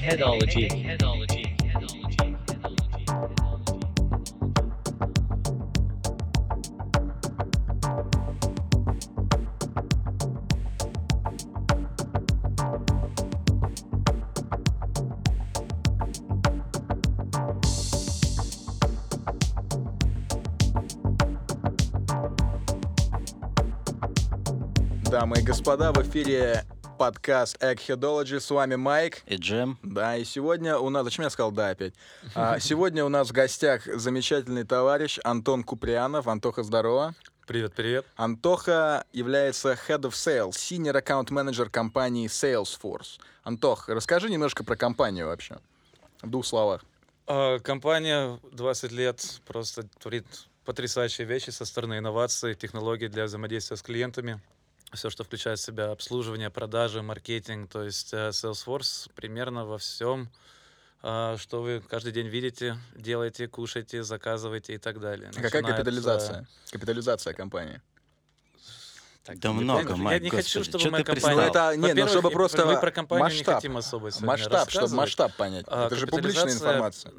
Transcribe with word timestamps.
Eggheadology. 0.00 0.66
Дамы 25.10 25.40
и 25.40 25.42
господа, 25.42 25.92
в 25.92 25.98
эфире 26.02 26.64
подкаст 27.00 27.56
Eggheadology. 27.62 28.40
С 28.40 28.50
вами 28.50 28.74
Майк. 28.74 29.22
И 29.24 29.36
Джем. 29.36 29.78
Да, 29.82 30.18
и 30.18 30.24
сегодня 30.24 30.76
у 30.76 30.90
нас... 30.90 31.04
Зачем 31.04 31.24
я 31.24 31.30
сказал 31.30 31.50
«да» 31.50 31.70
опять? 31.70 31.94
А, 32.34 32.58
сегодня 32.60 33.06
у 33.06 33.08
нас 33.08 33.30
в 33.30 33.32
гостях 33.32 33.86
замечательный 33.86 34.64
товарищ 34.64 35.18
Антон 35.24 35.64
Куприянов. 35.64 36.28
Антоха, 36.28 36.62
здорово. 36.62 37.14
Привет, 37.46 37.72
привет. 37.72 38.04
Антоха 38.16 39.06
является 39.14 39.78
Head 39.88 40.02
of 40.02 40.10
Sales, 40.10 40.50
Senior 40.50 41.02
Account 41.02 41.28
Manager 41.28 41.70
компании 41.70 42.28
Salesforce. 42.28 43.18
Антох, 43.44 43.88
расскажи 43.88 44.28
немножко 44.28 44.62
про 44.62 44.76
компанию 44.76 45.28
вообще. 45.28 45.56
В 46.20 46.28
двух 46.28 46.44
словах. 46.44 46.84
А, 47.26 47.60
компания 47.60 48.38
20 48.52 48.92
лет 48.92 49.40
просто 49.46 49.84
творит 50.00 50.26
потрясающие 50.66 51.26
вещи 51.26 51.48
со 51.48 51.64
стороны 51.64 51.96
инноваций, 51.96 52.54
технологий 52.54 53.08
для 53.08 53.24
взаимодействия 53.24 53.78
с 53.78 53.82
клиентами. 53.82 54.38
Все, 54.92 55.08
что 55.08 55.22
включает 55.22 55.58
в 55.60 55.62
себя 55.62 55.92
обслуживание, 55.92 56.50
продажи, 56.50 57.00
маркетинг, 57.00 57.70
то 57.70 57.84
есть 57.84 58.12
э, 58.12 58.30
Salesforce 58.30 59.08
примерно 59.14 59.64
во 59.64 59.78
всем, 59.78 60.28
а, 61.02 61.36
что 61.38 61.62
вы 61.62 61.80
каждый 61.80 62.12
день 62.12 62.26
видите, 62.26 62.76
делаете, 62.96 63.46
кушаете, 63.46 64.02
заказываете 64.02 64.74
и 64.74 64.78
так 64.78 64.98
далее. 64.98 65.30
А 65.30 65.40
Какая 65.40 65.62
Начинает, 65.62 65.76
капитализация? 65.76 66.40
э, 66.42 66.72
Капитализация 66.72 67.32
компании. 67.34 67.80
так, 69.24 69.38
Да 69.38 69.52
много. 69.52 69.94
Я 70.10 70.18
не 70.18 70.28
хочу, 70.28 70.58
господи, 70.58 70.80
чтобы 70.80 70.82
чё 70.84 70.90
моя 70.90 71.04
ты 71.04 71.12
компания... 71.12 71.46
Это, 71.48 71.76
не, 71.76 71.94
ну, 71.94 72.08
чтобы 72.08 72.30
просто 72.30 72.66
мы 72.66 72.80
про 72.80 72.90
компанию 72.90 73.24
масштаб. 73.26 73.46
не 73.46 73.54
хотим 73.54 73.76
особо 73.76 74.10
сегодня 74.10 74.26
Масштаб, 74.26 74.70
чтобы 74.70 74.94
масштаб 74.96 75.32
понять. 75.36 75.66
А, 75.68 75.86
Это 75.86 75.94
же 75.94 76.08
публичная 76.08 76.52
информация. 76.52 77.12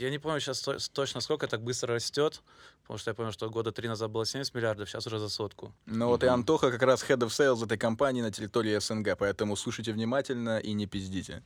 Я 0.00 0.08
не 0.08 0.18
помню 0.18 0.40
сейчас 0.40 0.62
то- 0.62 0.78
точно, 0.94 1.20
сколько 1.20 1.46
так 1.46 1.62
быстро 1.62 1.94
растет, 1.94 2.40
потому 2.82 2.96
что 2.98 3.10
я 3.10 3.14
помню, 3.14 3.32
что 3.32 3.50
года 3.50 3.70
три 3.70 3.86
назад 3.86 4.10
было 4.10 4.24
70 4.24 4.54
миллиардов, 4.54 4.88
сейчас 4.88 5.06
уже 5.06 5.18
за 5.18 5.28
сотку. 5.28 5.74
Ну 5.84 6.08
вот 6.08 6.24
и 6.24 6.26
Антоха 6.26 6.70
как 6.70 6.82
раз 6.82 7.04
Head 7.04 7.18
of 7.18 7.28
Sales 7.28 7.62
этой 7.62 7.76
компании 7.76 8.22
на 8.22 8.30
территории 8.30 8.78
СНГ, 8.78 9.18
поэтому 9.18 9.56
слушайте 9.56 9.92
внимательно 9.92 10.58
и 10.58 10.72
не 10.72 10.86
пиздите. 10.86 11.42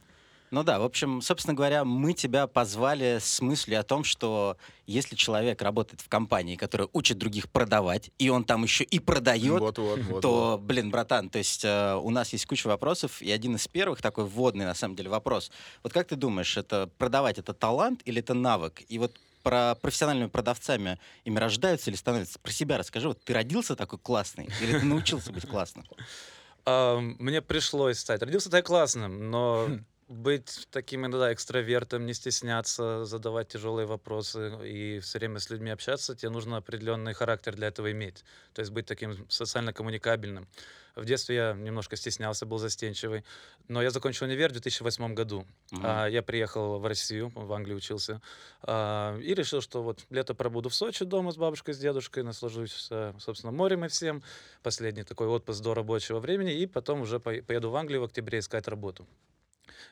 Ну 0.51 0.63
да, 0.63 0.79
в 0.79 0.85
общем, 0.85 1.21
собственно 1.21 1.55
говоря, 1.55 1.85
мы 1.85 2.13
тебя 2.13 2.47
позвали 2.47 3.19
с 3.21 3.41
мыслью 3.41 3.81
о 3.81 3.83
том, 3.83 4.05
что 4.05 4.57
если 4.87 5.17
человек 5.17 5.63
работает 5.63 6.01
в 6.01 6.09
компании, 6.09 6.57
которая 6.57 6.89
учит 6.93 7.19
других 7.19 7.51
продавать, 7.51 8.11
и 8.19 8.29
он 8.29 8.45
там 8.45 8.63
еще 8.63 8.85
и 8.85 8.99
продает, 8.99 9.61
Вот-вот, 9.61 9.99
вот. 10.03 10.21
то, 10.21 10.59
блин, 10.63 10.91
братан, 10.91 11.31
то 11.31 11.39
есть 11.39 11.65
э, 11.65 11.95
у 11.95 12.11
нас 12.11 12.33
есть 12.33 12.47
куча 12.47 12.69
вопросов, 12.69 13.21
и 13.21 13.31
один 13.31 13.57
из 13.57 13.67
первых 13.67 14.01
такой 14.01 14.25
вводный, 14.27 14.65
на 14.65 14.75
самом 14.75 14.95
деле, 14.95 15.11
вопрос. 15.11 15.51
Вот 15.83 15.93
как 15.93 16.07
ты 16.07 16.17
думаешь, 16.17 16.57
это 16.57 16.89
продавать 16.99 17.39
это 17.39 17.53
талант 17.53 18.03
или 18.05 18.21
это 18.21 18.35
навык? 18.35 18.83
И 18.89 18.99
вот 18.99 19.19
про 19.43 19.75
профессиональными 19.75 20.29
продавцами 20.29 20.99
ими 21.25 21.39
рождаются 21.39 21.91
или 21.91 21.97
становятся? 21.97 22.39
Про 22.39 22.53
себя 22.53 22.79
расскажи. 22.79 23.09
Вот 23.09 23.23
ты 23.23 23.35
родился 23.35 23.77
такой 23.77 23.99
классный 23.99 24.49
или 24.61 24.79
ты 24.79 24.85
научился 24.85 25.33
быть 25.33 25.47
классным? 25.47 25.85
А, 26.65 26.99
мне 26.99 27.43
пришлось 27.43 27.99
стать. 27.99 28.23
Родился 28.23 28.51
так 28.51 28.67
классным, 28.67 29.31
но 29.31 29.67
Хм. 29.69 29.85
Быть 30.09 30.67
таким 30.71 31.07
иногда 31.07 31.33
экстравертом, 31.33 32.07
не 32.07 32.15
стесняться, 32.15 33.05
задавать 33.05 33.49
тяжелые 33.49 33.87
вопросы 33.87 34.53
и 34.65 35.01
все 35.01 35.19
время 35.19 35.39
с 35.39 35.51
людьми 35.51 35.71
общаться, 35.71 36.15
тебе 36.15 36.31
нужно 36.31 36.57
определенный 36.57 37.15
характер 37.15 37.55
для 37.55 37.69
этого 37.69 37.91
иметь. 37.93 38.25
То 38.53 38.61
есть 38.61 38.73
быть 38.73 38.87
таким 38.87 39.29
социально 39.31 39.73
коммуникабельным. 39.73 40.47
В 40.95 41.05
детстве 41.05 41.37
я 41.37 41.53
немножко 41.55 41.97
стеснялся, 41.97 42.47
был 42.47 42.59
застенчивый. 42.59 43.25
Но 43.67 43.83
я 43.83 43.91
закончил 43.91 44.27
универ 44.27 44.51
в 44.51 44.53
2008 44.53 45.15
году. 45.15 45.45
Мгм. 45.73 45.83
А, 45.85 46.07
я 46.07 46.23
приехал 46.23 46.79
в 46.79 46.87
Россию, 46.87 47.33
в 47.35 47.53
Англии 47.53 47.75
учился, 47.75 48.21
а, 48.63 49.19
и 49.19 49.35
решил, 49.35 49.61
что 49.61 49.83
вот 49.83 50.05
лето 50.11 50.35
пробуду 50.35 50.69
в 50.69 50.75
Сочи 50.75 51.05
дома 51.05 51.33
с 51.33 51.37
бабушкой, 51.37 51.75
с 51.75 51.79
дедушкой, 51.79 52.23
наслажусь, 52.23 52.89
э, 52.91 53.13
собственно, 53.19 53.53
морем 53.53 53.85
и 53.85 53.89
всем. 53.89 54.23
Последний 54.63 55.03
такой 55.03 55.27
отпуск 55.27 55.63
до 55.63 55.75
рабочего 55.75 56.21
времени, 56.21 56.55
и 56.55 56.67
потом 56.67 57.01
уже 57.01 57.17
пое- 57.17 57.43
поеду 57.43 57.71
в 57.71 57.77
Англию 57.77 58.03
в 58.03 58.05
октябре 58.05 58.39
искать 58.39 58.69
работу. 58.69 59.07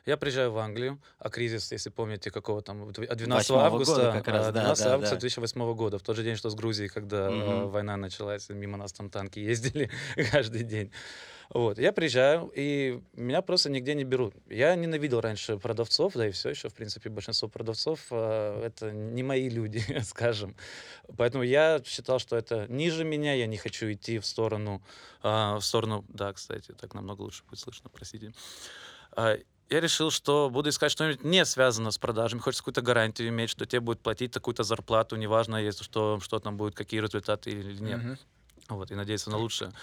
Я 0.05 0.17
приезжаю 0.17 0.51
в 0.51 0.57
Англию, 0.57 1.01
а 1.19 1.29
кризис, 1.29 1.71
если 1.71 1.89
помните, 1.89 2.29
какого 2.31 2.61
там, 2.61 2.89
дв- 2.89 3.05
а 3.05 3.15
12 3.15 3.49
Восьмого 3.49 3.65
августа, 3.65 3.95
года 3.95 4.11
как 4.11 4.27
раз, 4.27 4.47
а, 4.47 4.51
да, 4.51 4.61
12 4.61 4.83
да, 4.85 4.93
августа 4.93 5.15
да. 5.15 5.19
2008 5.19 5.73
года, 5.75 5.97
в 5.97 6.01
тот 6.03 6.15
же 6.15 6.23
день, 6.23 6.35
что 6.35 6.49
с 6.49 6.55
Грузией, 6.55 6.89
когда 6.89 7.27
э, 7.27 7.31
Мгм. 7.31 7.69
война 7.69 7.97
началась, 7.97 8.49
мимо 8.49 8.77
нас 8.77 8.93
там 8.93 9.09
танки 9.09 9.39
ездили 9.39 9.89
каждый 10.31 10.63
день. 10.63 10.91
Вот, 11.49 11.77
я 11.77 11.91
приезжаю, 11.91 12.51
и 12.55 13.01
меня 13.13 13.41
просто 13.41 13.69
нигде 13.69 13.93
не 13.93 14.03
берут. 14.03 14.33
Я 14.49 14.75
ненавидел 14.75 15.21
раньше 15.21 15.57
продавцов, 15.57 16.13
да 16.13 16.27
и 16.27 16.31
все 16.31 16.49
еще, 16.49 16.69
в 16.69 16.73
принципе, 16.73 17.09
большинство 17.09 17.47
продавцов 17.47 17.99
э, 18.11 18.63
это 18.65 18.91
не 18.91 19.23
мои 19.23 19.49
люди, 19.49 19.83
скажем. 20.03 20.55
Поэтому 21.17 21.43
я 21.43 21.81
считал, 21.85 22.19
что 22.19 22.35
это 22.37 22.65
ниже 22.69 23.03
меня, 23.03 23.33
я 23.33 23.45
не 23.47 23.57
хочу 23.57 23.91
идти 23.91 24.19
в 24.19 24.25
сторону, 24.25 24.81
а, 25.21 25.59
в 25.59 25.65
сторону, 25.65 26.05
да, 26.07 26.33
кстати, 26.33 26.71
так 26.71 26.93
намного 26.93 27.21
лучше 27.21 27.43
будет 27.43 27.59
слышно, 27.59 27.89
простите. 27.89 28.33
Я 29.69 29.79
решил, 29.79 30.11
что 30.11 30.49
буду 30.49 30.69
искать 30.69 30.91
что-нибудь 30.91 31.23
не 31.23 31.45
связано 31.45 31.91
с 31.91 31.97
продажами. 31.97 32.41
Хочется 32.41 32.61
какую-то 32.61 32.81
гарантию 32.81 33.29
иметь, 33.29 33.49
что 33.49 33.65
тебе 33.65 33.79
будет 33.79 34.01
платить 34.01 34.31
такую-то 34.31 34.63
зарплату, 34.63 35.15
неважно, 35.15 35.55
если 35.57 35.83
что, 35.83 36.19
что 36.19 36.39
там 36.39 36.57
будет, 36.57 36.75
какие 36.75 36.99
результаты 36.99 37.49
или 37.49 37.79
нет. 37.81 38.03
Мгм. 38.03 38.17
Вот, 38.69 38.91
и 38.91 38.95
надеяться 38.95 39.29
на 39.29 39.37
лучшее. 39.37 39.73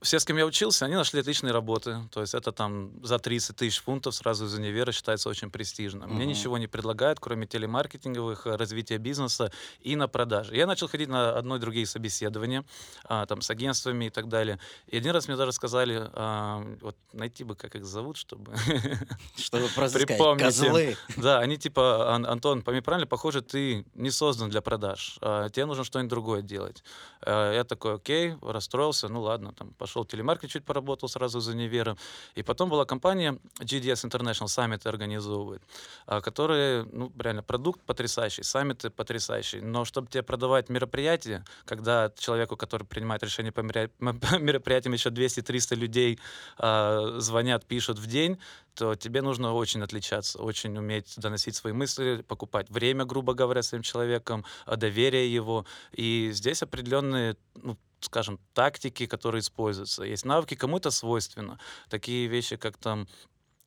Все, 0.00 0.20
с 0.20 0.24
кем 0.24 0.36
я 0.36 0.46
учился, 0.46 0.84
они 0.84 0.94
нашли 0.94 1.18
отличные 1.20 1.52
работы. 1.52 1.98
То 2.12 2.20
есть 2.20 2.32
это 2.32 2.52
там 2.52 2.92
за 3.04 3.18
30 3.18 3.56
тысяч 3.56 3.80
фунтов 3.82 4.14
сразу 4.14 4.46
из 4.46 4.54
универа 4.54 4.92
считается 4.92 5.28
очень 5.28 5.50
престижно. 5.50 6.06
Мне 6.06 6.20
Мгм. 6.20 6.28
ничего 6.28 6.56
не 6.58 6.68
предлагают, 6.68 7.18
кроме 7.18 7.48
телемаркетинговых, 7.48 8.46
э, 8.46 8.54
развития 8.54 8.98
бизнеса 8.98 9.50
и 9.80 9.96
на 9.96 10.06
продажи. 10.06 10.54
Я 10.54 10.68
начал 10.68 10.86
ходить 10.88 11.08
на 11.08 11.36
одно 11.36 11.56
и 11.56 11.58
другие 11.58 11.84
собеседования, 11.84 12.64
а, 13.06 13.26
там, 13.26 13.40
с 13.40 13.50
агентствами 13.50 14.04
и 14.04 14.10
так 14.10 14.28
далее. 14.28 14.60
И 14.86 14.96
один 14.96 15.10
раз 15.12 15.26
мне 15.26 15.36
даже 15.36 15.50
сказали, 15.50 16.08
а, 16.12 16.62
вот 16.80 16.96
найти 17.12 17.42
бы, 17.42 17.56
как 17.56 17.74
их 17.74 17.84
зовут, 17.84 18.16
чтобы... 18.18 18.52
Чтобы 19.36 19.66
Припомните. 19.74 20.44
козлы. 20.44 20.96
Да, 21.16 21.40
они 21.40 21.56
типа, 21.58 22.14
«Ан- 22.14 22.26
Антон, 22.26 22.62
пойми 22.62 22.82
правильно, 22.82 23.06
похоже, 23.08 23.40
ты 23.42 23.84
не 23.94 24.12
создан 24.12 24.48
для 24.48 24.60
продаж. 24.60 25.18
А, 25.22 25.48
Тебе 25.48 25.66
нужно 25.66 25.82
что-нибудь 25.82 26.10
другое 26.10 26.42
делать. 26.42 26.84
А, 27.22 27.52
Я 27.52 27.64
такой, 27.64 27.94
окей, 27.96 28.36
расстроился, 28.42 29.08
ну 29.08 29.22
ладно, 29.22 29.52
там 29.52 29.70
пошел 29.70 29.87
в 29.88 30.04
телемаркет, 30.04 30.50
чуть 30.50 30.64
поработал 30.64 31.08
сразу 31.08 31.38
из 31.38 31.48
универа. 31.48 31.96
И 32.34 32.42
потом 32.42 32.68
была 32.68 32.84
компания 32.84 33.38
GDS 33.60 34.08
International, 34.08 34.48
саммиты 34.48 34.88
организовывает, 34.88 35.62
а, 36.06 36.20
которые, 36.20 36.84
ну, 36.92 37.12
реально, 37.18 37.42
продукт 37.42 37.80
потрясающий, 37.82 38.42
саммиты 38.42 38.90
потрясающие. 38.90 39.62
Но 39.62 39.84
чтобы 39.84 40.08
тебе 40.08 40.22
продавать 40.22 40.68
мероприятие, 40.68 41.44
когда 41.64 42.12
человеку, 42.18 42.56
который 42.56 42.84
принимает 42.84 43.22
решение 43.22 43.52
по 43.52 43.60
мероприятиям, 44.38 44.92
еще 44.92 45.10
200-300 45.10 45.74
людей 45.74 46.18
а, 46.58 47.16
звонят, 47.18 47.66
пишут 47.66 47.98
в 47.98 48.06
день, 48.06 48.38
то 48.78 48.94
тебе 48.94 49.22
нужно 49.22 49.54
очень 49.54 49.82
отличаться, 49.82 50.40
очень 50.40 50.78
уметь 50.78 51.14
доносить 51.16 51.56
свои 51.56 51.72
мысли, 51.72 52.24
покупать 52.28 52.70
время, 52.70 53.04
грубо 53.04 53.34
говоря, 53.34 53.62
своим 53.62 53.82
человеком, 53.82 54.44
а, 54.66 54.76
доверие 54.76 55.32
его. 55.34 55.66
И 55.92 56.30
здесь 56.32 56.62
определенные, 56.62 57.36
ну, 57.56 57.76
скажем, 58.00 58.38
тактики, 58.54 59.06
которые 59.06 59.40
используются. 59.40 60.02
Есть 60.04 60.24
навыки, 60.24 60.54
кому-то 60.54 60.90
свойственно. 60.90 61.58
Такие 61.88 62.26
вещи, 62.26 62.56
как 62.56 62.76
там 62.76 63.08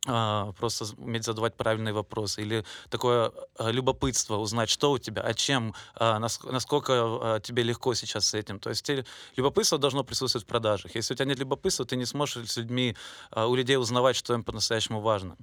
а, 0.07 0.51
просто 0.54 0.86
уметь 0.98 1.25
задавать 1.25 1.56
правильные 1.56 1.94
вопросы 1.94 2.42
или 2.42 2.66
такое 2.89 3.31
а, 3.60 3.69
любопытство 3.69 4.38
узнать, 4.38 4.69
что 4.69 4.92
у 4.92 4.98
тебя, 4.98 5.22
а 5.22 5.33
чем, 5.36 5.75
а, 5.94 6.18
нас- 6.18 6.42
насколько 6.44 7.39
тебе 7.44 7.62
легко 7.62 7.94
сейчас 7.94 8.25
с 8.25 8.33
этим. 8.33 8.60
То 8.60 8.72
есть 8.72 8.89
любопытство 9.36 9.78
должно 9.78 10.04
присутствовать 10.04 10.45
в 10.45 10.50
продажах. 10.50 10.95
Если 10.95 11.13
у 11.13 11.18
тебя 11.18 11.27
нет 11.27 11.38
любопытства, 11.38 11.86
ты 11.86 11.95
не 11.98 12.06
сможешь 12.06 12.50
с 12.50 12.57
людьми, 12.57 12.95
у 13.36 13.54
людей 13.54 13.77
узнавать, 13.77 14.16
что 14.16 14.34
им 14.34 14.44
по-настоящему 14.44 15.01
важно. 15.01 15.38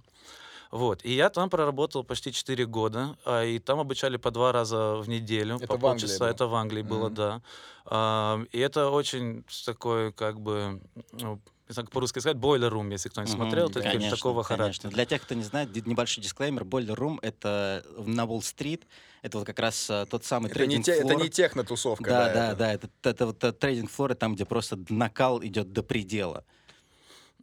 Вот. 0.71 1.05
И 1.05 1.13
я 1.15 1.31
там 1.31 1.49
проработал 1.51 2.05
почти 2.05 2.33
4 2.33 2.67
года, 2.67 3.17
а, 3.25 3.43
и 3.45 3.59
там 3.59 3.79
обучали 3.81 4.17
по 4.19 4.31
два 4.31 4.53
раза 4.53 4.97
в 4.97 5.09
неделю, 5.09 5.57
Это 5.57 5.67
по 5.69 5.77
в 5.79 5.87
Англии 5.87 6.01
полчаса. 6.07 6.19
было? 6.25 6.29
Это 6.29 6.47
в 6.47 6.55
Англии 6.55 6.83
было, 6.83 7.07
Мгм. 7.09 7.15
да. 7.15 7.41
И 8.53 8.59
это 8.59 8.91
очень 8.91 9.45
такой, 9.65 10.13
как 10.13 10.41
бы, 10.41 10.81
ну, 11.13 11.41
не 11.69 11.73
знаю, 11.75 11.87
как 11.87 11.91
по-русски 11.93 12.19
сказать, 12.19 12.37
бойлер 12.39 12.71
рум, 12.71 12.91
если 12.91 13.09
кто-нибудь 13.09 13.33
Мгм, 13.35 13.43
смотрел, 13.45 13.71
то 13.71 13.81
конечно, 13.83 14.11
такого 14.17 14.43
конечно. 14.43 14.57
характера. 14.57 14.91
Для 14.91 15.05
тех, 15.07 15.23
кто 15.23 15.35
не 15.35 15.43
знает, 15.43 15.87
небольшой 15.87 16.23
дисклеймер. 16.23 16.63
Boiler 16.65 16.97
Room— 16.97 17.19
это 17.23 17.85
на 17.99 18.25
Уолл-стрит. 18.27 18.87
Это 19.23 19.39
вот 19.39 19.47
как 19.47 19.59
раз 19.59 19.89
э, 19.91 20.07
тот 20.11 20.25
самый 20.25 20.51
Это 20.51 20.67
не, 20.67 20.83
те- 20.83 20.93
это 20.93 21.15
не 21.15 21.29
техно-тусовка. 21.29 22.05
Да, 22.05 22.29
да, 22.33 22.47
это- 22.53 22.57
да. 22.59 22.73
Это, 22.73 22.89
это 23.03 23.27
вот 23.27 23.43
э, 23.45 23.53
трейдинг-флоры, 23.53 24.15
там, 24.15 24.35
где 24.35 24.45
просто 24.45 24.79
накал 24.91 25.43
идет 25.43 25.73
до 25.73 25.83
предела. 25.83 26.45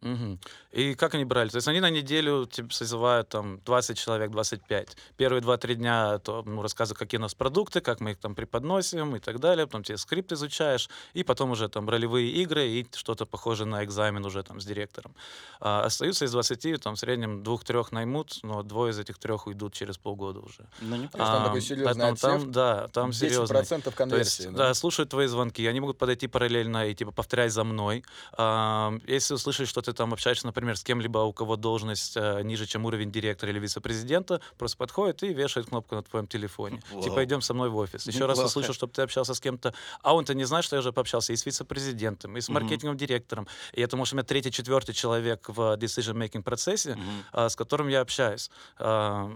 Мгм. 0.06 0.40
И 0.72 0.94
как 0.94 1.16
они 1.16 1.26
брали? 1.26 1.50
То 1.50 1.56
есть 1.56 1.68
они 1.68 1.80
на 1.80 1.90
неделю 1.90 2.46
типа, 2.46 2.72
созывают 2.72 3.30
там 3.30 3.60
20 3.66 3.98
человек, 3.98 4.30
25. 4.30 4.96
Первые 5.18 5.42
2-3 5.42 5.76
дня 5.76 6.20
то, 6.20 6.44
ну, 6.46 6.62
рассказывают, 6.62 7.00
какие 7.00 7.18
у 7.18 7.22
нас 7.22 7.34
продукты, 7.34 7.82
как 7.82 8.02
мы 8.02 8.12
их 8.12 8.20
там 8.20 8.36
преподносим 8.36 9.16
и 9.16 9.20
так 9.20 9.40
далее. 9.40 9.66
Потом 9.66 9.84
тебе 9.84 9.98
скрипт 9.98 10.32
изучаешь, 10.32 10.90
и 11.16 11.24
потом 11.24 11.52
уже 11.52 11.70
там 11.70 11.90
ролевые 11.90 12.30
игры 12.30 12.68
и 12.68 12.88
что-то 12.94 13.26
похожее 13.26 13.66
на 13.68 13.84
экзамен 13.84 14.24
уже 14.24 14.44
там 14.44 14.62
с 14.62 14.66
директором. 14.66 15.16
А 15.60 15.84
остаются 15.86 16.26
из 16.26 16.32
20, 16.32 16.82
там 16.82 16.96
в 16.96 17.00
среднем 17.00 17.44
двух-трех 17.44 17.92
наймут, 17.92 18.40
но 18.44 18.62
двое 18.62 18.92
из 18.92 19.00
этих 19.00 19.18
трех 19.18 19.48
уйдут 19.48 19.74
через 19.74 19.98
полгода 19.98 20.40
уже. 20.40 20.68
Ну, 20.82 20.96
не 20.98 21.04
есть 21.04 21.14
там 21.14 21.46
такой 21.46 21.62
серьезный 21.62 21.86
поэтому 21.86 22.14
отсев, 22.14 22.42
там, 22.44 22.52
да, 22.52 22.88
там 22.90 23.14
серьезно. 23.14 23.56
10% 23.56 23.82
То 23.82 23.90
есть, 23.90 23.96
конверсии. 23.98 24.50
да, 24.50 24.74
слушают 24.76 25.10
твои 25.10 25.26
звонки, 25.26 25.66
они 25.66 25.80
могут 25.80 25.98
подойти 25.98 26.28
параллельно 26.28 26.88
и 26.88 26.94
типа 26.94 27.12
повторяй 27.12 27.50
за 27.50 27.64
мной. 27.64 28.04
Ам, 28.38 29.02
Если 29.08 29.34
услышать, 29.34 29.68
что 29.68 29.82
ты 29.82 29.95
там 29.96 30.14
общаешься, 30.14 30.46
например, 30.46 30.78
с 30.78 30.84
кем-либо, 30.84 31.20
у 31.20 31.34
кого 31.34 31.56
должность 31.56 32.16
э, 32.18 32.42
ниже, 32.44 32.66
чем 32.68 32.86
уровень 32.86 33.12
директора 33.12 33.52
или 33.52 33.60
вице-президента, 33.60 34.42
просто 34.58 34.78
подходит 34.78 35.24
и 35.24 35.34
вешает 35.34 35.70
кнопку 35.70 35.96
на 35.96 36.04
твоем 36.04 36.28
телефоне. 36.28 36.82
Типа 37.04 37.16
Вау. 37.16 37.24
идем 37.24 37.42
со 37.42 37.54
мной 37.54 37.70
в 37.70 37.76
офис. 37.78 38.06
Еще 38.06 38.26
раз 38.26 38.38
Неплохо. 38.38 38.48
услышал, 38.48 38.74
чтобы 38.74 38.94
ты 38.94 39.02
общался 39.02 39.34
с 39.34 39.40
кем-то, 39.40 39.74
а 40.04 40.14
он-то 40.14 40.34
не 40.34 40.44
знает, 40.44 40.66
что 40.66 40.76
я 40.76 40.82
уже 40.82 40.92
пообщался 40.94 41.34
и 41.34 41.36
с 41.36 41.46
вице-президентом, 41.46 42.38
и 42.38 42.42
с 42.42 42.50
маркетинговым 42.50 42.98
директором. 42.98 43.48
И 43.74 43.82
это, 43.82 43.98
может, 43.98 44.14
у 44.14 44.18
меня 44.18 44.24
третий, 44.26 44.52
четвертый 44.52 44.94
человек 44.94 45.50
в 45.50 45.60
decision-making 45.78 46.44
процессе, 46.44 46.96
Мгм. 46.96 47.04
а, 47.32 47.50
с 47.50 47.56
которым 47.56 47.88
я 47.88 48.02
общаюсь. 48.02 48.52
А, 48.78 49.32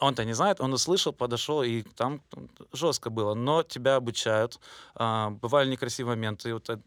Он-то 0.00 0.24
не 0.24 0.32
знает, 0.32 0.60
он 0.60 0.72
услышал, 0.72 1.12
подошел, 1.12 1.60
и 1.64 1.82
там 1.82 2.22
жестко 2.72 3.10
было. 3.10 3.34
Но 3.34 3.64
тебя 3.64 3.96
обучают. 3.96 4.60
А, 4.94 5.30
Бывали 5.30 5.68
некрасивые 5.70 6.14
моменты. 6.14 6.54
Вот 6.54 6.70
это- 6.70 6.80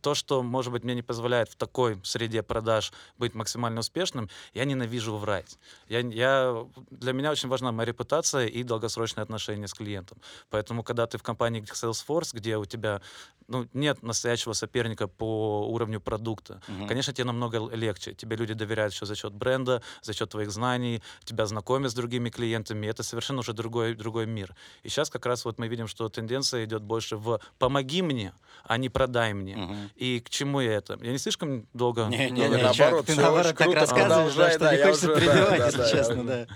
то, 0.00 0.14
что, 0.14 0.42
может 0.42 0.72
быть, 0.72 0.84
мне 0.84 0.94
не 0.94 1.02
позволяет 1.02 1.48
в 1.48 1.56
такой 1.56 2.00
среде 2.04 2.42
продаж 2.42 2.92
быть 3.18 3.34
максимально 3.34 3.80
успешным, 3.80 4.28
я 4.54 4.64
ненавижу 4.64 5.16
врать. 5.16 5.58
Я, 5.88 6.00
я, 6.00 6.66
для 6.90 7.12
меня 7.12 7.30
очень 7.30 7.48
важна 7.48 7.72
моя 7.72 7.86
репутация 7.86 8.46
и 8.46 8.62
долгосрочные 8.62 9.22
отношения 9.22 9.66
с 9.66 9.74
клиентом. 9.74 10.18
Поэтому, 10.50 10.82
когда 10.82 11.06
ты 11.06 11.18
в 11.18 11.22
компании 11.22 11.60
как 11.60 11.74
Salesforce, 11.74 12.30
где 12.32 12.56
у 12.56 12.64
тебя 12.64 13.00
ну, 13.48 13.66
нет 13.72 14.02
настоящего 14.02 14.52
соперника 14.52 15.08
по 15.08 15.66
уровню 15.68 16.00
продукта, 16.00 16.60
Мгм. 16.68 16.86
Конечно, 16.88 17.12
тебе 17.12 17.24
намного 17.24 17.58
легче. 17.74 18.14
Тебе 18.14 18.36
люди 18.36 18.54
доверяют 18.54 18.92
еще 18.92 19.06
за 19.06 19.14
счет 19.14 19.32
бренда, 19.32 19.82
за 20.02 20.12
счет 20.12 20.30
твоих 20.30 20.50
знаний, 20.50 21.02
тебя 21.24 21.46
знакомят 21.46 21.90
с 21.90 21.94
другими 21.94 22.30
клиентами. 22.30 22.86
Это 22.86 23.02
совершенно 23.02 23.40
уже 23.40 23.52
другой, 23.52 23.94
другой 23.94 24.26
мир. 24.26 24.54
И 24.82 24.88
сейчас 24.88 25.10
как 25.10 25.26
раз 25.26 25.44
вот 25.44 25.58
мы 25.58 25.68
видим, 25.68 25.86
что 25.88 26.08
тенденция 26.08 26.64
идет 26.64 26.82
больше 26.82 27.16
в 27.16 27.40
«помоги 27.58 28.02
мне», 28.02 28.32
а 28.64 28.76
не 28.76 28.88
«продай 28.88 29.32
мне». 29.34 29.56
Мгм. 29.56 29.87
И 29.96 30.20
к 30.20 30.30
чему 30.30 30.60
я 30.60 30.74
это? 30.74 30.98
Я 31.02 31.12
не 31.12 31.18
слишком 31.18 31.66
долго... 31.72 32.06
Не, 32.06 32.30
не, 32.30 32.48
Не, 32.48 32.56
наоборот, 32.62 33.06
ты 33.06 33.14
наоборот 33.14 33.46
очень 33.46 33.56
так 33.56 33.66
круто, 33.66 33.80
рассказываешь, 33.80 34.34
да, 34.34 34.50
что 34.50 34.72
не 34.72 34.82
хочется 34.82 35.14
да, 35.14 35.66
если 35.66 35.90
честно, 35.90 36.24
да. 36.24 36.46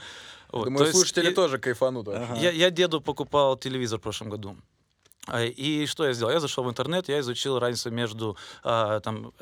Вот, 0.50 0.64
Думаю, 0.64 0.86
то 0.86 0.92
слушатели 0.92 1.30
тоже 1.30 1.58
кайфанут. 1.58 2.08
Ага. 2.08 2.36
Я, 2.36 2.50
я 2.50 2.70
деду 2.70 3.00
покупал 3.00 3.56
телевизор 3.56 3.98
в 3.98 4.02
прошлом 4.02 4.28
году. 4.28 4.56
А, 5.26 5.44
И 5.44 5.86
что 5.86 6.06
я 6.06 6.12
сделал? 6.12 6.32
Я 6.32 6.40
зашел 6.40 6.64
в 6.64 6.70
интернет, 6.70 7.08
я 7.08 7.20
изучил 7.20 7.58
разницу 7.58 7.90
между 7.90 8.36
а, 8.62 9.00
там, 9.00 9.32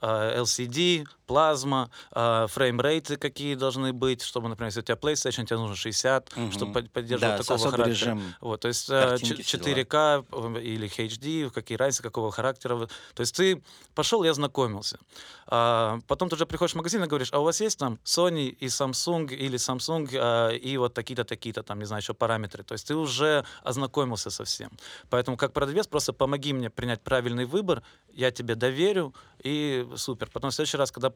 а, 0.00 0.38
LCD, 0.40 1.06
плазма, 1.30 1.90
а, 2.10 2.48
фреймрейты 2.48 3.16
какие 3.16 3.54
должны 3.54 3.92
быть, 3.92 4.20
чтобы, 4.22 4.48
например, 4.48 4.66
если 4.70 4.80
у 4.80 4.82
тебя 4.82 4.96
PlayStation, 4.96 5.46
тебе 5.46 5.58
нужно 5.58 5.76
60, 5.76 6.36
Мгм. 6.36 6.50
чтобы 6.50 6.72
под- 6.72 6.90
поддерживать 6.90 7.36
Да, 7.38 7.42
такого 7.44 7.70
характера. 7.70 7.86
режим. 7.88 8.34
Вот, 8.40 8.60
то 8.62 8.68
есть 8.68 8.90
э, 8.90 9.08
картинки, 9.10 9.36
ч- 9.36 9.42
все 9.44 9.58
4К 9.58 10.24
э, 10.32 10.60
или 10.60 10.88
HD, 10.88 11.50
какие 11.50 11.78
разницы, 11.78 12.02
какого 12.02 12.32
характера. 12.32 12.88
То 13.14 13.20
есть 13.20 13.36
ты 13.36 13.62
пошел, 13.94 14.24
я 14.24 14.34
знакомился. 14.34 14.98
А, 15.46 15.98
потом 16.08 16.28
ты 16.28 16.34
уже 16.34 16.46
приходишь 16.46 16.72
в 16.72 16.76
магазин 16.76 17.04
и 17.04 17.06
говоришь, 17.06 17.30
а 17.32 17.38
у 17.38 17.44
вас 17.44 17.60
есть 17.60 17.78
там 17.78 17.98
Sony 18.04 18.48
и 18.48 18.66
Samsung 18.66 19.32
или 19.32 19.56
Samsung 19.56 20.08
а, 20.14 20.48
и 20.50 20.76
вот 20.78 20.94
такие-то, 20.94 21.24
такие-то, 21.24 21.62
там, 21.62 21.78
не 21.78 21.84
знаю, 21.86 22.02
еще 22.02 22.12
параметры. 22.14 22.64
То 22.64 22.72
есть 22.74 22.88
ты 22.88 22.94
уже 22.96 23.44
ознакомился 23.62 24.30
со 24.30 24.42
всем. 24.44 24.70
Поэтому 25.10 25.36
как 25.36 25.52
продавец 25.52 25.86
просто 25.86 26.12
помоги 26.12 26.52
мне 26.52 26.70
принять 26.70 27.02
правильный 27.02 27.44
выбор, 27.44 27.82
я 28.12 28.30
тебе 28.32 28.56
доверю, 28.56 29.14
и 29.44 29.86
супер. 29.96 30.28
Потом 30.32 30.50
в 30.50 30.54
следующий 30.54 30.76
раз, 30.78 30.90
когда 30.92 31.08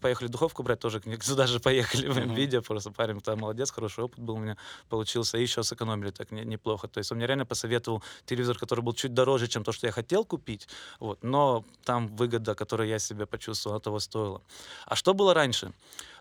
поехали 0.00 0.28
духовку 0.28 0.62
брать, 0.62 0.80
тоже 0.80 1.02
сюда 1.20 1.46
же 1.46 1.60
поехали 1.60 2.08
в 2.08 2.34
видео, 2.34 2.62
просто 2.62 2.90
парень 2.90 3.20
там 3.20 3.40
молодец, 3.40 3.70
хороший 3.70 4.04
опыт 4.04 4.18
был 4.18 4.34
у 4.34 4.38
меня 4.38 4.56
получился, 4.88 5.38
и 5.38 5.42
еще 5.42 5.62
сэкономили 5.62 6.10
так 6.10 6.32
не- 6.32 6.44
неплохо. 6.44 6.88
То 6.88 6.98
есть 6.98 7.12
он 7.12 7.18
мне 7.18 7.26
реально 7.26 7.46
посоветовал 7.46 8.02
телевизор, 8.24 8.58
который 8.58 8.80
был 8.80 8.94
чуть 8.94 9.14
дороже, 9.14 9.48
чем 9.48 9.64
то, 9.64 9.72
что 9.72 9.86
я 9.86 9.92
хотел 9.92 10.24
купить, 10.24 10.68
вот, 11.00 11.22
но 11.22 11.64
там 11.84 12.08
выгода, 12.16 12.54
которую 12.54 12.88
я 12.88 12.98
себе 12.98 13.26
почувствовал, 13.26 13.80
того 13.80 13.98
стоило. 14.00 14.42
А 14.86 14.96
что 14.96 15.14
было 15.14 15.34
раньше? 15.34 15.72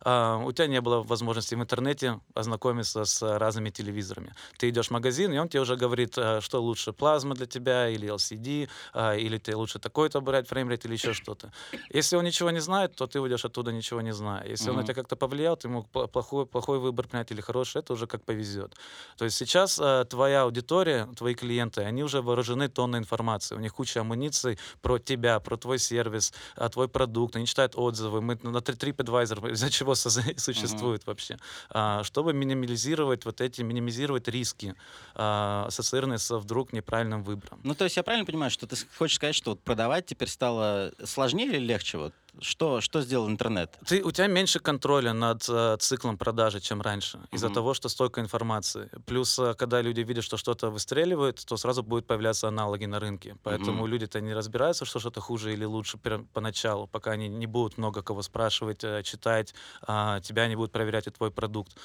А, 0.04 0.38
у 0.38 0.52
тебя 0.52 0.68
не 0.68 0.82
было 0.82 1.04
возможности 1.04 1.56
в 1.56 1.62
интернете 1.62 2.20
ознакомиться 2.34 3.06
с 3.06 3.22
а, 3.24 3.38
разными 3.38 3.70
телевизорами. 3.70 4.34
Ты 4.58 4.70
идешь 4.70 4.88
в 4.88 4.92
магазин, 4.92 5.34
и 5.34 5.38
он 5.38 5.48
тебе 5.48 5.62
уже 5.62 5.76
говорит, 5.76 6.18
а, 6.18 6.42
что 6.42 6.62
лучше, 6.62 6.92
плазма 6.94 7.36
для 7.36 7.46
тебя 7.46 7.90
или 7.90 8.08
LCD, 8.10 8.70
или 9.18 9.38
ты 9.38 9.56
лучше 9.56 9.80
такой-то 9.80 10.22
брать 10.22 10.48
frame 10.48 10.69
rate 10.69 10.86
или 10.86 10.94
еще 10.94 11.14
что-то. 11.14 11.52
Если 11.90 12.16
он 12.16 12.26
ничего 12.26 12.52
не 12.52 12.62
знает, 12.62 12.96
то 12.96 13.08
ты 13.08 13.20
уйдешь 13.20 13.46
оттуда 13.46 13.72
ничего 13.72 14.02
не 14.02 14.14
зная. 14.14 14.46
Если 14.48 14.70
он 14.70 14.76
на 14.78 14.84
тебя 14.84 14.94
как-то 14.94 15.16
повлиял, 15.16 15.56
ты 15.56 15.68
мог 15.70 15.90
плохой, 15.90 16.46
плохой 16.46 16.80
выбор 16.80 17.08
принять 17.08 17.32
или 17.32 17.42
хороший, 17.42 17.80
это 17.80 17.94
уже 17.94 18.08
как 18.08 18.24
повезет. 18.24 18.76
То 19.18 19.26
есть 19.26 19.38
сейчас 19.38 19.80
твоя 20.10 20.44
аудитория, 20.44 21.08
твои 21.16 21.36
клиенты, 21.36 21.82
они 21.82 22.04
уже 22.04 22.22
вооружены 22.22 22.70
тонной 22.70 23.00
информации. 23.00 23.56
У 23.56 23.60
них 23.60 23.74
куча 23.74 24.02
амуниции 24.02 24.58
про 24.82 25.00
тебя, 25.00 25.40
про 25.40 25.58
твой 25.58 25.80
сервис, 25.80 26.34
твой 26.72 26.88
продукт. 26.88 27.36
Они 27.36 27.46
читают 27.46 27.74
отзывы. 27.76 28.22
Мы 28.22 28.38
на 28.44 28.58
Tri- 28.58 28.78
TripAdvisor 28.78 29.52
из-за 29.52 29.70
чего 29.70 29.91
созда- 29.94 30.38
существует 30.38 31.06
вообще. 31.06 31.38
А, 31.70 32.04
чтобы 32.04 32.34
минимализировать 32.34 33.26
вот 33.26 33.42
эти, 33.42 33.62
минимизировать 33.62 34.28
риски, 34.28 34.76
а, 35.16 35.66
ассоциированные 35.68 36.18
со 36.18 36.38
вдруг 36.40 36.74
неправильным 36.74 37.24
выбором. 37.24 37.60
Ну, 37.64 37.76
то 37.76 37.84
есть 37.84 37.98
я 37.98 38.04
правильно 38.04 38.26
понимаю, 38.26 38.52
что 38.52 38.68
ты 38.68 38.76
хочешь 38.98 39.16
сказать, 39.18 39.36
что 39.36 39.52
вот 39.52 39.62
продавать 39.62 40.06
теперь 40.06 40.30
стало 40.30 40.94
сложнее 41.04 41.48
или 41.48 41.60
легче? 41.60 41.98
Вот 41.98 42.14
что, 42.40 42.82
что 42.82 43.02
сделал 43.02 43.28
интернет? 43.30 43.78
Ты, 43.86 44.04
у 44.04 44.12
тебя 44.12 44.28
меньше 44.28 44.60
контроля 44.60 45.14
над 45.14 45.48
э, 45.50 45.78
циклом 45.80 46.18
продажи, 46.18 46.60
чем 46.62 46.82
раньше, 46.82 47.20
из-за 47.32 47.48
Мгм. 47.48 47.54
того, 47.56 47.74
что 47.74 47.90
столько 47.90 48.22
информации. 48.22 48.90
Плюс, 49.06 49.38
э, 49.40 49.54
когда 49.54 49.82
люди 49.82 50.02
видят, 50.02 50.24
что 50.24 50.38
что-то 50.38 50.70
выстреливает, 50.70 51.46
то 51.46 51.58
сразу 51.58 51.84
будут 51.84 52.08
появляться 52.08 52.48
аналоги 52.48 52.86
на 52.86 53.00
рынке. 53.00 53.36
Поэтому 53.44 53.84
Мгм. 53.84 53.88
люди-то 53.88 54.22
не 54.22 54.34
разбираются, 54.34 54.86
что 54.86 55.00
что-то 55.00 55.20
хуже 55.22 55.54
или 55.54 55.66
лучше 55.66 55.98
прям 55.98 56.26
поначалу, 56.28 56.88
пока 56.88 57.12
они 57.12 57.28
не 57.28 57.48
будут 57.48 57.78
много 57.78 58.02
кого 58.02 58.22
спрашивать, 58.22 58.84
э, 58.84 59.04
читать, 59.04 59.54
а, 59.82 60.20
тебя 60.22 60.48
не 60.48 60.56
будут 60.56 60.72
проверять 60.72 61.08
и 61.08 61.12
твой 61.12 61.32
продукт. 61.32 61.78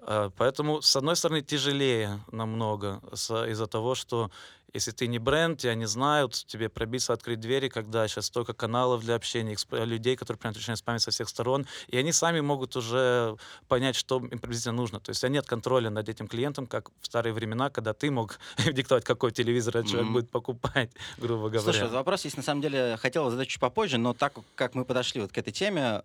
А, 0.00 0.30
Поэтому, 0.36 0.80
с 0.80 0.94
одной 0.96 1.16
стороны, 1.16 1.42
тяжелее 1.42 2.20
намного 2.30 3.00
из-за 3.12 3.66
того, 3.66 3.94
что 3.94 4.30
если 4.74 4.90
ты 4.90 5.06
не 5.06 5.18
бренд, 5.18 5.60
тебя 5.60 5.74
не 5.74 5.86
знают, 5.86 6.34
тебе 6.46 6.68
пробиться, 6.68 7.12
открыть 7.12 7.40
двери, 7.40 7.68
когда 7.68 8.06
сейчас 8.06 8.26
столько 8.26 8.52
каналов 8.52 9.02
для 9.02 9.14
общения, 9.14 9.54
эксп- 9.54 9.84
людей, 9.84 10.16
которые 10.16 10.38
прям 10.38 10.52
начинают 10.52 10.78
спамить 10.78 11.02
со 11.02 11.10
всех 11.10 11.28
сторон, 11.28 11.66
и 11.88 11.96
они 11.96 12.12
сами 12.12 12.40
могут 12.40 12.76
уже 12.76 13.36
понять, 13.68 13.96
что 13.96 14.18
им 14.18 14.38
приблизительно 14.38 14.74
нужно. 14.74 15.00
То 15.00 15.10
есть 15.10 15.20
у 15.20 15.26
тебя 15.26 15.34
нет 15.34 15.46
контроля 15.46 15.90
над 15.90 16.08
этим 16.08 16.28
клиентом, 16.28 16.66
как 16.66 16.90
в 17.00 17.06
старые 17.06 17.32
времена, 17.32 17.70
когда 17.70 17.94
ты 17.94 18.10
мог 18.10 18.38
диктовать, 18.72 19.04
какой 19.04 19.32
телевизор 19.32 19.76
этот 19.76 19.90
человек 19.90 20.12
будет 20.12 20.30
покупать, 20.30 20.90
грубо 21.18 21.48
говоря. 21.48 21.60
Слушай, 21.60 21.88
вопрос 21.88 22.24
есть, 22.24 22.36
на 22.36 22.42
самом 22.42 22.60
деле, 22.60 22.96
хотел 22.98 23.30
задать 23.30 23.48
чуть 23.48 23.60
попозже, 23.60 23.98
но 23.98 24.12
так 24.14 24.34
как 24.54 24.74
мы 24.74 24.84
подошли 24.84 25.20
вот 25.20 25.32
к 25.32 25.38
этой 25.38 25.52
теме, 25.52 26.02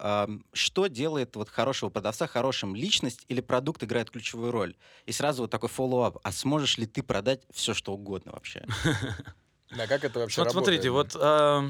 что 0.53 0.87
делает 0.87 1.35
вот 1.35 1.49
хорошего 1.49 1.89
продавца 1.89 2.27
хорошим? 2.27 2.75
Личность 2.75 3.25
или 3.27 3.41
продукт 3.41 3.83
играет 3.83 4.09
ключевую 4.09 4.51
роль? 4.51 4.75
И 5.05 5.11
сразу 5.11 5.43
вот 5.43 5.51
такой 5.51 5.69
follow-up. 5.69 6.17
А 6.23 6.31
сможешь 6.31 6.77
ли 6.77 6.85
ты 6.85 7.03
продать 7.03 7.41
все, 7.51 7.73
что 7.73 7.93
угодно 7.93 8.31
вообще? 8.31 8.52
Да, 9.75 9.87
как 9.87 10.03
это 10.03 10.19
вообще 10.19 10.43
Вот 10.43 10.51
смотрите, 10.51 10.91
вот 10.91 11.15
а, 11.19 11.67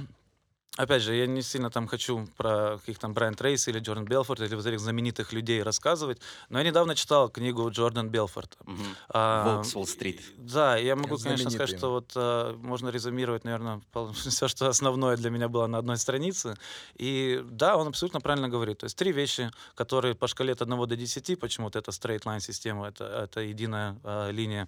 опять 0.78 1.04
же, 1.04 1.16
я 1.16 1.28
не 1.28 1.42
сильно 1.42 1.70
там 1.70 1.88
хочу 1.88 2.28
про 2.38 2.78
каких 2.80 2.98
там 2.98 3.14
Брайан 3.14 3.36
Трейси 3.36 3.70
или 3.70 3.80
Джордан 3.80 4.06
Белфорд 4.06 4.42
или 4.42 4.56
вот 4.56 4.66
этих 4.66 4.80
знаменитых 4.80 5.34
людей 5.34 5.62
рассказывать, 5.62 6.20
но 6.50 6.60
я 6.60 6.66
недавно 6.66 6.96
читал 6.96 7.30
книгу 7.30 7.70
Джордан 7.70 8.10
Белфорда. 8.10 8.56
Мгм. 8.66 8.96
А, 9.10 9.56
Волк 9.56 9.66
с 9.66 9.76
Уолл-стрит. 9.76 10.22
Да, 10.38 10.78
я 10.78 10.96
могу, 10.96 11.18
конечно, 11.18 11.50
Знаменитый. 11.50 11.52
сказать, 11.52 11.78
что 11.78 11.92
вот 11.92 12.12
а, 12.16 12.58
можно 12.58 12.90
резюмировать, 12.90 13.44
наверное, 13.44 13.82
все, 14.14 14.48
что 14.48 14.68
основное 14.68 15.16
для 15.18 15.30
меня 15.30 15.48
было 15.48 15.68
на 15.68 15.78
одной 15.78 15.98
странице. 15.98 16.56
И 16.96 17.44
да, 17.44 17.78
он 17.78 17.88
абсолютно 17.88 18.20
правильно 18.22 18.50
говорит. 18.50 18.80
То 18.80 18.86
есть 18.86 18.98
три 18.98 19.12
вещи, 19.12 19.52
которые 19.76 20.16
по 20.16 20.28
шкале 20.28 20.54
от 20.54 20.62
1 20.62 20.88
до 20.88 20.96
10, 20.96 21.40
почему 21.40 21.68
вот 21.68 21.76
эта 21.76 21.92
straight 21.92 22.24
line 22.24 22.40
система, 22.40 22.88
это, 22.88 23.06
это 23.06 23.42
единая 23.42 24.00
а, 24.04 24.32
линия. 24.32 24.68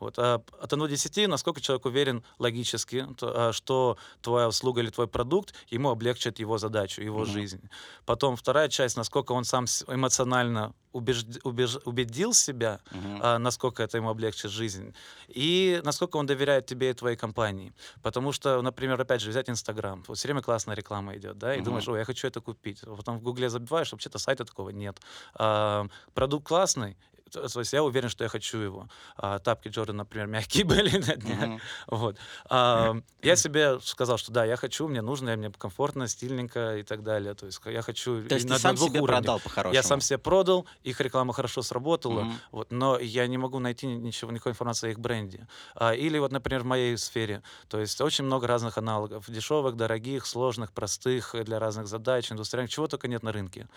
Вот, 0.00 0.18
а 0.18 0.42
от 0.60 0.72
1 0.72 0.78
до 0.78 0.88
10, 0.88 1.28
насколько 1.28 1.60
человек 1.60 1.86
уверен 1.86 2.24
логически, 2.38 3.06
то, 3.16 3.48
а, 3.48 3.52
что 3.52 3.96
твоя 4.20 4.48
услуга 4.48 4.80
или 4.80 4.90
твой 4.90 5.06
продукт 5.06 5.43
продукт 5.44 5.54
ему 5.72 5.88
облегчит 5.90 6.40
его 6.40 6.58
задачу, 6.58 7.02
его 7.02 7.20
Мгм. 7.20 7.32
жизнь. 7.32 7.60
Потом 8.04 8.36
вторая 8.36 8.68
часть, 8.68 8.96
насколько 8.96 9.34
он 9.34 9.44
сам 9.44 9.64
эмоционально 9.88 10.72
убежд- 10.92 11.40
убеж- 11.44 11.80
убедил 11.84 12.32
себя, 12.34 12.78
Мгм. 12.92 13.20
а, 13.22 13.38
насколько 13.38 13.82
это 13.82 13.98
ему 13.98 14.08
облегчит 14.08 14.50
жизнь, 14.50 14.94
и 15.36 15.80
насколько 15.84 16.18
он 16.18 16.26
доверяет 16.26 16.66
тебе 16.66 16.90
и 16.90 16.94
твоей 16.94 17.16
компании. 17.16 17.72
Потому 18.02 18.32
что, 18.32 18.62
например, 18.62 19.00
опять 19.00 19.20
же, 19.20 19.30
взять 19.30 19.50
Инстаграм. 19.50 20.02
Вот 20.08 20.16
все 20.16 20.28
время 20.28 20.42
классная 20.42 20.76
реклама 20.76 21.12
идет, 21.16 21.38
да, 21.38 21.54
и 21.54 21.56
Мгм. 21.58 21.64
думаешь, 21.64 21.88
ой, 21.88 21.98
я 21.98 22.04
хочу 22.04 22.28
это 22.28 22.40
купить. 22.40 22.80
Потом 22.96 23.18
в 23.18 23.22
Гугле 23.22 23.48
забиваешь, 23.48 23.92
вообще-то 23.92 24.18
сайта 24.18 24.44
такого 24.44 24.70
нет. 24.72 25.00
А, 25.34 25.86
продукт 26.14 26.46
классный, 26.46 26.96
то 27.30 27.60
есть 27.60 27.72
я 27.72 27.82
уверен, 27.82 28.08
что 28.08 28.24
я 28.24 28.28
хочу 28.30 28.58
его. 28.58 28.88
А, 29.16 29.38
тапки 29.38 29.68
Джордан, 29.68 29.96
например, 29.96 30.26
мягкие 30.28 30.64
были 30.64 30.98
на 30.98 31.16
днях. 31.16 31.40
Мгм. 31.40 31.60
Вот. 31.88 32.16
А, 32.48 32.94
я 33.22 33.36
себе 33.36 33.80
сказал, 33.80 34.18
что 34.18 34.30
да, 34.32 34.44
я 34.44 34.56
хочу, 34.56 34.86
мне 34.88 35.02
нужно, 35.02 35.36
мне 35.36 35.50
комфортно, 35.50 36.06
стильненько 36.06 36.76
и 36.76 36.82
так 36.82 37.02
далее. 37.02 37.34
То 37.34 37.46
есть 37.46 37.60
я 37.66 37.82
хочу 37.82 38.22
То 38.28 38.34
есть 38.34 38.46
ты 38.46 38.52
на, 38.52 38.58
сам 38.58 38.72
на 38.72 38.76
двух 38.76 38.90
себе 38.90 39.00
уровнях. 39.00 39.22
продал 39.24 39.40
по-хорошему. 39.40 39.74
Я 39.74 39.82
сам 39.82 40.00
себе 40.00 40.18
продал, 40.18 40.66
их 40.82 41.00
реклама 41.00 41.32
хорошо 41.32 41.62
сработала, 41.62 42.22
Мгм. 42.22 42.40
вот, 42.52 42.72
но 42.72 42.98
я 42.98 43.26
не 43.26 43.38
могу 43.38 43.58
найти 43.58 43.86
ни- 43.86 43.94
ничего, 43.94 44.30
никакой 44.30 44.52
информации 44.52 44.88
о 44.88 44.90
их 44.90 45.00
бренде. 45.00 45.48
А, 45.74 45.94
или 45.94 46.18
вот, 46.18 46.30
например, 46.32 46.62
в 46.62 46.66
моей 46.66 46.96
сфере. 46.98 47.42
То 47.68 47.80
есть 47.80 48.00
очень 48.00 48.24
много 48.24 48.46
разных 48.46 48.78
аналогов. 48.78 49.28
Дешевых, 49.28 49.76
дорогих, 49.76 50.26
сложных, 50.26 50.72
простых, 50.72 51.34
для 51.44 51.58
разных 51.58 51.86
задач, 51.88 52.30
индустриальных, 52.30 52.70
чего 52.70 52.86
только 52.86 53.08
нет 53.08 53.22
на 53.22 53.32
рынке. 53.32 53.68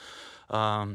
А, 0.50 0.88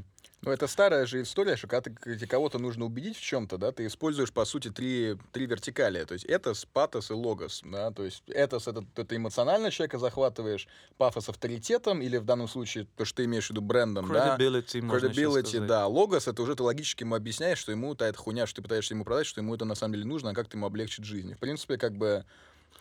Ну, 0.44 0.50
это 0.50 0.66
старая 0.66 1.06
же 1.06 1.22
история, 1.22 1.56
что 1.56 1.68
когда 1.68 1.92
ты 1.92 2.26
кого-то 2.26 2.58
нужно 2.58 2.84
убедить 2.84 3.16
в 3.16 3.20
чем-то, 3.20 3.58
да, 3.58 3.70
ты 3.70 3.86
используешь, 3.86 4.32
по 4.32 4.44
сути, 4.44 4.70
три, 4.70 5.16
три 5.30 5.46
вертикали. 5.46 6.02
То 6.02 6.14
есть 6.14 6.24
этос, 6.24 6.64
патос 6.64 7.10
и 7.10 7.14
логос, 7.14 7.62
да, 7.64 7.92
то 7.92 8.04
есть 8.04 8.24
этос— 8.26 8.66
это, 8.66 8.84
это 8.96 9.16
эмоционально 9.16 9.70
человека 9.70 9.98
захватываешь, 9.98 10.66
пафос 10.96 11.28
авторитетом, 11.28 12.02
или 12.02 12.16
в 12.16 12.24
данном 12.24 12.48
случае 12.48 12.88
то, 12.96 13.04
что 13.04 13.18
ты 13.18 13.24
имеешь 13.26 13.46
в 13.46 13.50
виду 13.50 13.60
брендом, 13.60 14.12
да, 14.12 14.36
credibility, 14.36 14.78
еще 14.78 15.06
credibility, 15.06 15.64
да, 15.64 15.86
логос— 15.86 16.26
это 16.26 16.42
уже 16.42 16.56
ты 16.56 16.64
логически 16.64 17.04
ему 17.04 17.14
объясняешь, 17.14 17.58
что 17.58 17.70
ему 17.70 17.94
та 17.94 18.08
эта 18.08 18.18
хуйня, 18.18 18.48
что 18.48 18.56
ты 18.56 18.62
пытаешься 18.62 18.94
ему 18.94 19.04
продать, 19.04 19.26
что 19.26 19.40
ему 19.40 19.54
это 19.54 19.64
на 19.64 19.76
самом 19.76 19.94
деле 19.94 20.06
нужно, 20.06 20.30
а 20.30 20.34
как 20.34 20.48
ты 20.48 20.56
ему 20.56 20.66
облегчить 20.66 21.04
жизнь. 21.04 21.34
В 21.34 21.38
принципе, 21.38 21.78
как 21.78 21.92
бы 21.92 22.24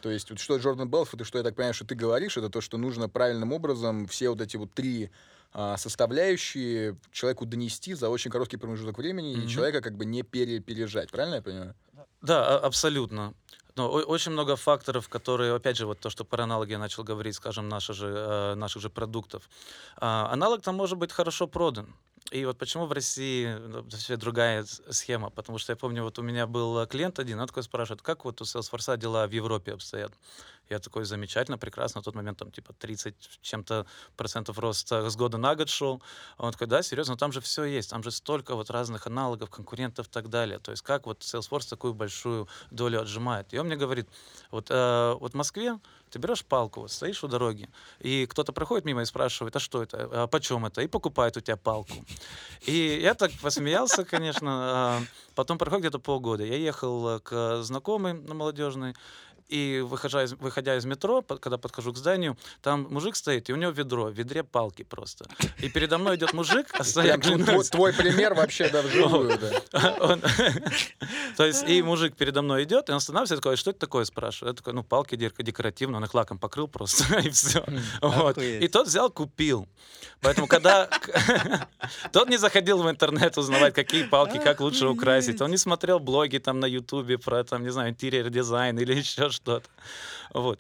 то 0.01 0.09
есть, 0.09 0.31
вот 0.31 0.39
что 0.39 0.57
Джордан 0.57 0.89
Белфорд 0.89 1.21
и 1.21 1.25
что 1.25 1.37
я 1.37 1.43
так 1.43 1.55
понимаю, 1.55 1.75
что 1.75 1.85
ты 1.85 1.93
говоришь, 1.93 2.35
это 2.37 2.49
то, 2.49 2.59
что 2.59 2.77
нужно 2.77 3.07
правильным 3.07 3.53
образом 3.53 4.07
все 4.07 4.29
вот 4.29 4.41
эти 4.41 4.57
вот 4.57 4.71
три 4.73 5.11
составляющие 5.77 6.95
человеку 7.11 7.45
донести 7.45 7.93
за 7.93 8.09
очень 8.09 8.31
короткий 8.31 8.57
промежуток 8.57 8.97
времени 8.97 9.35
Мгм. 9.35 9.45
и 9.45 9.49
человека 9.49 9.81
как 9.81 9.95
бы 9.97 10.05
не 10.05 10.23
пере- 10.23 10.59
пережать. 10.59 11.11
Правильно 11.11 11.35
я 11.35 11.41
понимаю? 11.41 11.75
Да, 12.21 12.47
а- 12.57 12.59
абсолютно. 12.59 13.33
Но 13.75 13.89
очень 13.89 14.31
много 14.33 14.55
факторов, 14.55 15.07
которые, 15.09 15.53
опять 15.55 15.77
же, 15.77 15.85
вот 15.85 15.99
то, 15.99 16.09
что 16.09 16.25
про 16.25 16.43
аналоги 16.43 16.71
я 16.71 16.79
начал 16.79 17.03
говорить, 17.03 17.35
скажем, 17.35 17.69
наши 17.69 17.93
же, 17.93 18.07
э, 18.07 18.55
наших 18.55 18.81
же 18.81 18.89
продуктов. 18.89 19.49
А, 19.97 20.29
аналог 20.31 20.61
там 20.61 20.75
может 20.75 20.97
быть 20.97 21.11
хорошо 21.11 21.47
продан. 21.47 21.93
И 22.29 22.45
вот 22.45 22.57
почему 22.57 22.85
в 22.85 22.91
России 22.91 23.53
ну, 23.55 23.81
вообще 23.81 24.15
другая 24.15 24.65
схема? 24.89 25.29
Потому 25.31 25.57
что 25.57 25.73
я 25.73 25.75
помню, 25.75 26.03
вот 26.03 26.19
у 26.19 26.21
меня 26.21 26.47
был 26.47 26.85
клиент 26.87 27.19
один, 27.19 27.39
он 27.39 27.47
такой 27.47 27.63
спрашивает, 27.63 28.01
как 28.01 28.23
вот 28.23 28.39
у 28.41 28.45
Salesforce 28.45 28.97
дела 28.97 29.27
в 29.27 29.31
Европе 29.31 29.73
обстоят? 29.73 30.13
Я 30.69 30.79
такой, 30.79 31.03
замечательно, 31.03 31.57
прекрасно. 31.57 31.99
На 31.99 32.03
тот 32.03 32.15
момент 32.15 32.37
там 32.37 32.49
типа 32.49 32.71
30 32.71 33.15
с 33.19 33.45
чем-то 33.45 33.85
процентов 34.15 34.57
роста 34.57 35.09
с 35.09 35.17
года 35.17 35.37
на 35.37 35.53
год 35.55 35.67
шел. 35.67 36.01
Он 36.37 36.53
такой, 36.53 36.67
да, 36.67 36.81
серьезно, 36.81 37.17
там 37.17 37.33
же 37.33 37.41
все 37.41 37.65
есть, 37.65 37.89
там 37.89 38.03
же 38.03 38.11
столько 38.11 38.55
вот 38.55 38.69
разных 38.69 39.05
аналогов, 39.05 39.49
конкурентов 39.49 40.07
и 40.07 40.09
так 40.09 40.29
далее. 40.29 40.59
То 40.59 40.71
есть 40.71 40.83
как 40.83 41.07
вот 41.07 41.23
Salesforce 41.23 41.69
такую 41.69 41.93
большую 41.93 42.47
долю 42.69 43.01
отжимает? 43.01 43.53
И 43.53 43.57
он 43.57 43.65
мне 43.65 43.75
говорит, 43.75 44.07
вот, 44.49 44.67
э, 44.69 45.13
вот 45.19 45.33
в 45.33 45.35
Москве 45.35 45.77
ты 46.11 46.19
берешь 46.19 46.45
палку, 46.45 46.81
вот 46.81 46.91
стоишь 46.91 47.23
у 47.23 47.27
дороги, 47.27 47.69
и 47.99 48.25
кто-то 48.25 48.51
проходит 48.53 48.85
мимо 48.85 49.01
и 49.01 49.05
спрашивает, 49.05 49.55
а 49.55 49.59
что 49.59 49.81
это, 49.81 50.09
а 50.11 50.27
почем 50.27 50.65
это, 50.65 50.81
и 50.81 50.87
покупает 50.87 51.37
у 51.37 51.41
тебя 51.41 51.57
палку. 51.57 51.93
И 52.65 52.99
я 53.01 53.13
так 53.13 53.31
посмеялся, 53.41 54.03
конечно. 54.03 54.49
а, 54.51 55.01
Потом 55.35 55.57
проходит 55.57 55.83
где-то 55.83 55.99
полгода. 55.99 56.43
Я 56.43 56.57
ехал 56.57 57.19
к 57.21 57.63
знакомой 57.63 58.13
на 58.13 58.33
молодежной, 58.33 58.93
и 59.51 59.81
выходя 59.81 60.23
из, 60.23 60.33
выходя 60.33 60.77
из 60.77 60.85
метро, 60.85 61.21
под- 61.21 61.39
когда 61.39 61.57
подхожу 61.57 61.93
к 61.93 61.97
зданию, 61.97 62.37
там 62.61 62.87
мужик 62.89 63.15
стоит, 63.15 63.49
и 63.49 63.53
у 63.53 63.57
него 63.57 63.71
ведро, 63.71 64.05
в 64.05 64.13
ведре 64.13 64.43
палки 64.43 64.83
просто. 64.83 65.25
И 65.59 65.69
передо 65.69 65.97
мной 65.97 66.15
идет 66.15 66.33
мужик, 66.33 66.67
а 66.73 66.83
Прям 67.01 67.21
твой, 67.69 67.93
пример 67.93 68.33
вообще, 68.33 68.69
да, 68.69 68.81
вживую, 68.81 69.37
да. 69.37 70.17
То 71.37 71.45
есть 71.45 71.67
и 71.67 71.81
мужик 71.81 72.15
передо 72.15 72.41
мной 72.41 72.63
идет, 72.63 72.89
и 72.89 72.91
он 72.91 72.97
останавливается, 72.97 73.35
такой, 73.35 73.53
«А 73.53 73.57
что 73.57 73.71
это 73.71 73.79
такое, 73.79 74.05
спрашивает. 74.05 74.53
Я 74.55 74.57
такой, 74.57 74.73
ну, 74.73 74.83
палки 74.83 75.15
дек- 75.15 75.41
декоративные, 75.41 75.97
он 75.97 76.05
их 76.05 76.13
лаком 76.13 76.39
покрыл 76.39 76.67
просто, 76.67 77.19
и 77.23 77.29
все. 77.29 77.63
Вот. 78.01 78.37
И 78.37 78.67
тот 78.67 78.87
взял, 78.87 79.09
купил. 79.09 79.67
Поэтому, 80.21 80.47
когда... 80.47 80.87
Тот 82.11 82.29
не 82.29 82.37
заходил 82.37 82.81
в 82.81 82.89
интернет 82.89 83.37
узнавать, 83.37 83.73
какие 83.73 84.03
палки, 84.03 84.37
как 84.37 84.61
лучше 84.61 84.87
украсить. 84.87 85.41
Он 85.41 85.51
не 85.51 85.57
смотрел 85.57 85.99
блоги 85.99 86.37
там 86.37 86.59
на 86.59 86.65
Ютубе 86.65 87.17
про, 87.17 87.43
там, 87.43 87.63
не 87.63 87.69
знаю, 87.69 87.89
интерьер 87.91 88.29
дизайн 88.29 88.77
или 88.79 88.93
еще 88.93 89.29
что-то. 89.43 89.69
Вот. 90.33 90.59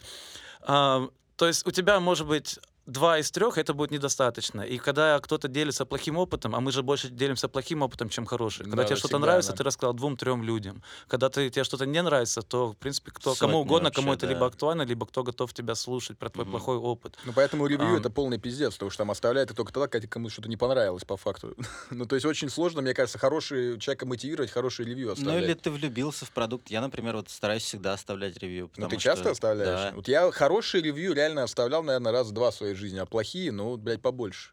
То 0.65 1.11
есть 1.47 1.65
у 1.65 1.71
тебя 1.71 1.99
может 1.99 2.27
быть 2.27 2.59
два 2.91 3.17
из 3.19 3.31
трех, 3.31 3.57
это 3.57 3.73
будет 3.73 3.91
недостаточно. 3.91 4.61
И 4.61 4.77
когда 4.77 5.19
кто-то 5.19 5.47
делится 5.47 5.85
плохим 5.85 6.17
опытом, 6.17 6.55
а 6.55 6.59
мы 6.59 6.71
же 6.71 6.83
больше 6.83 7.09
делимся 7.09 7.47
плохим 7.47 7.81
опытом, 7.81 8.09
чем 8.09 8.25
хорошим. 8.25 8.65
Когда 8.65 8.83
Да, 8.83 8.87
тебе 8.89 8.95
что-то 8.97 9.17
нравится, 9.17 9.51
да. 9.51 9.57
ты 9.57 9.63
рассказал 9.63 9.93
двум-трем 9.93 10.43
людям. 10.43 10.83
Когда 11.07 11.29
ты, 11.29 11.49
тебе 11.49 11.63
что-то 11.63 11.85
не 11.85 12.01
нравится, 12.01 12.41
то, 12.41 12.71
в 12.73 12.77
принципе, 12.77 13.11
кто, 13.11 13.31
Сотни 13.33 13.39
кому 13.39 13.59
угодно, 13.61 13.91
кому 13.91 14.09
вообще, 14.09 14.17
это 14.25 14.27
либо 14.27 14.41
да. 14.41 14.45
актуально, 14.47 14.81
либо 14.83 15.05
кто 15.05 15.23
готов 15.23 15.53
тебя 15.53 15.75
слушать 15.75 16.17
про 16.17 16.29
твой 16.29 16.45
Мгм. 16.45 16.51
плохой 16.51 16.77
опыт. 16.77 17.17
Ну, 17.25 17.33
поэтому 17.33 17.65
ревью 17.67 17.87
Ам. 17.87 17.95
это 17.95 18.09
полный 18.09 18.37
пиздец, 18.37 18.73
потому 18.73 18.91
что 18.91 18.99
там 18.99 19.11
оставляет 19.11 19.51
и 19.51 19.53
только 19.53 19.71
тогда, 19.71 19.87
когда 19.87 20.07
кому-то 20.07 20.33
что-то 20.33 20.49
не 20.49 20.57
понравилось, 20.57 21.03
по 21.05 21.17
факту. 21.17 21.55
ну, 21.91 22.05
то 22.05 22.15
есть 22.15 22.25
очень 22.25 22.49
сложно, 22.49 22.81
мне 22.81 22.93
кажется, 22.93 23.17
хороший 23.17 23.79
человека 23.79 24.05
мотивировать, 24.05 24.51
хороший 24.51 24.85
ревью 24.85 25.07
Ну 25.07 25.13
оставлять. 25.13 25.43
или 25.43 25.53
ты 25.53 25.71
влюбился 25.71 26.25
в 26.25 26.31
продукт. 26.31 26.69
Я, 26.69 26.81
например, 26.81 27.15
вот 27.15 27.29
стараюсь 27.29 27.63
всегда 27.63 27.93
оставлять 27.93 28.37
ревью. 28.37 28.69
Ну, 28.75 28.87
ты 28.89 28.95
что- 28.95 29.03
часто 29.03 29.31
оставляешь? 29.31 29.91
Да. 29.91 29.95
Вот 29.95 30.07
я 30.07 30.29
хорошие 30.31 30.81
ревью 30.83 31.13
реально 31.13 31.43
оставлял, 31.43 31.83
наверное, 31.83 32.11
раз 32.11 32.31
два 32.31 32.51
в 32.51 32.55
своей 32.55 32.73
жизни, 32.75 32.80
а 32.99 33.05
плохие, 33.05 33.51
ну, 33.51 33.77
блядь, 33.77 34.01
побольше. 34.01 34.51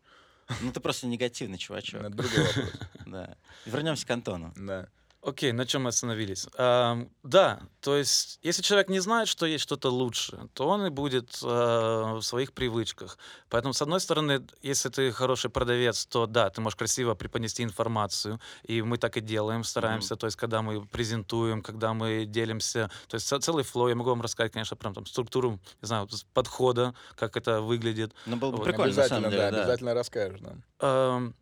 Ну 0.62 0.72
ты 0.72 0.80
просто 0.80 1.06
негативный 1.06 1.58
чувачок. 1.58 2.00
Это 2.00 2.10
другой 2.10 2.44
вопрос. 2.44 2.70
Да. 3.06 3.36
Вернемся 3.64 4.06
к 4.06 4.10
Антону. 4.10 4.52
Да. 4.56 4.88
Окей, 5.28 5.52
на 5.52 5.66
чем 5.66 5.82
мы 5.82 5.88
остановились? 5.88 6.46
Ам, 6.56 7.10
да, 7.22 7.60
то 7.80 7.96
есть, 7.96 8.38
если 8.42 8.62
человек 8.62 8.88
не 8.88 9.00
знает, 9.00 9.28
что 9.28 9.44
есть 9.46 9.62
что-то 9.62 9.90
лучше, 9.90 10.48
то 10.54 10.66
он 10.68 10.86
и 10.86 10.90
будет 10.90 11.38
э, 11.42 11.46
в 11.46 12.22
своих 12.22 12.52
привычках. 12.52 13.18
Поэтому, 13.50 13.74
с 13.74 13.82
одной 13.82 14.00
стороны, 14.00 14.46
если 14.62 14.88
ты 14.88 15.12
хороший 15.12 15.50
продавец, 15.50 16.06
то 16.06 16.26
да, 16.26 16.48
ты 16.48 16.60
можешь 16.62 16.76
красиво 16.76 17.14
преподнести 17.14 17.62
информацию, 17.62 18.40
и 18.62 18.80
мы 18.80 18.96
так 18.96 19.16
и 19.18 19.20
делаем, 19.20 19.64
стараемся. 19.64 20.16
То 20.16 20.26
есть, 20.26 20.36
когда 20.36 20.62
мы 20.62 20.86
презентуем, 20.86 21.62
когда 21.62 21.92
мы 21.92 22.24
делимся, 22.24 22.90
то 23.08 23.16
есть 23.16 23.28
целый 23.42 23.64
флоу, 23.64 23.88
я 23.88 23.94
могу 23.94 24.10
вам 24.10 24.22
рассказать, 24.22 24.52
конечно, 24.52 24.76
прям 24.76 24.94
там 24.94 25.04
структуру, 25.04 25.60
не 25.82 25.86
знаю, 25.86 26.08
подхода, 26.32 26.94
как 27.16 27.36
это 27.36 27.60
выглядит. 27.60 28.14
Ну 28.26 28.36
было 28.36 28.52
бы 28.52 28.56
Вот, 28.58 28.64
прикольно, 28.64 28.94
на 28.94 29.02
обязательно, 29.02 29.20
самом 29.20 29.30
деле, 29.30 29.42
да, 29.42 29.50
да. 29.50 29.62
обязательно 29.62 29.94
расскажешь 29.94 30.40
нам. 30.40 30.62
Ам, 30.80 31.34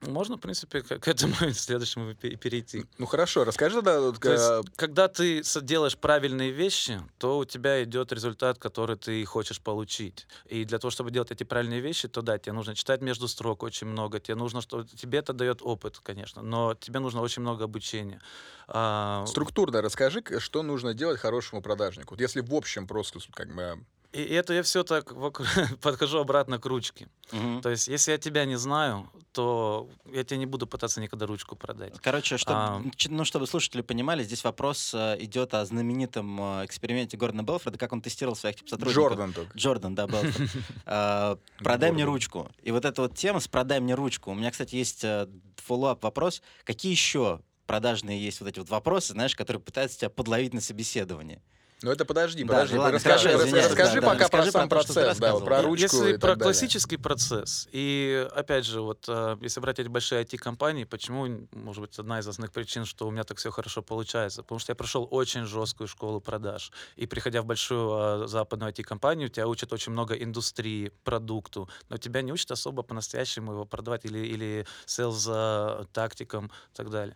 можно, 0.00 0.36
в 0.36 0.40
принципе, 0.40 0.82
к, 0.82 0.98
к 0.98 1.08
этому 1.08 1.34
следующему 1.52 2.14
пе- 2.14 2.36
перейти. 2.36 2.84
Ну 2.98 3.06
хорошо, 3.06 3.44
расскажи 3.44 3.76
тогда, 3.76 4.00
вот, 4.00 4.20
То 4.20 4.32
есть, 4.32 4.44
э, 4.44 4.62
когда 4.76 5.08
ты 5.08 5.42
делаешь 5.62 5.96
правильные 5.96 6.50
вещи, 6.50 7.00
то 7.18 7.38
у 7.38 7.44
тебя 7.44 7.82
идет 7.82 8.12
результат, 8.12 8.58
который 8.58 8.96
ты 8.96 9.24
хочешь 9.24 9.60
получить. 9.60 10.26
И 10.46 10.64
для 10.64 10.78
того, 10.78 10.90
чтобы 10.90 11.10
делать 11.10 11.30
эти 11.30 11.44
правильные 11.44 11.80
вещи, 11.80 12.08
то 12.08 12.22
да, 12.22 12.38
тебе 12.38 12.52
нужно 12.52 12.74
читать 12.74 13.00
между 13.00 13.28
строк 13.28 13.62
очень 13.62 13.86
много. 13.86 14.20
Тебе 14.20 14.36
нужно, 14.36 14.60
что 14.60 14.84
тебе 14.84 15.18
это 15.18 15.32
дает 15.32 15.62
опыт, 15.62 15.98
конечно, 16.02 16.42
но 16.42 16.74
тебе 16.74 17.00
нужно 17.00 17.20
очень 17.20 17.42
много 17.42 17.64
обучения. 17.64 18.20
А, 18.68 19.24
структурно 19.26 19.82
расскажи, 19.82 20.22
что 20.38 20.62
нужно 20.62 20.94
делать 20.94 21.18
хорошему 21.18 21.62
продажнику. 21.62 22.14
Если 22.18 22.40
в 22.40 22.54
общем 22.54 22.86
просто 22.86 23.18
как 23.34 23.54
бы... 23.54 23.84
и 24.12 24.22
это 24.22 24.54
я 24.54 24.62
все 24.62 24.82
так 24.84 25.12
вокруг- 25.12 25.46
подхожу 25.82 26.18
обратно 26.18 26.58
к 26.58 26.66
ручке. 26.66 27.08
Мгм. 27.30 27.60
То 27.60 27.68
есть, 27.70 27.88
если 27.88 28.12
я 28.12 28.18
тебя 28.18 28.44
не 28.46 28.56
знаю, 28.56 29.10
то 29.32 29.88
я 30.06 30.24
тебе 30.24 30.38
не 30.38 30.46
буду 30.46 30.66
пытаться 30.66 31.00
никогда 31.00 31.26
ручку 31.26 31.56
продать. 31.56 31.94
Короче, 32.00 32.38
чтобы, 32.38 32.58
А. 32.58 32.82
ну, 33.08 33.24
чтобы 33.24 33.46
слушатели 33.46 33.82
понимали, 33.82 34.22
здесь 34.22 34.42
вопрос 34.44 34.92
э, 34.94 35.16
идет 35.20 35.52
о 35.54 35.64
знаменитом 35.66 36.40
э, 36.60 36.64
эксперименте 36.64 37.16
Гордона 37.16 37.42
Белфорда, 37.42 37.78
как 37.78 37.92
он 37.92 38.00
тестировал 38.00 38.34
своих 38.34 38.56
типа, 38.56 38.70
сотрудников. 38.70 39.02
Джордан 39.02 39.32
только. 39.32 39.58
Джордан, 39.58 39.94
да, 39.94 40.06
Белфорд. 40.06 40.50
Э, 40.86 41.36
Продай 41.58 41.92
мне 41.92 42.04
ручку. 42.04 42.50
И 42.62 42.70
вот 42.72 42.84
эта 42.84 43.02
вот 43.02 43.14
тема 43.14 43.40
с 43.40 43.48
«продай 43.48 43.80
мне 43.80 43.94
ручку». 43.94 44.30
У 44.30 44.34
меня, 44.34 44.50
кстати, 44.50 44.74
есть 44.74 45.04
э, 45.04 45.28
follow-up 45.56 46.02
вопрос. 46.02 46.42
Какие 46.64 46.92
еще 46.92 47.40
продажные 47.66 48.18
есть 48.18 48.40
вот 48.40 48.48
эти 48.48 48.58
вот 48.58 48.70
вопросы, 48.70 49.12
знаешь, 49.12 49.36
которые 49.36 49.60
пытаются 49.60 49.98
тебя 49.98 50.10
подловить 50.10 50.54
на 50.54 50.62
собеседовании? 50.62 51.42
Ну 51.80 51.92
это 51.92 52.04
подожди, 52.04 52.42
Да, 52.42 52.54
подожди, 52.54 52.76
ладно, 52.76 52.96
расскажи, 52.96 53.28
хорошо, 53.28 53.38
рас- 53.38 53.46
извиняюсь, 53.46 53.70
расскажи 53.70 53.94
да, 53.94 54.00
да, 54.00 54.06
пока 54.06 54.28
про 54.28 54.38
расскажи 54.38 54.50
сам 54.50 54.68
про 54.68 54.80
то, 54.80 54.94
процесс, 54.94 55.18
да, 55.18 55.36
про 55.36 55.62
ручку 55.62 55.82
Если 55.96 56.08
и 56.14 56.18
про 56.18 56.30
так 56.30 56.38
далее. 56.38 56.42
классический 56.42 56.96
процесс, 56.96 57.68
и 57.70 58.28
опять 58.34 58.64
же, 58.64 58.80
вот 58.80 59.04
э, 59.06 59.36
если 59.40 59.60
брать 59.60 59.78
эти 59.78 59.86
большие 59.86 60.24
IT-компании, 60.24 60.82
почему, 60.84 61.46
может 61.52 61.82
быть, 61.82 61.96
одна 61.96 62.18
из 62.18 62.26
основных 62.26 62.52
причин, 62.52 62.84
что 62.84 63.06
у 63.06 63.12
меня 63.12 63.22
так 63.22 63.38
все 63.38 63.52
хорошо 63.52 63.82
получается, 63.82 64.42
потому 64.42 64.58
что 64.58 64.72
я 64.72 64.74
прошел 64.74 65.06
очень 65.08 65.44
жесткую 65.44 65.86
школу 65.86 66.20
продаж, 66.20 66.72
и 66.96 67.06
приходя 67.06 67.42
в 67.42 67.46
большую 67.46 68.24
э, 68.24 68.26
западную 68.26 68.72
IT-компанию, 68.72 69.28
тебя 69.28 69.46
учат 69.46 69.72
очень 69.72 69.92
много 69.92 70.14
индустрии, 70.14 70.90
продукту, 71.04 71.68
но 71.88 71.96
тебя 71.96 72.22
не 72.22 72.32
учат 72.32 72.50
особо 72.50 72.82
по-настоящему 72.82 73.52
его 73.52 73.64
продавать 73.64 74.04
или, 74.04 74.18
или 74.18 74.66
sales 74.86 75.28
э, 75.28 75.84
тактикам 75.92 76.46
и 76.46 76.76
так 76.76 76.90
далее. 76.90 77.14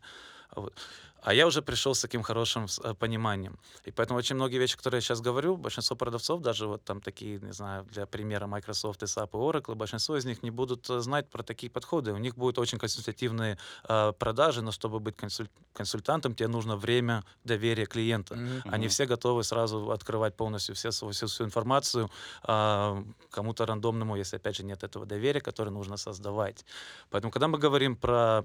Вот. 0.54 0.74
А 1.22 1.32
я 1.32 1.46
уже 1.46 1.62
пришел 1.62 1.94
с 1.94 2.00
таким 2.00 2.22
хорошим 2.22 2.66
э, 2.82 2.94
пониманием. 2.94 3.58
И 3.84 3.92
поэтому 3.92 4.18
очень 4.18 4.36
многие 4.36 4.58
вещи, 4.58 4.76
которые 4.76 4.98
я 4.98 5.02
сейчас 5.02 5.20
говорю, 5.20 5.56
большинство 5.56 5.96
продавцов, 5.96 6.40
даже 6.40 6.66
вот 6.66 6.84
там 6.84 7.00
такие, 7.00 7.38
не 7.40 7.52
знаю, 7.52 7.84
для 7.84 8.06
примера 8.06 8.46
Microsoft, 8.46 9.02
SAP 9.02 9.30
и 9.32 9.36
Oracle, 9.36 9.74
большинство 9.74 10.16
из 10.16 10.24
них 10.24 10.42
не 10.42 10.50
будут 10.50 10.90
э, 10.90 11.00
знать 11.00 11.30
про 11.30 11.42
такие 11.42 11.70
подходы. 11.70 12.12
У 12.12 12.18
них 12.18 12.36
будут 12.36 12.58
очень 12.58 12.78
консультативные 12.78 13.56
э, 13.88 14.12
продажи, 14.18 14.62
но 14.62 14.72
чтобы 14.72 14.98
быть 14.98 15.16
консуль- 15.16 15.48
консультантом, 15.72 16.34
тебе 16.34 16.48
нужно 16.48 16.76
время 16.76 17.24
доверия 17.44 17.86
клиента. 17.86 18.34
Мгм. 18.34 18.62
Они 18.64 18.88
все 18.88 19.06
готовы 19.06 19.44
сразу 19.44 19.90
открывать 19.90 20.36
полностью 20.36 20.74
все, 20.74 20.90
всю, 20.90 21.26
всю 21.26 21.44
информацию 21.44 22.10
а, 22.42 23.04
кому-то 23.30 23.66
рандомному, 23.66 24.16
если, 24.16 24.36
опять 24.36 24.56
же, 24.56 24.64
нет 24.64 24.82
этого 24.82 25.06
доверия, 25.06 25.40
которое 25.40 25.70
нужно 25.70 25.96
создавать. 25.96 26.64
Поэтому, 27.10 27.30
когда 27.30 27.48
мы 27.48 27.58
говорим 27.58 27.96
про 27.96 28.44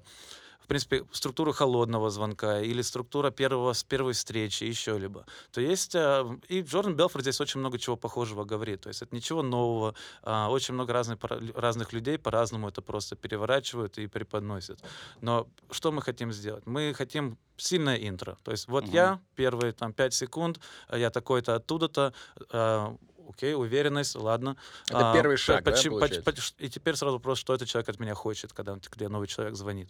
в 0.68 0.70
принципе, 0.70 1.06
структуру 1.14 1.54
холодного 1.54 2.10
звонка 2.10 2.60
или 2.60 2.82
структура 2.82 3.32
первого, 3.32 3.72
с 3.72 3.86
первой 3.86 4.12
встречи, 4.12 4.66
еще 4.66 4.98
либо, 5.00 5.26
то 5.52 5.62
есть, 5.62 5.96
э, 5.96 6.26
и 6.50 6.62
Джордан 6.62 6.94
Белфорд 6.98 7.24
здесь 7.24 7.40
очень 7.40 7.62
много 7.62 7.80
чего 7.80 7.96
похожего 7.96 8.44
говорит, 8.44 8.82
то 8.82 8.90
есть 8.90 9.02
это 9.02 9.16
ничего 9.16 9.44
нового, 9.44 9.96
а, 10.24 10.50
очень 10.50 10.74
много 10.74 10.92
разных, 10.92 11.20
разных 11.56 11.94
людей 11.94 12.18
по-разному 12.18 12.68
это 12.68 12.82
просто 12.82 13.16
переворачивают 13.16 13.98
и 13.98 14.08
преподносят. 14.08 14.82
Но 15.22 15.48
что 15.72 15.94
мы 15.94 16.02
хотим 16.02 16.34
сделать? 16.34 16.66
Мы 16.66 16.94
хотим 16.94 17.38
сильное 17.56 17.96
интро, 17.96 18.38
то 18.44 18.52
есть 18.52 18.68
вот 18.68 18.84
Мгм. 18.84 18.94
я, 18.94 19.22
первые 19.36 19.72
там 19.72 19.94
5 19.94 20.14
секунд, 20.14 20.60
а 20.90 20.98
я 20.98 21.10
такой-то 21.12 21.56
оттуда-то, 21.56 22.14
а, 22.52 22.94
окей, 23.30 23.54
уверенность, 23.56 24.16
ладно. 24.16 24.56
Это 24.90 25.12
А, 25.12 25.14
первый 25.14 25.36
по- 25.38 25.42
шаг, 25.42 25.64
да, 25.64 25.72
почему- 25.72 26.00
поч- 26.00 26.22
получается? 26.24 26.32
поч- 26.32 26.54
И 26.60 26.70
теперь 26.70 26.96
сразу 26.96 27.14
вопрос, 27.16 27.40
что 27.40 27.54
этот 27.54 27.68
человек 27.68 27.90
от 27.90 28.00
меня 28.00 28.14
хочет, 28.16 28.54
когда, 28.54 28.74
он- 28.74 28.80
когда 28.82 29.10
новый 29.10 29.28
человек 29.28 29.56
звонит. 29.56 29.90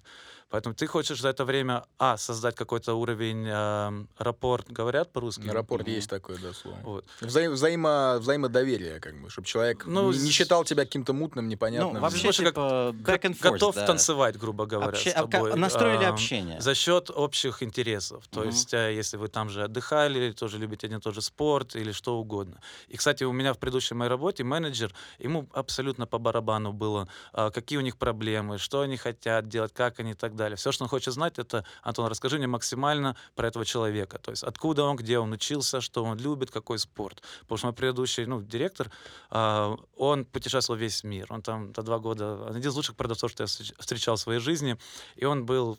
Поэтому 0.50 0.76
ты 0.76 0.88
хочешь 0.88 1.20
за 1.22 1.30
это 1.30 1.44
время, 1.46 1.84
а, 2.00 2.18
создать 2.18 2.56
какой-то 2.56 2.94
уровень 2.94 3.46
эм, 3.48 4.08
рапорт, 4.18 4.72
говорят 4.72 5.12
по-русски? 5.12 5.42
На 5.42 5.54
рапорт 5.54 5.84
Мгм. 5.84 5.92
есть 5.96 6.10
такое, 6.10 6.38
да, 6.38 6.54
слово. 6.54 6.78
Вот. 6.84 7.06
Взаим- 7.22 7.54
взаимо- 7.54 8.18
взаимодоверие, 8.20 9.00
как 9.00 9.16
бы, 9.22 9.30
чтобы 9.30 9.48
человек 9.48 9.86
Ну, 9.86 10.12
не, 10.12 10.20
не 10.20 10.32
считал 10.32 10.64
тебя 10.64 10.86
каким-то 10.86 11.14
мутным, 11.14 11.50
непонятным. 11.50 11.96
Ну, 11.96 12.00
вообще, 12.00 12.28
как 12.28 12.36
типа, 12.54 12.94
and 13.28 13.34
forth, 13.40 13.52
Готов 13.52 13.76
да. 13.76 13.86
танцевать, 13.86 14.38
грубо 14.38 14.66
говоря, 14.66 14.90
Обще- 14.92 15.12
с 15.12 15.16
а 15.16 15.28
тобой. 15.28 15.56
Настроили 15.56 16.06
Ам, 16.06 16.14
общение. 16.14 16.62
За 16.62 16.74
счет 16.76 17.10
общих 17.10 17.62
интересов. 17.64 18.26
То 18.30 18.40
Мгм. 18.42 18.50
есть, 18.50 18.74
э, 18.74 18.94
если 18.96 19.18
вы 19.18 19.28
там 19.28 19.50
же 19.50 19.64
отдыхали, 19.64 20.32
тоже 20.32 20.58
любите 20.58 20.88
один 20.88 21.00
и 21.00 21.02
тот 21.02 21.14
же 21.14 21.22
спорт, 21.22 21.76
или 21.76 21.92
что 21.92 22.18
угодно. 22.18 22.60
И, 22.88 22.96
кстати, 22.98 23.24
у 23.28 23.34
меня 23.34 23.54
в 23.54 23.60
предыдущей 23.60 23.96
моей 23.96 24.10
работе 24.10 24.44
менеджер, 24.44 24.94
ему 25.20 25.48
абсолютно 25.54 26.08
по 26.08 26.18
барабану 26.18 26.74
было, 26.74 27.08
а, 27.34 27.52
какие 27.52 27.78
у 27.78 27.82
них 27.82 27.98
проблемы, 27.98 28.58
что 28.58 28.82
они 28.82 28.98
хотят 28.98 29.48
делать, 29.48 29.74
как 29.74 30.00
они 30.00 30.12
и 30.12 30.16
так 30.16 30.36
далее. 30.36 30.56
Все, 30.58 30.72
что 30.72 30.84
он 30.84 30.90
хочет 30.90 31.14
знать, 31.14 31.40
это, 31.40 31.66
Антон, 31.84 32.08
расскажи 32.08 32.38
мне 32.38 32.48
максимально 32.48 33.16
про 33.36 33.48
этого 33.48 33.66
человека. 33.66 34.20
То 34.20 34.32
есть, 34.32 34.44
откуда 34.44 34.84
он, 34.84 34.96
где 34.96 35.20
он 35.20 35.32
учился, 35.32 35.82
что 35.82 36.04
он 36.04 36.18
любит, 36.18 36.52
какой 36.52 36.80
спорт. 36.80 37.22
Потому 37.42 37.58
что 37.58 37.68
мой 37.68 37.74
предыдущий 37.74 38.26
ну, 38.26 38.42
директор, 38.42 38.92
а, 39.30 39.76
он 39.96 40.26
путешествовал 40.26 40.80
весь 40.80 41.04
мир. 41.04 41.28
Он 41.30 41.42
там 41.42 41.72
до 41.74 41.82
два 41.82 42.00
года, 42.00 42.48
один 42.48 42.62
из 42.62 42.76
лучших 42.76 42.96
продавцов, 42.96 43.32
что 43.32 43.44
я 43.44 43.48
встреч- 43.48 43.74
встречал 43.80 44.16
в 44.16 44.20
своей 44.20 44.40
жизни. 44.40 44.78
И 45.16 45.26
он 45.26 45.46
был 45.46 45.78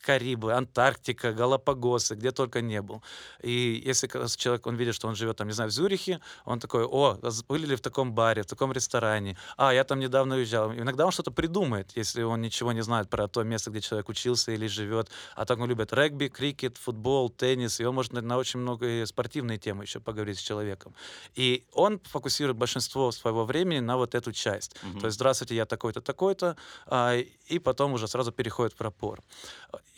Карибы, 0.00 0.52
Антарктика, 0.52 1.32
Галапагосы, 1.32 2.14
где 2.14 2.30
только 2.30 2.60
не 2.60 2.80
был. 2.82 3.02
И 3.42 3.82
если 3.84 4.08
человек, 4.36 4.66
он 4.66 4.76
видит, 4.76 4.94
что 4.94 5.08
он 5.08 5.14
живет 5.14 5.36
там, 5.36 5.48
не 5.48 5.54
знаю, 5.54 5.70
в 5.70 5.72
Зюрихе, 5.72 6.20
он 6.44 6.60
такой, 6.60 6.84
о, 6.84 7.18
были 7.48 7.66
ли 7.66 7.76
в 7.76 7.80
таком 7.80 8.12
баре, 8.12 8.42
в 8.42 8.46
таком 8.46 8.72
ресторане? 8.72 9.36
А, 9.56 9.72
я 9.72 9.84
там 9.84 10.00
недавно 10.00 10.36
уезжал. 10.36 10.72
Иногда 10.72 11.04
он 11.06 11.12
что-то 11.12 11.30
придумает, 11.30 11.92
если 11.96 12.22
он 12.22 12.40
ничего 12.40 12.72
не 12.72 12.82
знает 12.82 13.10
про 13.10 13.28
то 13.28 13.42
место, 13.42 13.70
где 13.70 13.80
человек 13.80 14.08
учился 14.08 14.52
или 14.52 14.66
живет. 14.66 15.10
А 15.34 15.44
так 15.44 15.58
он 15.58 15.68
любит 15.68 15.92
регби, 15.92 16.28
крикет, 16.28 16.76
футбол, 16.76 17.30
теннис, 17.30 17.80
и 17.80 17.84
он 17.84 17.94
может 17.94 18.12
на, 18.12 18.36
очень 18.38 18.60
много 18.60 19.04
спортивные 19.06 19.58
темы 19.58 19.84
еще 19.84 20.00
поговорить 20.00 20.38
с 20.38 20.42
человеком. 20.42 20.94
И 21.34 21.66
он 21.72 22.00
фокусирует 22.04 22.56
большинство 22.56 23.12
своего 23.12 23.44
времени 23.44 23.80
на 23.80 23.96
вот 23.96 24.14
эту 24.14 24.32
часть. 24.32 24.76
Мгм. 24.82 25.00
То 25.00 25.06
есть, 25.06 25.16
здравствуйте, 25.16 25.54
я 25.54 25.66
такой-то, 25.66 26.00
такой-то, 26.00 26.56
а, 26.86 27.16
и 27.16 27.58
потом 27.58 27.92
уже 27.92 28.08
сразу 28.08 28.32
переходит 28.32 28.74
в 28.74 28.80
рапор. 28.80 29.22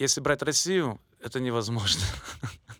Если 0.00 0.22
брать 0.22 0.40
Россию, 0.40 0.98
это 1.22 1.40
невозможно. 1.40 2.00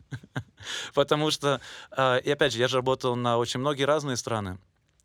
Потому 0.95 1.31
что, 1.31 1.61
а, 1.91 2.17
и 2.17 2.31
опять 2.31 2.55
же, 2.55 2.59
я 2.59 2.67
же 2.67 2.79
работал 2.79 3.15
на 3.15 3.37
очень 3.37 3.61
многие 3.61 3.83
разные 3.83 4.17
страны. 4.17 4.59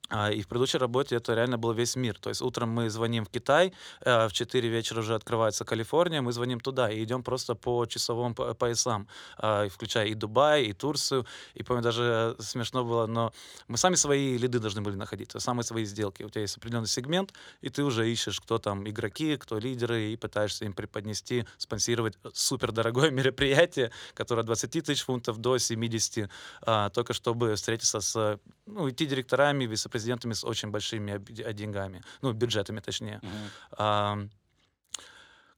А, 0.09 0.31
И 0.31 0.41
в 0.41 0.47
предыдущей 0.47 0.77
работе 0.77 1.15
это 1.15 1.33
реально 1.33 1.57
был 1.57 1.73
весь 1.73 1.95
мир. 1.95 2.17
То 2.19 2.29
есть 2.29 2.41
утром 2.41 2.69
мы 2.69 2.89
звоним 2.89 3.25
в 3.25 3.29
Китай, 3.29 3.73
э, 4.01 4.27
в 4.27 4.33
4 4.33 4.69
вечера 4.69 4.99
уже 4.99 5.15
открывается 5.15 5.65
Калифорния, 5.65 6.21
мы 6.21 6.31
звоним 6.31 6.59
туда 6.59 6.91
и 6.91 7.03
идем 7.03 7.23
просто 7.23 7.55
по 7.55 7.85
часовым 7.85 8.35
по- 8.35 8.53
поясам, 8.53 9.07
а, 9.37 9.67
включая 9.67 10.07
и 10.07 10.13
Дубай, 10.13 10.65
и 10.65 10.73
Турцию. 10.73 11.25
И 11.55 11.63
помню, 11.63 11.81
даже 11.83 12.35
смешно 12.39 12.83
было, 12.83 13.07
но 13.07 13.31
мы 13.67 13.77
сами 13.77 13.95
свои 13.95 14.37
лиды 14.37 14.59
должны 14.59 14.81
были 14.81 14.95
находить, 14.95 15.29
то 15.29 15.37
есть 15.37 15.45
самые 15.45 15.63
свои 15.63 15.85
сделки. 15.85 16.23
У 16.23 16.29
тебя 16.29 16.41
есть 16.41 16.57
определенный 16.57 16.87
сегмент, 16.87 17.33
и 17.61 17.69
ты 17.69 17.83
уже 17.83 18.11
ищешь, 18.11 18.39
кто 18.39 18.57
там 18.59 18.87
игроки, 18.87 19.37
кто 19.37 19.57
лидеры, 19.59 20.11
и 20.11 20.17
пытаешься 20.17 20.65
им 20.65 20.73
преподнести, 20.73 21.45
спонсировать 21.57 22.17
супер 22.33 22.71
дорогое 22.71 23.09
мероприятие, 23.11 23.91
которое 24.13 24.41
от 24.41 24.45
20 24.47 24.85
тысяч 24.85 25.03
фунтов 25.03 25.37
до 25.37 25.57
70, 25.57 26.29
а, 26.61 26.89
только 26.89 27.13
чтобы 27.13 27.55
встретиться 27.55 28.01
с, 28.01 28.39
ну, 28.67 28.89
идти 28.89 29.05
директорами, 29.05 29.65
вице-президентами 29.95 30.33
с 30.33 30.43
очень 30.43 30.69
большими 30.69 31.13
об- 31.15 31.53
деньгами, 31.53 32.03
ну, 32.21 32.33
бюджетами 32.33 32.79
точнее. 32.79 33.19
Мгм. 33.21 33.31
А, 33.77 34.17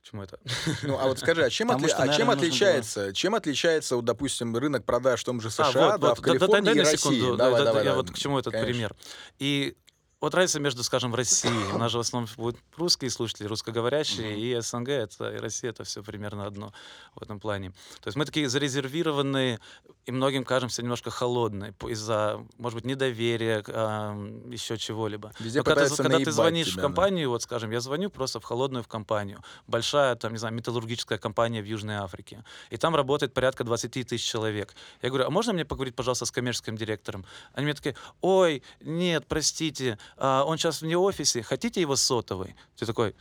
к 0.02 0.10
чему 0.10 0.24
это? 0.24 0.40
Ну, 0.84 0.98
а 0.98 1.08
вот 1.08 1.20
скажи, 1.20 1.44
а 1.44 1.50
чем, 1.50 1.68
Потому 1.70 1.86
отли- 1.86 1.90
что, 1.90 1.98
а 1.98 2.08
чем 2.08 2.08
наверное, 2.28 2.36
нужно 2.36 2.48
отличается, 2.48 3.14
чем 3.14 3.36
отличается, 3.36 3.96
вот, 3.96 4.06
допустим, 4.06 4.56
рынок 4.56 4.86
продаж 4.86 5.22
в 5.22 5.26
том 5.26 5.42
же 5.42 5.48
А, 5.50 5.52
США, 5.52 5.66
вот, 5.66 5.74
да, 6.02 6.08
вот, 6.10 6.20
в 6.20 6.22
да- 6.22 6.34
да- 6.34 6.40
Калифорнии 6.40 6.66
дай 6.66 6.76
и 6.76 6.80
России? 6.80 6.96
секунду, 6.98 7.38
Давай, 7.38 7.52
да- 7.54 7.58
да- 7.60 7.66
давай, 7.66 7.84
я 7.84 7.90
давай. 7.92 8.04
вот 8.06 8.12
к 8.14 8.18
чему 8.18 8.40
этот 8.40 8.54
Конечно. 8.54 8.72
пример. 8.74 8.96
И 9.40 9.76
вот 10.20 10.34
разница 10.34 10.60
между, 10.60 10.84
скажем, 10.84 11.14
Россией, 11.14 11.74
у 11.74 11.78
нас 11.78 11.92
же 11.92 11.98
в 12.00 12.02
основном 12.02 12.30
будут 12.38 12.60
русские 12.76 13.12
слушатели, 13.12 13.46
русскоговорящие, 13.48 14.32
Мгм. 14.32 14.40
и 14.40 14.62
СНГ, 14.62 14.90
это, 14.90 15.36
и 15.36 15.38
Россия, 15.38 15.70
это 15.70 15.84
все 15.84 16.02
примерно 16.02 16.46
одно 16.48 16.74
в 17.16 17.22
этом 17.22 17.40
плане. 17.40 17.70
То 18.02 18.08
есть 18.08 18.18
мы 18.18 18.26
такие 18.26 18.50
зарезервированные, 18.50 19.60
и 20.08 20.12
многим 20.12 20.44
кажемся 20.44 20.82
немножко 20.82 21.12
холодные 21.12 21.74
из-за, 21.88 22.44
может 22.58 22.78
быть, 22.78 22.86
недоверия, 22.86 23.64
ам, 23.68 24.50
еще 24.50 24.78
чего-либо. 24.78 25.34
Везде 25.40 25.60
Но 25.60 25.64
когда, 25.66 25.88
ты, 25.88 25.96
когда 25.96 26.18
ты 26.18 26.32
звонишь 26.32 26.68
тебя, 26.68 26.74
в 26.74 26.76
да. 26.78 26.82
компанию, 26.84 27.30
вот 27.30 27.44
скажем, 27.44 27.72
я 27.72 27.80
звоню 27.80 28.10
просто 28.10 28.40
в 28.40 28.44
холодную 28.44 28.84
в 28.84 28.88
компанию, 28.88 29.44
большая, 29.68 30.16
там, 30.16 30.32
не 30.32 30.40
знаю, 30.40 30.56
металлургическая 30.56 31.20
компания 31.20 31.62
в 31.62 31.66
Южной 31.66 31.96
Африке, 31.98 32.44
и 32.72 32.78
там 32.78 32.96
работает 32.96 33.34
порядка 33.34 33.64
20 33.64 34.08
тысяч 34.08 34.24
человек. 34.26 34.74
Я 35.04 35.10
говорю, 35.10 35.26
а 35.28 35.30
можно 35.30 35.54
мне 35.54 35.66
поговорить, 35.66 35.96
пожалуйста, 35.96 36.26
с 36.26 36.32
коммерческим 36.32 36.76
директором? 36.76 37.26
Они 37.54 37.66
мне 37.66 37.74
такие, 37.76 37.96
ой, 38.22 38.64
нет, 38.82 39.26
простите, 39.28 40.00
а, 40.16 40.44
он 40.44 40.58
сейчас 40.58 40.82
вне 40.82 40.98
офисе, 40.98 41.44
хотите 41.44 41.82
его 41.82 41.96
сотовый? 41.96 42.56
Ты 42.78 42.86
такой, 42.86 43.16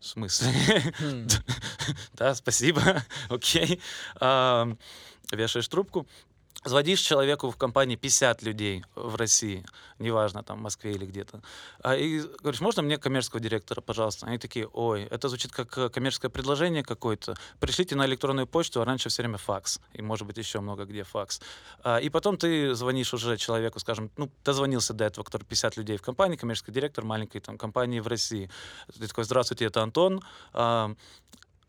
в 0.00 0.04
смысле? 0.06 0.52
Хм. 0.98 1.28
Да, 2.14 2.34
спасибо, 2.34 3.02
окей. 3.28 3.80
Вешаешь 5.32 5.68
трубку. 5.68 6.06
Звонишь 6.64 7.00
человеку 7.00 7.50
в 7.50 7.56
компании 7.56 7.96
50 7.96 8.42
людей 8.42 8.84
в 8.94 9.16
России, 9.16 9.66
неважно, 9.98 10.42
там, 10.42 10.58
в 10.58 10.62
Москве 10.62 10.92
или 10.92 11.04
где-то, 11.04 11.42
а, 11.82 11.94
и 11.94 12.20
говоришь, 12.40 12.60
можно 12.60 12.82
мне 12.82 12.96
коммерческого 12.96 13.40
директора, 13.40 13.82
пожалуйста? 13.82 14.26
Они 14.26 14.38
такие, 14.38 14.66
ой, 14.66 15.02
это 15.04 15.28
звучит 15.28 15.52
как 15.52 15.76
э, 15.76 15.88
коммерческое 15.90 16.30
предложение 16.30 16.82
какое-то, 16.82 17.34
пришлите 17.60 17.96
на 17.96 18.06
электронную 18.06 18.46
почту, 18.46 18.80
а 18.80 18.84
раньше 18.84 19.10
все 19.10 19.22
время 19.22 19.36
факс, 19.36 19.78
и, 19.92 20.00
может 20.00 20.26
быть, 20.26 20.38
еще 20.38 20.60
много 20.60 20.84
где 20.84 21.04
факс. 21.04 21.40
А, 21.82 21.98
И 21.98 22.08
потом 22.08 22.36
ты 22.38 22.74
звонишь 22.74 23.12
уже 23.12 23.36
человеку, 23.36 23.78
скажем, 23.78 24.10
ну, 24.16 24.30
дозвонился 24.44 24.94
до 24.94 25.04
этого, 25.04 25.24
который 25.24 25.44
50 25.44 25.76
людей 25.76 25.96
в 25.98 26.02
компании, 26.02 26.36
коммерческий 26.36 26.72
директор 26.72 27.04
маленькой 27.04 27.40
там 27.40 27.58
компании 27.58 28.00
в 28.00 28.06
России. 28.06 28.50
Ты 28.98 29.06
такой, 29.06 29.24
здравствуйте, 29.24 29.66
это 29.66 29.82
Антон. 29.82 30.22
А, 30.52 30.94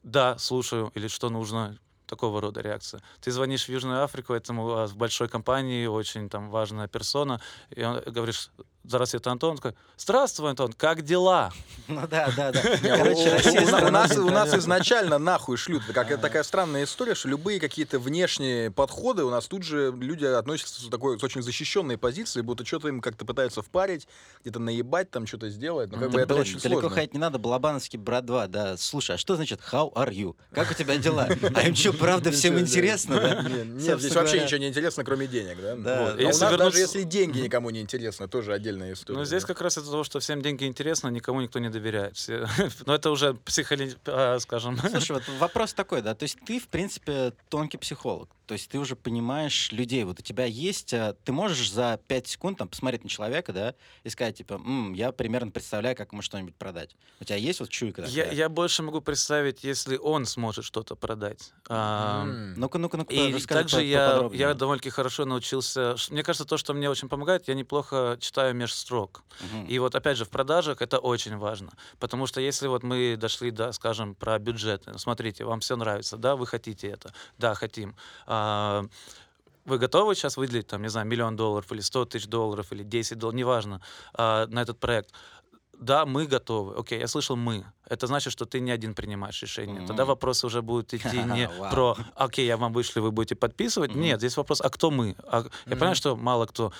Да, 0.03 0.37
слушаю, 0.37 0.91
или 0.93 1.07
что 1.07 1.29
нужно, 1.29 1.79
такого 2.05 2.41
рода 2.41 2.61
реакция. 2.61 3.01
Ты 3.21 3.31
звонишь 3.31 3.65
в 3.65 3.69
Южную 3.69 4.03
Африку, 4.03 4.33
этому 4.33 4.69
а, 4.71 4.87
в 4.87 4.95
большой 4.95 5.27
компании, 5.27 5.85
очень 5.87 6.29
там 6.29 6.49
важная 6.49 6.87
персона, 6.87 7.41
и 7.69 7.83
он, 7.83 8.01
говоришь, 8.05 8.49
зараз 8.87 9.13
это 9.13 9.31
Антон, 9.31 9.57
такой, 9.57 9.73
здравствуй, 9.97 10.49
Антон, 10.49 10.73
как 10.73 11.01
дела? 11.03 11.51
Ну 11.87 12.01
да, 12.07 12.31
да, 12.35 12.51
да. 12.51 12.61
У- 13.85 13.91
нас, 13.91 14.17
у 14.17 14.29
нас 14.31 14.51
изначально 14.55 15.19
нахуй 15.19 15.55
шлют. 15.55 15.83
Как, 15.93 16.09
это 16.09 16.19
такая 16.19 16.41
странная 16.41 16.83
история, 16.83 17.13
что 17.13 17.27
любые 17.27 17.59
какие-то 17.59 17.99
внешние 17.99 18.71
подходы 18.71 19.23
у 19.23 19.29
нас 19.29 19.45
тут 19.45 19.61
же 19.61 19.93
люди 19.95 20.25
относятся 20.25 20.81
с 20.81 20.89
такой 20.89 21.19
с 21.19 21.23
очень 21.23 21.43
защищенной 21.43 21.99
позиции, 21.99 22.41
будто 22.41 22.65
что-то 22.65 22.87
им 22.87 23.01
как-то 23.01 23.23
пытаются 23.23 23.61
впарить, 23.61 24.07
где-то 24.41 24.59
наебать, 24.59 25.11
там 25.11 25.27
что-то 25.27 25.49
сделать. 25.49 25.91
Ну, 25.91 25.99
как 25.99 26.09
бы 26.09 26.19
это 26.19 26.33
очень 26.33 26.59
далеко 26.59 26.81
сложно. 26.81 26.95
ходить 26.95 27.13
не 27.13 27.19
надо, 27.19 27.37
Балабановский 27.37 27.99
брат 27.99 28.25
2, 28.25 28.47
да. 28.47 28.77
Слушай, 28.77 29.15
а 29.15 29.17
что 29.19 29.35
значит 29.35 29.59
how 29.71 29.93
are 29.93 30.09
you? 30.09 30.35
Как 30.51 30.71
у 30.71 30.73
тебя 30.73 30.97
дела? 30.97 31.29
А 31.53 31.61
им 31.67 31.75
что, 31.75 31.93
правда, 31.93 32.31
всем 32.31 32.57
интересно, 32.59 33.21
да? 33.21 33.43
Нет, 33.43 33.99
здесь 33.99 34.15
вообще 34.15 34.43
ничего 34.43 34.57
не 34.57 34.69
интересно, 34.69 35.03
кроме 35.03 35.27
денег, 35.27 35.61
да? 35.61 35.75
Да. 35.75 36.13
А 36.13 36.19
Если 36.19 36.45
у 36.45 36.49
нас 36.49 36.57
даже 36.57 36.79
если 36.79 37.03
деньги 37.03 37.41
никому 37.41 37.69
не 37.69 37.81
интересно, 37.81 38.27
тоже 38.27 38.53
отдельная 38.75 38.93
история. 38.93 39.19
Ну, 39.19 39.25
здесь 39.25 39.43
да. 39.43 39.47
как 39.47 39.61
раз 39.61 39.77
из-за 39.77 39.91
того, 39.91 40.03
что 40.03 40.19
всем 40.19 40.41
деньги 40.41 40.65
интересно, 40.65 41.07
никому 41.09 41.41
никто 41.41 41.59
не 41.59 41.69
доверяет. 41.69 42.15
Все- 42.15 42.47
Но 42.85 42.95
это 42.95 43.11
уже 43.11 43.33
психоли... 43.33 43.95
а, 44.05 44.37
скажем... 44.39 44.77
Слушай, 44.77 45.13
вот 45.13 45.23
вопрос 45.39 45.73
такой, 45.73 46.01
да, 46.01 46.15
то 46.15 46.23
есть 46.23 46.37
ты, 46.45 46.59
в 46.59 46.67
принципе, 46.67 47.33
тонкий 47.49 47.77
психолог, 47.77 48.29
то 48.45 48.53
есть 48.53 48.69
ты 48.69 48.79
уже 48.79 48.95
понимаешь 48.95 49.71
людей, 49.71 50.03
вот 50.03 50.19
у 50.19 50.23
тебя 50.23 50.45
есть, 50.45 50.93
а, 50.93 51.13
ты 51.23 51.31
можешь 51.31 51.71
за 51.71 51.99
5 52.07 52.27
секунд 52.27 52.57
там 52.57 52.67
посмотреть 52.69 53.03
на 53.03 53.09
человека, 53.09 53.53
да, 53.53 53.75
и 54.03 54.09
сказать, 54.09 54.37
типа, 54.37 54.53
«М, 54.55 54.93
я 54.93 55.11
примерно 55.11 55.51
представляю, 55.51 55.95
как 55.95 56.11
ему 56.11 56.21
что-нибудь 56.21 56.55
продать. 56.55 56.95
У 57.19 57.23
тебя 57.23 57.37
есть 57.37 57.59
вот 57.59 57.69
чуйка 57.69 58.01
Я, 58.03 58.23
такая? 58.23 58.33
я 58.35 58.49
больше 58.49 58.83
могу 58.83 59.01
представить, 59.01 59.63
если 59.63 59.97
он 59.97 60.25
сможет 60.25 60.65
что-то 60.65 60.95
продать. 60.95 61.53
А, 61.69 62.23
М. 62.23 62.53
Ну-ка, 62.55 62.77
ну-ка, 62.77 62.97
ну-ка, 62.97 63.13
И 63.13 63.33
расскажи 63.33 63.47
также 63.47 63.77
по- 63.77 63.81
я, 63.81 64.05
поподробнее. 64.07 64.39
я 64.41 64.53
довольно-таки 64.53 64.89
хорошо 64.89 65.25
научился. 65.25 65.95
Мне 66.09 66.23
кажется, 66.23 66.45
то, 66.45 66.57
что 66.57 66.73
мне 66.73 66.89
очень 66.89 67.09
помогает, 67.09 67.47
я 67.47 67.53
неплохо 67.53 68.17
читаю 68.19 68.53
межстрок. 68.55 69.23
Мгм. 69.41 69.65
И 69.67 69.79
вот 69.79 69.95
опять 69.95 70.17
же 70.17 70.25
в 70.25 70.29
продажах 70.29 70.81
это 70.81 70.99
очень 70.99 71.37
важно, 71.37 71.71
потому 71.99 72.27
что 72.27 72.39
если 72.41 72.67
вот 72.67 72.83
мы 72.83 73.15
дошли, 73.17 73.51
да, 73.51 73.71
скажем, 73.73 74.15
про 74.15 74.37
бюджеты, 74.39 74.97
смотрите, 74.97 75.43
вам 75.45 75.59
все 75.59 75.75
нравится, 75.75 76.17
да, 76.17 76.35
вы 76.35 76.45
хотите 76.47 76.87
это, 76.87 77.13
да, 77.37 77.53
хотим. 77.55 77.95
А, 78.27 78.34
вы 79.65 79.77
готовы 79.79 80.15
сейчас 80.15 80.37
выделить, 80.37 80.67
там, 80.67 80.81
не 80.81 80.89
знаю, 80.89 81.07
миллион 81.07 81.35
долларов 81.35 81.71
или 81.71 81.81
100 81.81 82.05
тысяч 82.05 82.27
долларов 82.27 82.71
или 82.71 82.83
10 82.83 83.17
долларов, 83.17 83.37
неважно, 83.37 83.81
а, 84.13 84.45
на 84.47 84.61
этот 84.61 84.79
проект? 84.79 85.11
Да, 85.79 86.05
мы 86.05 86.25
готовы. 86.25 86.75
Окей, 86.79 86.99
я 86.99 87.07
слышал 87.07 87.35
мы. 87.35 87.65
Это 87.89 88.07
значит, 88.07 88.31
что 88.31 88.45
ты 88.45 88.61
не 88.61 88.71
один 88.71 88.93
принимаешь 88.93 89.41
решение. 89.41 89.81
Тогда 89.81 90.03
Мгм. 90.03 90.09
вопросы 90.09 90.45
уже 90.47 90.61
будут 90.61 90.93
идти 90.93 91.23
не 91.23 91.49
про 91.69 91.97
«Окей, 92.15 92.45
я 92.45 92.57
вам 92.57 92.73
вышлю, 92.73 93.01
вы 93.01 93.11
будете 93.11 93.35
подписывать». 93.35 93.95
Нет, 93.95 94.19
здесь 94.19 94.37
вопрос 94.37 94.61
«А 94.61 94.69
кто 94.69 94.91
мы?» 94.91 95.15
А 95.27 95.45
Я 95.65 95.75
понимаю, 95.75 95.95
что 95.95 96.15
мало 96.15 96.45
кто. 96.45 96.71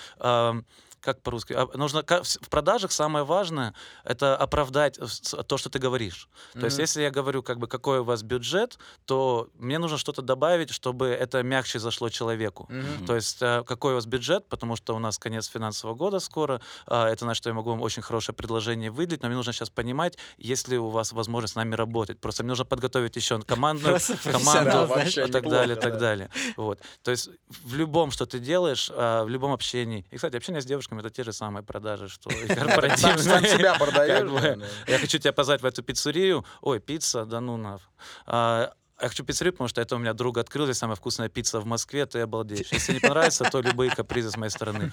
Как 1.05 1.21
по-русски? 1.21 1.53
А, 1.53 1.69
Нужно 1.77 2.03
в 2.23 2.49
продажах 2.49 2.91
самое 2.91 3.23
важное 3.23 3.73
это 4.03 4.35
оправдать 4.35 4.99
то, 5.47 5.57
что 5.57 5.69
ты 5.69 5.79
говоришь. 5.79 6.27
То 6.53 6.65
есть, 6.65 6.79
если 6.79 7.01
я 7.01 7.11
говорю, 7.11 7.43
как 7.43 7.59
бы 7.59 7.67
какой 7.67 7.99
у 7.99 8.03
вас 8.03 8.23
бюджет, 8.23 8.79
то 9.05 9.49
мне 9.59 9.77
нужно 9.77 9.97
что-то 9.97 10.21
добавить, 10.21 10.71
чтобы 10.71 11.07
это 11.07 11.43
мягче 11.43 11.79
зашло 11.79 12.09
человеку. 12.09 12.67
Мгм. 12.69 13.05
То 13.05 13.15
есть, 13.15 13.41
э, 13.41 13.63
какой 13.65 13.91
у 13.91 13.95
вас 13.95 14.05
бюджет, 14.05 14.47
потому 14.49 14.75
что 14.75 14.95
у 14.95 14.99
нас 14.99 15.17
конец 15.17 15.47
финансового 15.47 15.95
года 15.95 16.19
скоро. 16.19 16.59
а, 16.87 17.07
Это 17.09 17.25
значит, 17.25 17.37
что 17.37 17.49
я 17.49 17.53
могу 17.53 17.69
вам 17.69 17.81
очень 17.81 18.01
хорошее 18.01 18.35
предложение 18.35 18.89
выделить, 18.89 19.21
но 19.21 19.27
мне 19.27 19.37
нужно 19.37 19.53
сейчас 19.53 19.69
понимать, 19.69 20.17
есть 20.37 20.67
ли 20.67 20.77
у 20.77 20.89
вас 20.89 21.13
возможность 21.13 21.53
с 21.53 21.55
нами 21.55 21.75
работать. 21.75 22.19
Просто 22.19 22.43
мне 22.43 22.49
нужно 22.49 22.65
подготовить 22.65 23.15
еще 23.15 23.41
командную 23.41 23.99
команду 24.23 24.93
и 25.05 25.31
так 25.31 25.47
далее, 25.49 25.75
так 25.75 25.93
да. 25.93 25.99
далее. 25.99 26.29
Вот. 26.57 26.79
То 27.03 27.11
есть 27.11 27.29
в 27.63 27.75
любом, 27.75 28.11
что 28.11 28.25
ты 28.25 28.39
делаешь, 28.39 28.91
а, 28.93 29.23
в 29.23 29.29
любом 29.29 29.51
общении. 29.51 30.05
И, 30.11 30.15
кстати, 30.15 30.35
общение 30.35 30.61
с 30.61 30.65
девушками 30.65 30.94
это 30.99 31.09
те 31.09 31.23
же 31.23 31.33
самые 31.33 31.63
продажи, 31.63 32.07
что 32.09 32.29
и 32.45 32.47
корпоративные. 32.47 33.17
сам 33.17 33.45
себя 33.45 33.75
продаешь. 33.77 34.59
Я 34.87 34.99
хочу 34.99 35.17
тебя 35.17 35.33
позвать 35.33 35.61
в 35.61 35.65
эту 35.65 35.83
пиццерию. 35.83 36.45
Ой, 36.61 36.79
пицца, 36.79 37.25
да 37.25 37.39
ну 37.41 37.57
нав. 37.57 37.81
А, 38.25 38.71
я 39.01 39.09
хочу 39.09 39.25
пиццерию, 39.25 39.51
потому 39.51 39.67
что 39.67 39.81
это 39.81 39.95
у 39.95 39.99
меня 39.99 40.13
друг 40.13 40.37
открыл, 40.37 40.65
здесь 40.65 40.77
самая 40.77 40.95
вкусная 40.95 41.27
пицца 41.27 41.59
в 41.59 41.65
Москве, 41.65 42.05
ты 42.05 42.19
обалдеешь. 42.21 42.71
Если 42.71 42.93
не 42.93 42.99
понравится, 43.01 43.43
то 43.43 43.59
любые 43.59 43.91
капризы 43.91 44.31
с 44.31 44.37
моей 44.37 44.49
стороны. 44.51 44.91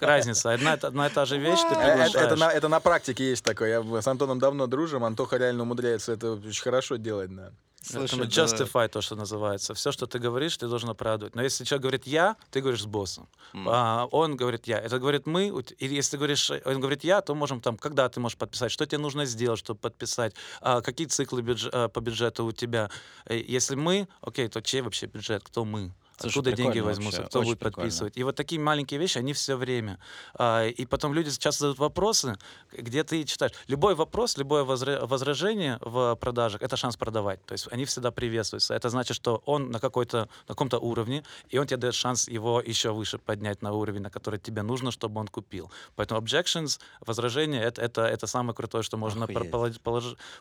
Разница. 0.00 0.52
Одна, 0.52 0.72
одна 0.72 1.06
и 1.08 1.10
та 1.10 1.26
же 1.26 1.38
вещь, 1.38 1.60
ты 1.68 1.74
Э, 1.74 1.78
Это, 1.78 1.80
это 1.80 2.04
приглашаешь. 2.12 2.40
на, 2.40 2.52
это 2.52 2.68
на 2.68 2.80
практике 2.80 3.28
есть 3.28 3.44
такое. 3.44 3.82
Я 3.82 4.02
с 4.02 4.06
Антоном 4.06 4.38
давно 4.38 4.66
дружим. 4.66 5.04
Антоха 5.04 5.36
реально 5.36 5.64
умудряется 5.64 6.12
это 6.12 6.32
очень 6.32 6.62
хорошо 6.62 6.96
делать, 6.96 7.34
да. 7.34 7.52
Слушай, 7.80 8.18
да. 8.18 8.24
justify 8.26 8.88
то, 8.88 9.00
что 9.00 9.14
называется. 9.16 9.72
Все, 9.72 9.92
что 9.92 10.06
ты 10.06 10.18
говоришь, 10.18 10.56
ты 10.56 10.66
должен 10.68 10.90
оправдывать. 10.90 11.34
Но 11.34 11.42
если 11.42 11.64
человек 11.64 11.82
говорит 11.82 12.06
«я», 12.06 12.36
ты 12.50 12.60
говоришь 12.60 12.82
с 12.82 12.86
боссом. 12.86 13.28
М. 13.54 13.68
А, 13.68 14.06
он 14.10 14.36
говорит 14.36 14.66
«я». 14.66 14.78
Это 14.78 14.98
говорит 14.98 15.26
«мы». 15.26 15.48
Или 15.78 15.94
если 15.94 16.12
ты 16.12 16.16
говоришь, 16.18 16.50
э, 16.50 16.60
он 16.64 16.80
говорит 16.80 17.04
«я», 17.04 17.20
то 17.20 17.34
можем 17.34 17.60
там, 17.60 17.76
когда 17.78 18.08
ты 18.08 18.20
можешь 18.20 18.36
подписать, 18.36 18.72
что 18.72 18.84
тебе 18.84 18.98
нужно 18.98 19.24
сделать, 19.26 19.60
чтобы 19.60 19.78
подписать, 19.80 20.34
а, 20.60 20.80
какие 20.80 21.06
циклы 21.06 21.40
бюдж- 21.40 21.70
а, 21.72 21.88
по 21.88 22.00
бюджету 22.00 22.44
у 22.44 22.52
тебя. 22.52 22.90
Э, 23.26 23.36
Если 23.38 23.76
мы, 23.76 24.08
окей, 24.20 24.48
то 24.48 24.60
чей 24.60 24.80
вообще 24.82 25.06
бюджет, 25.06 25.44
кто 25.44 25.64
мы? 25.64 25.92
Слушай, 26.20 26.38
Откуда 26.38 26.52
деньги 26.52 26.80
возьмутся, 26.80 27.22
вообще, 27.22 27.28
кто 27.30 27.42
будет 27.42 27.58
прикольно. 27.58 27.76
подписывать. 27.88 28.16
И 28.16 28.22
вот 28.24 28.34
такие 28.34 28.60
маленькие 28.60 28.98
вещи, 28.98 29.18
они 29.18 29.32
все 29.32 29.56
время. 29.56 29.98
А, 30.34 30.66
и 30.66 30.84
потом 30.86 31.14
люди 31.14 31.30
часто 31.30 31.60
задают 31.60 31.78
вопросы, 31.78 32.36
где 32.72 33.04
ты 33.04 33.22
читаешь. 33.24 33.52
Любой 33.68 33.94
вопрос, 33.94 34.36
любое 34.36 34.64
возра- 34.64 35.06
возражение 35.06 35.78
в 35.80 36.16
продажах— 36.16 36.62
это 36.62 36.76
шанс 36.76 36.96
продавать. 36.96 37.44
То 37.46 37.52
есть 37.52 37.68
они 37.70 37.84
всегда 37.84 38.10
приветствуются. 38.10 38.74
Это 38.74 38.90
значит, 38.90 39.16
что 39.16 39.42
он 39.46 39.70
на 39.70 39.78
какой-то, 39.78 40.28
на 40.48 40.54
каком-то 40.54 40.78
уровне, 40.78 41.22
и 41.50 41.58
он 41.58 41.66
тебе 41.66 41.76
дает 41.76 41.94
шанс 41.94 42.28
его 42.28 42.60
еще 42.60 42.90
выше 42.92 43.18
поднять 43.18 43.62
на 43.62 43.72
уровень, 43.72 44.02
на 44.02 44.10
который 44.10 44.40
тебе 44.40 44.62
нужно, 44.62 44.90
чтобы 44.90 45.20
он 45.20 45.28
купил. 45.28 45.70
Поэтому 45.94 46.20
objections, 46.20 46.80
возражения— 47.06 47.62
это, 47.62 47.80
это, 47.82 48.02
это 48.02 48.26
самое 48.26 48.54
крутое, 48.54 48.82
что 48.82 48.96
можно 48.96 49.24
Охуеть. 49.24 49.50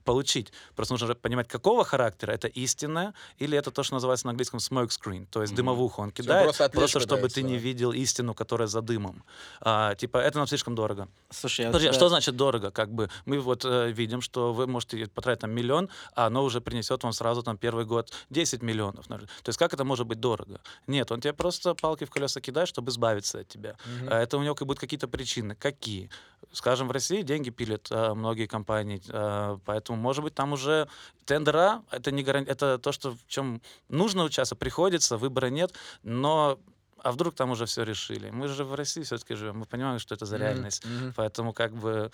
получить. 0.03 0.51
Просто 0.75 0.93
нужно 0.93 1.13
понимать, 1.15 1.47
какого 1.47 1.83
характера. 1.83 2.31
Это 2.31 2.47
истинное 2.47 3.13
или 3.37 3.57
это 3.57 3.71
то, 3.71 3.83
что 3.83 3.93
называется 3.95 4.25
на 4.27 4.31
английском 4.31 4.59
smoke 4.59 4.87
screen, 4.89 5.27
то 5.29 5.41
есть 5.41 5.53
Мгм. 5.53 5.57
Дымовуху 5.67 6.01
он 6.01 6.11
кидает, 6.11 6.43
просто 6.43 6.69
просто, 6.69 6.99
чтобы 6.99 7.15
пытается, 7.15 7.35
ты 7.35 7.43
не 7.43 7.53
да. 7.53 7.59
видел 7.59 7.91
истину, 7.91 8.33
которая 8.33 8.67
за 8.67 8.81
дымом. 8.81 9.23
А, 9.61 9.95
типа, 9.95 10.17
это 10.17 10.37
нам 10.37 10.47
слишком 10.47 10.75
дорого. 10.75 11.07
Слушай, 11.29 11.61
я 11.61 11.67
Подожди, 11.67 11.87
а 11.87 11.91
тебя- 11.91 11.99
что 11.99 12.09
значит 12.09 12.35
дорого? 12.35 12.71
Как 12.71 12.91
бы 12.91 13.09
мы 13.25 13.39
вот 13.39 13.65
э, 13.65 13.91
видим, 13.91 14.21
что 14.21 14.53
вы 14.53 14.67
можете 14.67 15.07
потратить 15.07 15.41
там 15.41 15.51
миллион, 15.51 15.89
а 16.15 16.27
оно 16.27 16.43
уже 16.43 16.61
принесет 16.61 17.03
вам 17.03 17.13
сразу 17.13 17.43
там 17.43 17.57
первый 17.57 17.85
год 17.85 18.11
10 18.29 18.61
миллионов. 18.63 19.09
например. 19.09 19.29
То 19.43 19.49
есть 19.49 19.59
как 19.59 19.73
это 19.73 19.83
может 19.83 20.07
быть 20.07 20.19
дорого? 20.19 20.59
Нет, 20.87 21.11
он 21.11 21.21
тебе 21.21 21.33
просто 21.33 21.73
палки 21.75 22.05
в 22.05 22.09
колеса 22.09 22.41
кидает, 22.41 22.67
чтобы 22.67 22.89
избавиться 22.89 23.39
от 23.39 23.47
тебя. 23.47 23.75
Мгм. 23.85 24.09
А 24.11 24.21
Это 24.21 24.37
у 24.37 24.43
него 24.43 24.55
как 24.55 24.67
будут 24.67 24.79
какие-то 24.79 25.07
причины. 25.07 25.55
Какие? 25.55 26.09
Скажем, 26.51 26.87
в 26.87 26.91
России 26.91 27.23
деньги 27.23 27.49
пилят 27.49 27.87
э, 27.91 28.13
многие 28.13 28.45
компании, 28.47 29.01
э, 29.07 29.57
поэтому, 29.65 29.97
может 29.97 30.23
быть, 30.23 30.33
там 30.35 30.53
уже 30.53 30.87
тендера, 31.25 31.83
это, 31.91 32.11
не 32.11 32.23
гаран... 32.23 32.45
это 32.47 32.77
то, 32.77 32.91
что, 32.91 33.11
в 33.11 33.27
чем 33.27 33.61
нужно 33.89 34.23
участвовать, 34.23 34.59
приходится, 34.59 35.17
выбора 35.17 35.47
нет, 35.47 35.56
но 36.03 36.59
а 37.03 37.11
вдруг 37.11 37.35
там 37.35 37.51
уже 37.51 37.65
все 37.65 37.83
решили? 37.83 38.29
Мы 38.31 38.47
же 38.47 38.63
в 38.63 38.73
России 38.73 39.03
все-таки 39.03 39.35
живем, 39.35 39.59
мы 39.59 39.65
понимаем, 39.65 39.99
что 39.99 40.15
это 40.15 40.25
за 40.25 40.37
реальность. 40.37 40.85
мгм. 40.85 41.13
Поэтому 41.15 41.53
как 41.53 41.73
бы... 41.73 42.11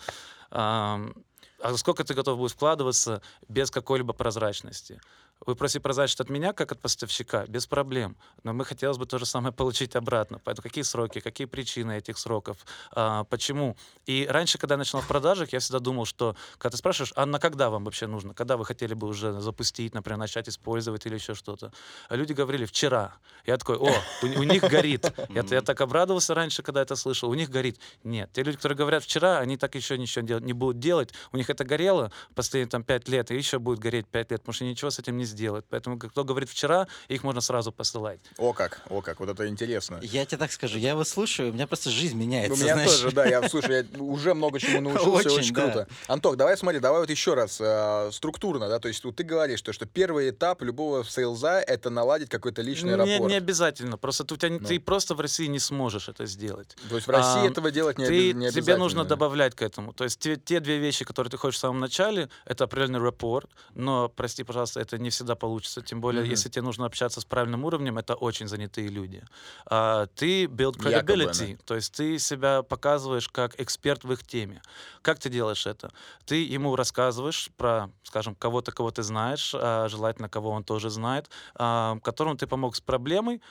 ам, 0.52 1.14
а 1.60 1.76
сколько 1.78 2.04
ты 2.04 2.14
готов 2.14 2.38
будешь 2.38 2.52
вкладываться 2.52 3.22
без 3.48 3.72
какой-либо 3.72 4.14
прозрачности? 4.14 5.02
Вы 5.46 5.56
просите 5.56 5.80
прозрачность 5.80 6.22
от 6.22 6.30
меня, 6.30 6.54
как 6.54 6.72
от 6.72 6.80
поставщика, 6.80 7.46
без 7.48 7.68
проблем. 7.68 8.16
Но 8.44 8.54
мы 8.54 8.66
хотелось 8.66 8.98
бы 8.98 9.06
то 9.06 9.18
же 9.18 9.26
самое 9.26 9.54
получить 9.54 9.96
обратно. 9.96 10.40
Поэтому 10.44 10.64
какие 10.64 10.84
сроки, 10.84 11.20
какие 11.20 11.46
причины 11.46 11.98
этих 11.98 12.18
сроков, 12.18 12.58
а, 12.92 13.24
почему? 13.26 13.76
И 14.06 14.28
раньше, 14.30 14.58
когда 14.58 14.76
я 14.76 14.78
начинал 14.78 15.02
в 15.04 15.08
продажах, 15.08 15.54
я 15.54 15.60
всегда 15.60 15.80
думал, 15.80 16.06
что 16.06 16.36
когда 16.58 16.72
ты 16.72 16.78
спрашиваешь, 16.78 17.14
а 17.16 17.26
на 17.26 17.40
когда 17.40 17.70
вам 17.70 17.84
вообще 17.84 18.08
нужно? 18.08 18.34
Когда 18.34 18.58
вы 18.58 18.66
хотели 18.66 18.94
бы 18.94 19.08
уже 19.08 19.40
запустить, 19.42 19.94
например, 19.94 20.18
начать 20.18 20.48
использовать 20.50 21.06
или 21.06 21.16
еще 21.16 21.34
что-то? 21.34 21.72
А 22.10 22.16
люди 22.16 22.34
говорили, 22.34 22.66
вчера. 22.66 23.16
Я 23.46 23.58
такой, 23.58 23.78
о, 23.78 23.92
у, 24.22 24.26
у 24.26 24.44
них 24.44 24.64
горит. 24.64 25.12
Я, 25.30 25.44
я 25.50 25.62
так 25.62 25.82
обрадовался 25.82 26.34
раньше, 26.34 26.64
когда 26.64 26.82
это 26.82 26.96
слышал. 26.96 27.30
У 27.30 27.34
них 27.34 27.50
горит. 27.50 27.80
Нет. 28.04 28.30
Те 28.34 28.44
люди, 28.44 28.58
которые 28.58 28.78
говорят 28.78 29.04
вчера, 29.04 29.40
они 29.40 29.58
так 29.58 29.76
еще 29.76 29.98
ничего 29.98 30.26
дел- 30.26 30.40
не 30.40 30.54
будут 30.54 30.80
делать. 30.80 31.14
У 31.32 31.38
них 31.38 31.50
это 31.50 31.64
горело 31.66 32.12
последние 32.36 32.70
там 32.70 32.84
пять 32.84 33.08
лет, 33.10 33.32
и 33.32 33.36
еще 33.36 33.60
будет 33.60 33.80
гореть 33.80 34.08
пять 34.08 34.32
лет, 34.32 34.42
потому 34.42 34.54
что 34.54 34.66
ничего 34.66 34.90
с 34.90 35.00
этим 35.00 35.18
не 35.18 35.26
сделают. 35.34 35.66
Поэтому 35.70 36.00
кто 36.00 36.24
говорит 36.24 36.50
вчера, 36.50 36.88
их 37.10 37.24
можно 37.24 37.42
сразу 37.42 37.72
посылать. 37.72 38.20
О 38.38 38.54
как, 38.54 38.82
о 38.90 39.02
как, 39.02 39.20
вот 39.20 39.30
это 39.30 39.48
интересно. 39.48 40.00
Я 40.02 40.26
тебе 40.26 40.38
так 40.38 40.52
скажу, 40.52 40.78
я 40.78 40.92
его 40.92 41.04
слушаю, 41.04 41.50
у 41.50 41.54
меня 41.54 41.68
просто 41.68 41.90
жизнь 41.90 42.18
меняется, 42.18 42.54
У 42.54 42.64
меня 42.64 42.74
знаешь. 42.76 42.92
тоже, 42.92 43.12
да, 43.12 43.26
я, 43.26 43.48
слушай, 43.50 43.86
я 43.92 44.02
уже 44.02 44.34
много 44.34 44.60
чему 44.60 44.80
научился, 44.82 45.28
Очень, 45.30 45.40
очень, 45.40 45.54
да. 45.54 45.62
круто. 45.64 45.88
Антох, 46.08 46.38
давай 46.38 46.58
смотри, 46.58 46.80
давай 46.80 47.02
вот 47.02 47.10
еще 47.10 47.34
раз, 47.34 47.58
э, 47.60 48.10
структурно, 48.14 48.70
да, 48.70 48.80
то 48.80 48.88
есть 48.88 49.04
вот 49.04 49.16
ты 49.16 49.24
говоришь, 49.24 49.62
то, 49.62 49.74
что 49.74 49.86
первый 49.86 50.30
этап 50.30 50.62
любого 50.62 51.04
сейлза— 51.04 51.60
это 51.68 51.90
наладить 51.90 52.30
какой-то 52.30 52.62
личный 52.62 52.92
Не, 52.92 52.96
рапорт. 53.16 53.30
не 53.32 53.36
обязательно. 53.38 53.98
Просто 53.98 54.24
ты, 54.24 54.34
у 54.36 54.38
тебя 54.38 54.50
не- 54.50 54.60
Ну. 54.60 54.68
ты 54.68 54.80
просто 54.80 55.16
в 55.16 55.20
России 55.22 55.48
не 55.48 55.60
сможешь 55.60 56.10
это 56.10 56.26
сделать. 56.26 56.76
То 56.90 56.96
есть 56.96 57.08
в 57.08 57.12
России 57.12 57.42
Ам, 57.46 57.48
этого 57.52 57.72
делать 57.72 57.98
не, 57.98 58.06
ты, 58.06 58.12
оби- 58.12 58.26
не 58.28 58.32
тебе 58.32 58.48
обязательно. 58.50 58.78
нужно 58.78 59.06
добавлять 59.06 59.56
к 59.56 59.62
этому. 59.62 59.94
То 59.94 60.04
есть 60.04 60.20
те, 60.20 60.36
те 60.36 60.60
две 60.60 60.78
вещи, 60.78 61.06
которые 61.06 61.32
ты 61.32 61.38
хочешь 61.38 61.58
в 61.58 61.62
самом 61.62 61.80
начале, 61.80 62.30
это 62.46 62.66
определенный 62.66 63.00
рапорт, 63.00 63.50
но, 63.74 64.10
прости, 64.10 64.44
пожалуйста, 64.44 64.82
это 64.82 64.98
не 64.98 65.10
всегда 65.10 65.23
всегда 65.24 65.36
получится. 65.36 65.82
Тем 65.82 66.02
более, 66.02 66.24
Мгм. 66.24 66.30
если 66.30 66.50
тебе 66.50 66.64
нужно 66.64 66.86
общаться 66.86 67.22
с 67.22 67.26
правильным 67.26 67.66
уровнем, 67.66 67.98
это 67.98 68.16
очень 68.16 68.48
занятые 68.48 68.88
люди. 68.90 69.24
А, 69.66 70.08
ты 70.16 70.46
build 70.46 70.78
Якобы, 70.92 71.32
credibility, 71.34 71.60
то 71.66 71.76
есть 71.76 71.94
ты 71.94 72.20
себя 72.20 72.64
показываешь 72.64 73.30
как 73.30 73.60
эксперт 73.60 74.04
в 74.04 74.12
их 74.12 74.24
теме. 74.28 74.62
Как 75.02 75.20
ты 75.20 75.30
делаешь 75.30 75.66
это? 75.68 75.92
Ты 76.26 76.44
ему 76.44 76.76
рассказываешь 76.76 77.50
про, 77.58 77.90
скажем, 78.04 78.36
кого-то, 78.36 78.72
кого 78.72 78.92
ты 78.92 79.04
знаешь, 79.04 79.54
а, 79.56 79.88
желательно, 79.90 80.30
кого 80.30 80.50
он 80.52 80.64
тоже 80.64 80.90
знает, 80.90 81.30
а, 81.56 81.98
которому 82.04 82.36
ты 82.38 82.48
помог 82.48 82.76
с 82.76 82.82
проблемой, 82.82 83.42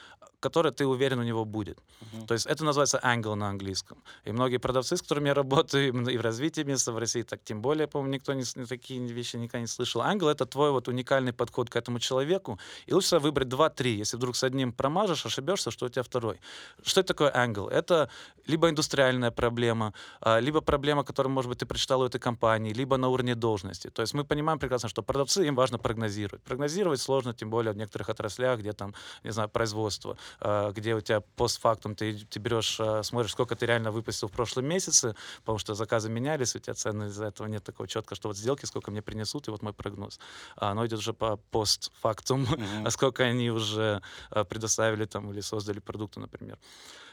которая, 0.42 0.72
ты 0.72 0.84
уверен, 0.86 1.18
у 1.18 1.22
него 1.22 1.44
будет. 1.44 1.78
Мгм. 2.12 2.26
То 2.26 2.34
есть 2.34 2.46
это 2.46 2.64
называется 2.64 3.00
angle 3.02 3.34
на 3.34 3.48
английском. 3.48 4.02
И 4.24 4.32
многие 4.32 4.58
продавцы, 4.58 4.96
с 4.96 5.02
которыми 5.02 5.28
я 5.28 5.34
работаю, 5.34 5.88
и 6.10 6.18
в 6.18 6.20
развитии 6.20 6.62
бизнеса 6.64 6.92
в 6.92 6.98
России, 6.98 7.22
так 7.22 7.40
тем 7.44 7.62
более, 7.62 7.86
по-моему, 7.86 8.14
никто 8.14 8.34
не, 8.34 8.44
с- 8.44 8.54
такие 8.68 9.00
вещи 9.00 9.36
никогда 9.36 9.60
не 9.60 9.66
слышал. 9.66 10.02
Angle— 10.02 10.30
это 10.32 10.44
твой 10.46 10.70
вот 10.70 10.88
уникальный 10.88 11.32
подход 11.32 11.70
к 11.70 11.76
этому 11.76 11.98
человеку. 11.98 12.58
И 12.86 12.94
лучше 12.94 13.18
выбрать 13.18 13.48
два-три. 13.48 13.96
Если 14.02 14.16
вдруг 14.16 14.36
с 14.36 14.44
одним 14.44 14.72
промажешь, 14.72 15.26
ошибешься, 15.26 15.70
что 15.70 15.86
у 15.86 15.88
тебя 15.88 16.02
второй. 16.02 16.40
Что 16.84 17.00
это 17.00 17.14
такое 17.14 17.30
angle? 17.30 17.70
Это 17.70 18.08
либо 18.46 18.68
индустриальная 18.68 19.30
проблема, 19.30 19.92
а, 20.20 20.40
либо 20.40 20.60
проблема, 20.60 21.04
которую, 21.04 21.32
может 21.32 21.48
быть, 21.48 21.58
ты 21.58 21.66
прочитал 21.66 22.00
у 22.00 22.04
этой 22.04 22.18
компании, 22.20 22.72
либо 22.74 22.96
на 22.96 23.08
уровне 23.08 23.34
должности. 23.34 23.90
То 23.90 24.02
есть 24.02 24.14
мы 24.14 24.24
понимаем 24.24 24.58
прекрасно, 24.58 24.88
что 24.88 25.02
продавцы, 25.02 25.46
им 25.46 25.54
важно 25.54 25.78
прогнозировать. 25.78 26.42
Прогнозировать 26.42 27.00
сложно, 27.00 27.34
тем 27.34 27.50
более 27.50 27.72
в 27.72 27.76
некоторых 27.76 28.08
отраслях, 28.08 28.58
где 28.58 28.72
там, 28.72 28.94
не 29.24 29.32
знаю, 29.32 29.48
производство, 29.48 30.16
где 30.40 30.94
у 30.94 31.00
тебя 31.00 31.20
постфактум 31.20 31.94
ты, 31.94 32.18
ты 32.30 32.38
берешь, 32.38 32.78
а, 32.80 33.02
смотришь, 33.02 33.32
сколько 33.32 33.56
ты 33.56 33.66
реально 33.66 33.90
выпустил 33.90 34.28
в 34.28 34.32
прошлом 34.32 34.66
месяце, 34.66 35.14
потому 35.40 35.58
что 35.58 35.74
заказы 35.74 36.08
менялись, 36.08 36.54
у 36.56 36.58
тебя 36.58 36.74
цены 36.74 37.04
из-за 37.04 37.26
этого 37.26 37.46
нет 37.46 37.64
такого 37.64 37.88
четко, 37.88 38.14
что 38.14 38.28
вот 38.28 38.36
сделки, 38.36 38.66
сколько 38.66 38.90
мне 38.90 39.02
принесут, 39.02 39.48
и 39.48 39.50
вот 39.50 39.62
мой 39.62 39.72
прогноз. 39.72 40.18
А 40.56 40.70
Оно 40.70 40.86
идет 40.86 40.98
уже 40.98 41.12
по 41.12 41.36
постфактум, 41.36 42.46
а 42.84 42.90
сколько 42.90 43.24
они 43.24 43.50
уже 43.50 44.02
а, 44.30 44.44
предоставили 44.44 45.04
там 45.04 45.30
или 45.30 45.40
создали 45.40 45.80
продукты, 45.80 46.20
например. 46.20 46.58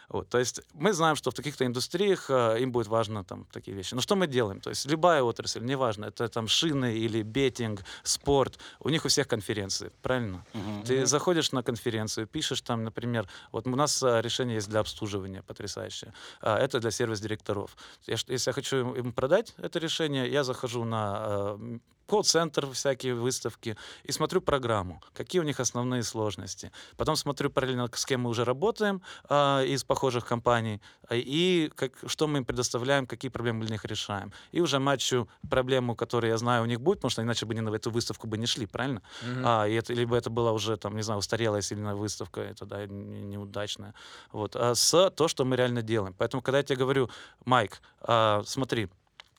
Вот, 0.09 0.27
то 0.29 0.39
есть 0.39 0.61
мы 0.73 0.93
знаем, 0.93 1.15
что 1.15 1.29
в 1.31 1.35
каких-то 1.35 1.65
индустриях 1.65 2.29
а, 2.29 2.55
им 2.55 2.71
будет 2.71 2.87
важно 2.87 3.23
там 3.23 3.45
такие 3.51 3.77
вещи. 3.77 3.93
Но 3.93 4.01
что 4.01 4.15
мы 4.15 4.27
делаем? 4.27 4.59
То 4.59 4.69
есть 4.71 4.85
любая 4.87 5.21
отрасль, 5.21 5.63
неважно, 5.63 6.05
это 6.05 6.27
там 6.27 6.47
шины 6.47 6.97
или 6.97 7.21
беттинг, 7.21 7.81
спорт, 8.03 8.57
у 8.79 8.89
них 8.89 9.05
у 9.05 9.07
всех 9.07 9.27
конференции, 9.27 9.91
правильно? 10.01 10.43
Мгм. 10.53 10.83
Ты 10.83 11.05
заходишь 11.05 11.51
на 11.51 11.61
конференцию, 11.63 12.25
пишешь 12.27 12.61
там, 12.61 12.83
например, 12.83 13.27
вот 13.51 13.67
у 13.67 13.75
нас 13.75 14.01
а, 14.03 14.21
решение 14.21 14.55
есть 14.55 14.69
для 14.69 14.79
обслуживания 14.79 15.43
потрясающее. 15.43 16.11
А, 16.41 16.57
это 16.57 16.79
для 16.79 16.91
сервис-директоров. 16.91 17.77
Я 18.07 18.15
если 18.27 18.49
я 18.49 18.53
хочу 18.53 18.93
им- 18.95 19.13
продать 19.13 19.53
это 19.57 19.79
решение, 19.79 20.31
я 20.31 20.43
захожу 20.43 20.85
на 20.85 21.55
м, 21.59 21.81
колл-центр, 22.09 22.67
всякие 22.71 23.13
выставки, 23.13 23.77
и 24.03 24.11
смотрю 24.11 24.41
программу, 24.41 25.01
какие 25.13 25.41
у 25.41 25.45
них 25.45 25.59
основные 25.59 26.03
сложности. 26.03 26.71
Потом 26.97 27.15
смотрю 27.15 27.49
параллельно, 27.49 27.89
с 27.93 28.05
кем 28.05 28.21
мы 28.21 28.29
уже 28.29 28.43
работаем 28.45 29.01
а, 29.29 29.63
из 29.63 29.83
похожих 29.83 30.25
компаний, 30.25 30.81
а, 31.07 31.15
и 31.15 31.69
как, 31.75 31.91
что 32.07 32.27
мы 32.27 32.39
им 32.39 32.45
предоставляем, 32.45 33.05
какие 33.05 33.29
проблемы 33.31 33.65
для 33.65 33.73
них 33.75 33.85
решаем. 33.85 34.31
И 34.51 34.61
уже 34.61 34.79
матчу 34.79 35.27
проблему, 35.49 35.95
которую 35.95 36.31
я 36.31 36.37
знаю 36.37 36.63
у 36.63 36.65
них 36.65 36.81
будет, 36.81 36.97
потому 36.97 37.11
что 37.11 37.21
иначе 37.21 37.45
бы 37.45 37.53
они 37.53 37.61
на 37.61 37.75
эту 37.75 37.91
выставку 37.91 38.27
бы 38.27 38.37
не 38.37 38.47
шли, 38.47 38.65
правильно? 38.65 39.01
Мгм. 39.21 39.43
А, 39.45 39.67
и 39.67 39.73
это, 39.73 39.93
либо 39.93 40.15
это 40.15 40.29
была 40.29 40.51
уже, 40.51 40.77
там, 40.77 40.95
не 40.95 41.03
знаю, 41.03 41.19
устарелая 41.19 41.61
сильная 41.61 41.95
выставка, 41.95 42.41
это, 42.41 42.65
да, 42.65 42.85
не- 42.87 43.21
неудачная. 43.21 43.93
Вот. 44.31 44.55
А 44.55 44.73
с 44.73 45.09
то, 45.11 45.27
что 45.27 45.45
мы 45.45 45.55
реально 45.55 45.81
делаем. 45.81 46.15
Поэтому, 46.17 46.41
когда 46.41 46.57
я 46.57 46.63
тебе 46.63 46.77
говорю, 46.77 47.09
Майк, 47.45 47.81
а, 48.01 48.41
смотри, 48.45 48.89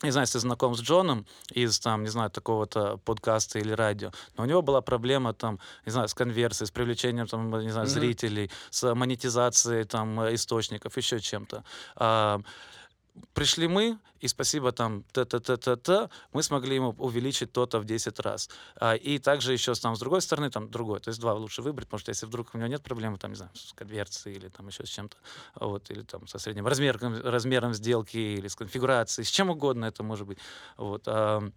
не 0.03 0.11
знаю, 0.11 0.23
если 0.25 0.39
ты 0.39 0.41
знаком 0.41 0.75
с 0.75 0.81
Джоном 0.81 1.27
из, 1.51 1.79
там, 1.81 2.03
не 2.03 2.09
знаю, 2.11 2.31
такого-то 2.31 2.99
подкаста 3.05 3.59
или 3.59 3.73
радио, 3.73 4.11
но 4.37 4.45
у 4.45 4.47
него 4.47 4.63
была 4.63 4.81
проблема, 4.81 5.33
там, 5.35 5.59
не 5.87 5.93
знаю, 5.93 6.09
с 6.09 6.15
конверсией, 6.15 6.67
с 6.67 6.71
привлечением, 6.71 7.27
там, 7.27 7.51
не 7.61 7.71
знаю, 7.71 7.87
Мгм. 7.87 7.95
зрителей, 7.95 8.51
с 8.71 8.95
монетизацией, 8.95 9.85
там, 9.85 10.21
э, 10.21 10.35
источников, 10.35 10.97
еще 10.97 11.21
чем-то. 11.21 11.65
А, 11.97 12.41
пришли 13.35 13.69
мы, 13.69 13.99
и 14.21 14.29
спасибо 14.29 14.73
там 14.73 15.05
т-т-т-т-т, 15.13 16.11
мы 16.33 16.43
смогли 16.43 16.75
ему 16.77 16.95
увеличить 16.99 17.53
то-то 17.53 17.79
в 17.81 17.85
10 17.85 18.21
раз. 18.21 18.51
А, 18.77 18.95
и 18.95 19.19
также 19.19 19.53
еще 19.53 19.75
там 19.75 19.97
с 19.97 19.99
другой 19.99 20.21
стороны, 20.21 20.51
там 20.51 20.71
другой, 20.71 21.01
то 21.01 21.09
есть 21.09 21.21
два 21.21 21.35
лучше 21.35 21.63
выбрать, 21.63 21.89
потому 21.89 22.01
что 22.01 22.11
если 22.11 22.27
вдруг 22.27 22.55
у 22.55 22.59
него 22.59 22.69
нет 22.69 22.83
проблемы, 22.83 23.19
там, 23.19 23.31
не 23.31 23.37
знаю, 23.37 23.51
с 23.55 23.73
конверсией 23.73 24.37
или 24.37 24.49
там 24.49 24.69
еще 24.69 24.85
с 24.85 24.89
чем-то, 24.89 25.17
вот, 25.55 25.91
или 25.91 26.03
там 26.03 26.27
со 26.27 26.39
средним 26.39 26.67
размером, 26.67 27.21
размером 27.23 27.75
сделки 27.75 28.17
или 28.17 28.49
с 28.49 28.57
конфигурацией, 28.57 29.25
с 29.25 29.31
чем 29.31 29.51
угодно 29.51 29.87
это 29.87 30.03
может 30.03 30.27
быть. 30.27 30.39
Вот, 30.77 31.03
а, 31.07 31.51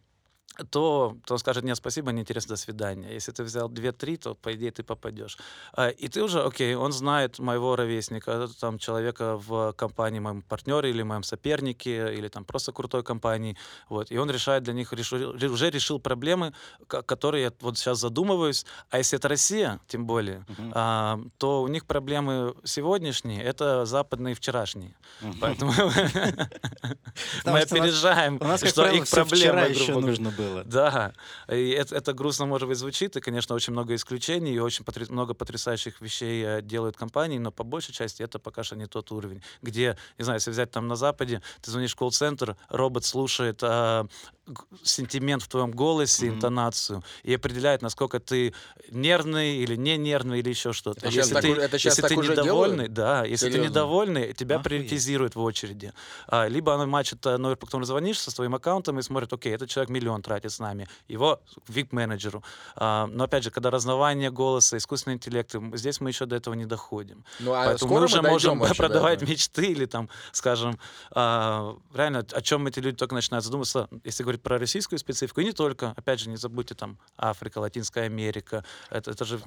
то, 0.70 1.18
то 1.26 1.34
он 1.34 1.40
скажет, 1.40 1.64
нет, 1.64 1.78
спасибо, 1.78 2.12
неинтересно, 2.12 2.56
до 2.56 2.62
свидания. 2.62 3.14
Если 3.14 3.32
ты 3.32 3.44
взял 3.44 3.70
2-3, 3.70 4.18
то, 4.18 4.36
по 4.36 4.54
идее, 4.54 4.72
ты 4.72 4.84
попадешь. 4.84 5.38
А, 5.74 5.90
И 5.90 6.08
ты 6.08 6.22
уже, 6.24 6.44
окей, 6.44 6.76
он 6.76 6.92
знает 6.92 7.40
моего 7.40 7.76
ровесника, 7.76 8.48
там, 8.60 8.78
человека 8.78 9.38
в 9.38 9.74
компании, 9.74 10.20
моем 10.20 10.42
партнере 10.42 10.90
или 10.90 11.04
моем 11.04 11.24
сопернике, 11.24 12.14
или 12.14 12.28
там 12.28 12.46
просто 12.46 12.72
крутой 12.72 13.04
компании, 13.04 13.56
вот, 13.90 14.12
и 14.12 14.18
он 14.18 14.30
решает 14.32 14.64
для 14.64 14.74
них, 14.74 14.94
решил- 14.94 15.34
ре- 15.34 15.50
уже 15.50 15.70
решил 15.72 16.00
проблемы, 16.00 16.54
ко- 16.88 17.02
которые 17.02 17.44
я 17.46 17.52
вот 17.62 17.78
сейчас 17.78 18.00
задумываюсь, 18.00 18.66
а 18.92 18.98
если 19.00 19.18
это 19.20 19.28
Россия, 19.30 19.80
тем 19.88 20.06
более, 20.06 20.46
а, 20.74 21.20
то 21.38 21.62
у 21.64 21.68
них 21.68 21.86
проблемы 21.86 22.54
сегодняшние, 22.64 23.42
это 23.44 23.86
западные 23.86 24.36
вчерашние. 24.36 24.94
Мгм. 25.22 25.38
Поэтому 25.42 25.72
мы 27.46 27.60
опережаем, 27.82 28.38
что 28.70 28.84
их 28.98 29.10
проблемы, 29.16 29.36
вчера 29.36 29.66
еще 29.66 29.94
нужно 30.08 30.30
было. 30.30 30.43
Да, 30.66 31.14
и 31.50 31.70
это, 31.70 31.96
это 31.96 32.14
грустно, 32.14 32.46
может 32.46 32.68
быть, 32.68 32.78
звучит, 32.78 33.16
и, 33.16 33.22
конечно, 33.22 33.56
очень 33.56 33.74
много 33.74 33.96
исключений, 33.96 34.54
и 34.54 34.60
очень 34.60 34.84
потр- 34.86 35.12
много 35.12 35.34
потрясающих 35.34 36.02
вещей 36.02 36.44
э, 36.46 36.62
делают 36.62 36.98
компании, 36.98 37.38
но 37.38 37.52
по 37.52 37.64
большей 37.64 37.94
части 37.94 38.24
это 38.24 38.40
пока 38.40 38.64
что 38.64 38.76
не 38.76 38.88
тот 38.88 39.12
уровень, 39.12 39.42
где, 39.62 39.98
не 40.18 40.24
знаю, 40.24 40.38
если 40.38 40.52
взять 40.52 40.72
там 40.72 40.88
на 40.88 40.96
Западе, 40.96 41.42
ты 41.62 41.72
звонишь 41.72 41.94
в 41.94 41.96
колл-центр, 41.96 42.56
робот 42.70 43.06
слушает 43.06 43.60
а, 43.64 44.06
сентимент 44.84 45.44
в 45.44 45.48
твоем 45.48 45.72
голосе, 45.72 46.26
Мгм. 46.26 46.36
интонацию, 46.36 47.04
и 47.24 47.34
определяет, 47.34 47.82
насколько 47.82 48.20
ты 48.20 48.54
нервный 48.90 49.58
или 49.58 49.76
не 49.76 49.98
нервный, 49.98 50.40
или 50.40 50.50
еще 50.50 50.74
что-то. 50.74 51.00
Это 51.06 51.16
Если 51.16 51.34
так 51.34 51.42
ты, 51.42 51.52
это 51.52 51.78
если 51.78 52.02
ты 52.02 52.16
недовольный, 52.18 52.76
делают? 52.88 52.94
да, 52.94 53.24
если 53.24 53.46
ты 53.48 53.54
Серьезно? 53.54 53.70
недовольный, 53.70 54.34
тебя 54.34 54.56
Охуеть. 54.56 54.66
приоритизируют 54.66 55.36
в 55.36 55.42
очереди. 55.42 55.94
А, 56.28 56.48
либо 56.48 56.74
оно 56.74 56.86
матчит 56.88 57.26
э, 57.26 57.38
номер, 57.38 57.56
по 57.56 57.66
которому 57.66 57.86
звонишь, 57.86 58.20
со 58.20 58.32
своим 58.32 58.56
аккаунтом 58.56 59.00
и 59.00 59.02
смотрит, 59.02 59.32
окей, 59.32 59.54
этот 59.54 59.70
человек 59.70 59.90
миллион 59.90 60.22
тратит 60.22 60.33
с 60.42 60.60
нами, 60.60 60.88
его 61.08 61.42
к 61.66 61.70
VIP-менеджеру. 61.70 62.44
А, 62.76 63.08
но 63.08 63.26
опять 63.26 63.44
же, 63.44 63.52
когда 63.52 63.70
разнавание 63.70 64.32
голоса, 64.32 64.78
искусственный 64.78 65.16
интеллект, 65.16 65.54
здесь 65.74 66.02
мы 66.02 66.10
еще 66.10 66.26
до 66.26 66.36
этого 66.36 66.54
не 66.54 66.66
доходим. 66.66 67.24
Ну, 67.40 67.54
а 67.54 67.66
Поэтому 67.66 67.94
мы 67.94 68.04
уже 68.04 68.16
дойдем 68.16 68.32
можем 68.32 68.60
вообще 68.60 68.76
продавать 68.76 69.18
этого? 69.18 69.30
мечты 69.30 69.66
или 69.66 69.86
там, 69.86 70.10
скажем, 70.32 70.80
а, 71.12 71.76
реально, 71.94 72.26
о 72.32 72.42
чем 72.42 72.68
эти 72.68 72.80
люди 72.80 72.98
только 72.98 73.16
начинают 73.16 73.46
задумываться, 73.46 73.88
если 74.04 74.24
говорить 74.24 74.42
про 74.42 74.58
российскую 74.58 75.00
специфику, 75.00 75.42
и 75.42 75.46
не 75.46 75.52
только, 75.52 75.94
опять 75.96 76.20
же, 76.20 76.30
не 76.30 76.38
забудьте 76.38 76.76
там 76.76 76.98
Африка, 77.18 77.60
Латинская 77.60 78.06
Америка, 78.06 78.64
это, 78.90 79.12
это 79.12 79.26
же 79.26 79.40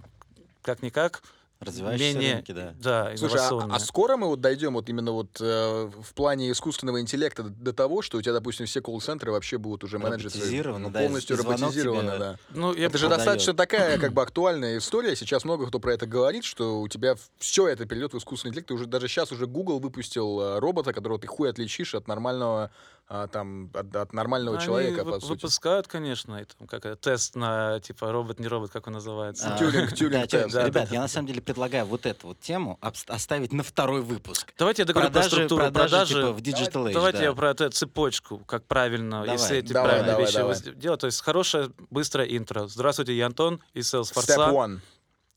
как-никак 0.62 1.22
Развивающиеся 1.58 2.18
менее, 2.18 2.34
рынки, 2.34 2.52
да. 2.52 2.74
да, 2.78 3.16
Слушай, 3.16 3.40
а- 3.40 3.68
а, 3.70 3.78
скоро 3.80 4.18
мы 4.18 4.26
вот 4.26 4.42
дойдем 4.42 4.74
вот 4.74 4.90
именно 4.90 5.12
вот 5.12 5.40
э, 5.40 5.90
в 6.02 6.12
плане 6.14 6.50
искусственного 6.50 7.00
интеллекта 7.00 7.44
до, 7.44 7.48
до 7.48 7.72
того, 7.72 8.02
что 8.02 8.18
у 8.18 8.22
тебя, 8.22 8.34
допустим, 8.34 8.66
все 8.66 8.82
колл-центры 8.82 9.32
вообще 9.32 9.56
будут 9.56 9.82
уже 9.82 9.98
менеджеры 9.98 10.78
ну, 10.78 10.90
да, 10.90 11.00
полностью 11.00 11.38
роботизированы, 11.38 12.10
тебе 12.10 12.18
да. 12.18 12.36
ну, 12.50 12.74
я 12.74 12.86
Это 12.86 12.98
же 12.98 13.06
продает. 13.06 13.24
достаточно 13.24 13.54
такая 13.54 13.98
как 13.98 14.12
бы 14.12 14.20
актуальная 14.20 14.76
история. 14.76 15.16
Сейчас 15.16 15.44
много 15.44 15.66
кто 15.66 15.80
про 15.80 15.94
это 15.94 16.06
говорит, 16.06 16.44
что 16.44 16.80
у 16.80 16.88
тебя 16.88 17.16
все 17.38 17.68
это 17.68 17.86
перейдет 17.86 18.12
в 18.12 18.18
искусственный 18.18 18.50
интеллект. 18.50 18.68
Ты 18.68 18.74
уже 18.74 18.84
даже 18.84 19.08
сейчас 19.08 19.32
уже 19.32 19.46
Google 19.46 19.78
выпустил 19.78 20.40
э, 20.40 20.58
робота, 20.58 20.92
которого 20.92 21.18
ты 21.18 21.26
хуй 21.26 21.48
отличишь 21.48 21.94
от 21.94 22.06
нормального 22.06 22.70
а, 23.08 23.28
там 23.28 23.70
от, 23.72 23.94
от 23.94 24.12
нормального 24.12 24.56
Они 24.56 24.66
человека, 24.66 25.04
по 25.04 25.20
сути. 25.20 25.30
выпускают, 25.30 25.86
конечно, 25.86 26.36
и 26.40 26.44
там, 26.44 26.66
как 26.66 26.86
это, 26.86 26.96
тест 26.96 27.36
на 27.36 27.78
типа 27.78 28.10
робот, 28.10 28.40
не 28.40 28.48
робот, 28.48 28.72
как 28.72 28.88
он 28.88 28.94
называется. 28.94 29.54
А, 29.54 29.58
Тюринг, 29.58 29.92
тюринг 29.94 30.22
да, 30.22 30.26
тест. 30.26 30.54
Да, 30.54 30.64
Ребят, 30.66 30.88
да, 30.88 30.94
я 30.96 31.00
на 31.02 31.08
самом 31.08 31.28
деле 31.28 31.40
предлагаю 31.40 31.86
вот 31.86 32.04
эту 32.04 32.28
вот 32.28 32.40
тему 32.40 32.78
оставить 32.80 33.52
на 33.52 33.62
второй 33.62 34.00
выпуск. 34.02 34.52
Давайте 34.58 34.82
я 34.82 34.86
договорю 34.86 35.10
про 35.10 35.20
Продажи, 35.20 35.34
структуру 35.36 35.62
продажи, 35.62 35.88
продажи. 35.88 36.14
типа 36.14 36.32
в 36.32 36.38
Digital 36.38 36.88
Age, 36.88 36.92
Давайте 36.94 37.18
да. 37.18 37.24
я 37.24 37.32
про 37.32 37.50
эту 37.50 37.70
цепочку, 37.70 38.38
как 38.40 38.64
правильно, 38.64 39.20
Давай. 39.20 39.30
если 39.30 39.58
эти 39.58 39.72
Давай, 39.72 39.88
правильные 39.90 40.10
давай, 40.12 40.26
вещи 40.26 40.36
давай. 40.36 40.74
делать. 40.74 41.00
То 41.00 41.06
есть 41.06 41.20
хорошее, 41.22 41.70
быстрое 41.90 42.26
интро. 42.26 42.66
Здравствуйте, 42.66 43.16
я 43.16 43.26
Антон 43.26 43.60
из 43.72 43.94
Step 43.94 44.02
Salesforce. 44.14 44.52
one. 44.52 44.80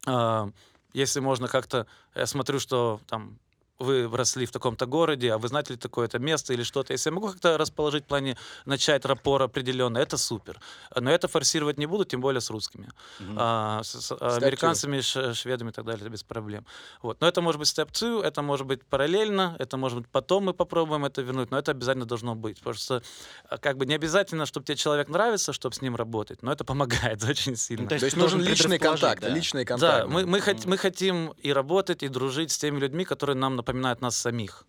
А, 0.07 0.49
если 0.93 1.19
можно 1.19 1.47
как-то... 1.47 1.85
Я 2.15 2.25
смотрю, 2.25 2.59
что 2.59 2.99
там 3.07 3.37
вы 3.79 4.09
росли 4.11 4.45
в 4.45 4.51
таком-то 4.51 4.85
городе, 4.85 5.31
а 5.33 5.37
вы 5.37 5.47
знаете 5.47 5.73
ли 5.73 5.79
такое-то 5.79 6.19
место 6.19 6.53
или 6.53 6.63
что-то. 6.63 6.93
Если 6.93 7.09
я 7.09 7.13
могу 7.15 7.29
как-то 7.29 7.57
расположить 7.57 8.03
в 8.03 8.07
плане 8.07 8.37
начать 8.65 9.05
рапор 9.05 9.41
определенно, 9.41 9.97
это 9.97 10.17
супер. 10.17 10.59
Но 10.95 11.09
это 11.09 11.27
форсировать 11.27 11.77
не 11.77 11.85
буду, 11.85 12.03
тем 12.05 12.21
более 12.21 12.41
с 12.41 12.49
русскими. 12.49 12.89
Мгм. 13.19 13.35
А, 13.39 13.81
с, 13.83 14.01
с 14.01 14.11
Step 14.11 14.37
американцами, 14.43 14.99
ш- 15.01 15.33
шведами 15.33 15.69
и 15.69 15.71
так 15.73 15.85
далее, 15.85 16.01
это 16.01 16.09
без 16.09 16.23
проблем. 16.23 16.65
Вот. 17.01 17.21
Но 17.21 17.27
это 17.27 17.41
может 17.41 17.59
быть 17.59 17.67
step 17.69 17.91
two, 17.91 18.21
это 18.23 18.41
может 18.41 18.67
быть 18.67 18.83
параллельно, 18.85 19.55
это 19.59 19.77
может 19.77 19.99
быть 19.99 20.07
потом 20.11 20.43
мы 20.45 20.53
попробуем 20.53 21.05
это 21.05 21.21
вернуть, 21.21 21.51
но 21.51 21.57
это 21.57 21.71
обязательно 21.71 22.05
должно 22.05 22.35
быть. 22.35 22.57
Потому 22.59 22.73
что 22.75 23.01
а, 23.49 23.57
как 23.57 23.77
бы 23.77 23.85
не 23.85 23.95
обязательно, 23.95 24.45
чтобы 24.45 24.65
тебе 24.65 24.75
человек 24.75 25.07
нравится, 25.09 25.53
чтобы 25.53 25.73
с 25.75 25.81
ним 25.81 25.95
работать, 25.95 26.43
но 26.43 26.51
это 26.51 26.63
помогает 26.65 27.23
очень 27.29 27.55
сильно. 27.55 27.83
Ну, 27.83 27.89
То 27.89 27.95
есть 27.95 28.17
должен 28.17 28.39
нужен 28.39 28.51
личный 28.51 28.77
контакт, 28.79 29.21
да. 29.21 29.29
личный 29.29 29.63
Да, 29.63 29.67
контакт. 29.67 30.07
мы, 30.09 30.25
мы, 30.25 30.39
хот- 30.39 30.59
Мгм. 30.61 30.69
мы 30.71 30.77
хотим 30.77 31.33
и 31.37 31.53
работать, 31.53 32.03
и 32.03 32.07
дружить 32.09 32.51
с 32.51 32.57
теми 32.57 32.79
людьми, 32.79 33.05
которые 33.05 33.35
нам 33.37 33.55
напоминают 33.69 34.01
нас 34.01 34.15
самих. 34.17 34.65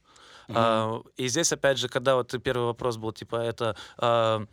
Мгм. 0.48 0.58
А, 0.58 1.02
и 1.16 1.28
здесь, 1.28 1.52
опять 1.52 1.78
же, 1.78 1.88
когда 1.88 2.14
вот 2.14 2.34
первый 2.42 2.66
вопрос 2.66 2.96
был, 2.96 3.12
типа, 3.12 3.36
это, 3.36 3.76
а, 3.98 4.44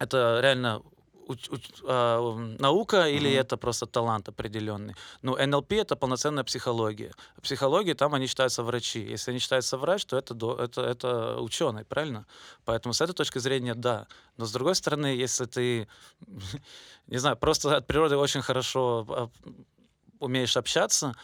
это 0.00 0.40
реально 0.42 0.82
уч- 1.28 1.50
уч- 1.50 1.84
а, 1.84 2.18
м, 2.18 2.56
наука 2.56 3.08
или 3.08 3.28
Мгм. 3.28 3.40
это 3.40 3.56
просто 3.56 3.86
талант 3.86 4.28
определенный? 4.28 4.94
Ну, 5.22 5.36
НЛП— 5.36 5.72
это 5.72 5.96
полноценная 5.96 6.44
психология. 6.44 7.12
Психология, 7.42 7.94
там 7.94 8.14
они 8.14 8.26
считаются 8.26 8.62
врачи. 8.62 9.00
Если 9.00 9.32
они 9.32 9.40
считаются 9.40 9.76
врач, 9.76 10.04
то 10.06 10.16
это, 10.16 10.34
это, 10.34 10.80
это 10.82 11.40
ученый, 11.40 11.84
правильно? 11.84 12.24
Поэтому 12.64 12.92
с 12.94 13.00
этой 13.00 13.12
точки 13.14 13.38
зрения, 13.38 13.74
да. 13.74 14.06
Но 14.38 14.46
с 14.46 14.52
другой 14.52 14.74
стороны, 14.74 15.06
если 15.06 15.44
ты, 15.46 15.88
не 17.06 17.18
знаю, 17.18 17.36
просто 17.36 17.76
от 17.76 17.86
природы 17.86 18.16
очень 18.16 18.42
хорошо 18.42 19.04
а, 19.08 19.28
умеешь 20.20 20.56
общаться, 20.56 21.14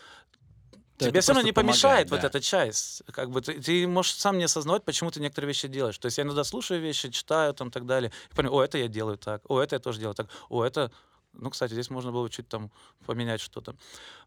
Тебе 1.02 1.18
это 1.18 1.20
все 1.20 1.32
равно 1.32 1.46
не 1.46 1.52
помогает, 1.52 1.80
помешает 1.80 2.10
вот 2.10 2.20
да. 2.20 2.26
эта 2.26 2.40
часть. 2.40 3.02
Как 3.12 3.30
бы 3.30 3.40
ты, 3.40 3.60
ты 3.60 3.86
можешь 3.86 4.14
сам 4.14 4.38
не 4.38 4.44
осознавать, 4.44 4.84
почему 4.84 5.10
ты 5.10 5.20
некоторые 5.20 5.48
вещи 5.48 5.68
делаешь. 5.68 5.98
То 5.98 6.06
есть 6.06 6.18
я 6.18 6.24
иногда 6.24 6.44
слушаю 6.44 6.80
вещи, 6.80 7.10
читаю 7.10 7.54
там 7.54 7.68
и 7.68 7.70
так 7.70 7.86
далее. 7.86 8.12
И 8.30 8.34
понимаю, 8.34 8.56
о, 8.56 8.64
это 8.64 8.78
я 8.78 8.88
делаю 8.88 9.18
так, 9.18 9.42
о, 9.48 9.60
это 9.60 9.76
я 9.76 9.80
тоже 9.80 9.98
делаю 9.98 10.14
так, 10.14 10.28
о, 10.48 10.64
это... 10.64 10.90
Ну, 11.34 11.48
кстати, 11.48 11.72
здесь 11.72 11.88
можно 11.88 12.12
было 12.12 12.28
чуть 12.28 12.46
там 12.48 12.70
поменять 13.06 13.40
что-то. 13.40 13.74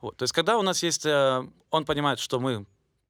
Вот. 0.02 0.18
То 0.18 0.24
есть 0.24 0.34
когда 0.34 0.58
у 0.58 0.64
нас 0.64 0.82
есть... 0.82 1.06
э, 1.06 1.48
он 1.70 1.86
понимает, 1.86 2.18
что 2.18 2.40
мы 2.40 2.66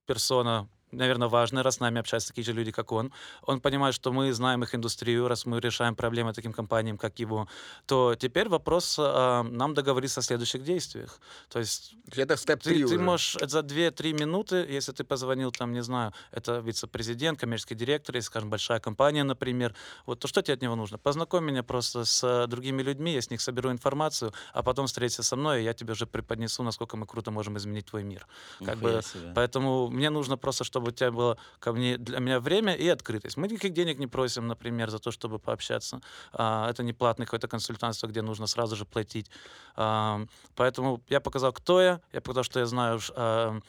персона 0.06 0.68
наверное, 0.96 1.28
важная, 1.28 1.64
раз 1.64 1.76
с 1.76 1.80
нами 1.80 2.00
общаются 2.00 2.30
такие 2.30 2.44
же 2.44 2.54
люди, 2.54 2.72
как 2.72 2.92
он. 2.92 3.12
Он 3.44 3.60
понимает, 3.60 3.96
что 3.96 4.12
мы 4.12 4.34
знаем 4.34 4.64
их 4.64 4.76
индустрию, 4.76 5.28
раз 5.28 5.46
мы 5.46 5.60
решаем 5.60 5.96
проблемы 5.96 6.34
таким 6.34 6.54
компаниям, 6.54 6.98
как 6.98 7.20
его. 7.20 7.48
То 7.86 8.16
теперь 8.16 8.50
вопрос 8.50 8.98
э, 9.00 9.42
нам 9.44 9.74
договориться 9.74 10.20
о 10.20 10.24
следующих 10.24 10.64
действиях. 10.64 11.20
То 11.50 11.60
есть 11.60 11.96
Это 12.16 12.38
степ 12.38 12.62
ты, 12.62 12.70
3 12.70 12.80
ты 12.80 12.86
уже. 12.86 13.00
можешь 13.00 13.38
за 13.42 13.60
2-3 13.60 14.14
минуты, 14.14 14.56
если 14.70 14.92
ты 14.92 15.04
позвонил, 15.04 15.52
там, 15.52 15.74
не 15.74 15.84
знаю, 15.84 16.14
это 16.32 16.60
вице-президент, 16.60 17.40
коммерческий 17.40 17.76
директор, 17.76 18.16
если, 18.16 18.28
скажем, 18.28 18.50
большая 18.50 18.80
компания, 18.80 19.24
например, 19.24 19.76
вот 20.06 20.20
то 20.20 20.28
что 20.28 20.42
тебе 20.42 20.54
от 20.56 20.62
него 20.62 20.76
нужно? 20.76 20.98
Познакомь 20.98 21.46
меня 21.46 21.64
просто 21.64 22.06
с 22.06 22.24
э, 22.24 22.48
другими 22.48 22.82
людьми, 22.82 23.14
я 23.14 23.22
с 23.22 23.30
них 23.30 23.42
соберу 23.42 23.72
информацию, 23.72 24.34
а 24.54 24.64
потом 24.64 24.88
встреться 24.88 25.24
со 25.24 25.36
мной, 25.36 25.62
и 25.62 25.64
я 25.64 25.74
тебе 25.74 25.94
уже 25.94 26.06
преподнесу, 26.06 26.64
насколько 26.64 26.98
мы 26.98 27.06
круто 27.06 27.32
можем 27.32 27.58
изменить 27.58 27.86
твой 27.86 28.04
мир. 28.04 28.28
Как 28.64 28.78
бы, 28.78 29.02
себе. 29.04 29.32
Поэтому 29.36 29.90
мне 29.90 30.10
нужно 30.10 30.38
просто, 30.38 30.64
чтобы 30.64 30.85
у 30.90 30.92
тебя 30.92 31.12
было 31.12 31.38
ко 31.60 31.74
мне, 31.74 31.98
для 31.98 32.20
меня 32.20 32.40
время 32.40 32.74
и 32.74 32.88
открытость. 32.88 33.38
Мы 33.38 33.48
никаких 33.48 33.74
денег 33.74 34.00
не 34.00 34.08
просим, 34.08 34.48
например, 34.48 34.90
за 34.90 35.00
то, 35.00 35.12
чтобы 35.12 35.40
пообщаться. 35.40 36.02
А, 36.34 36.70
это 36.70 36.84
не 36.84 36.94
платное 36.94 37.26
какое-то 37.26 37.48
консультантство, 37.48 38.08
где 38.08 38.22
нужно 38.22 38.48
сразу 38.48 38.76
же 38.76 38.86
платить. 38.86 39.30
А, 39.76 40.26
поэтому 40.56 41.02
я 41.10 41.20
показал, 41.20 41.54
кто 41.54 41.82
я, 41.82 42.02
я 42.14 42.22
показал, 42.22 42.44
что 42.44 42.60
я 42.60 42.66
знаю, 42.66 43.00
а, 43.16 43.60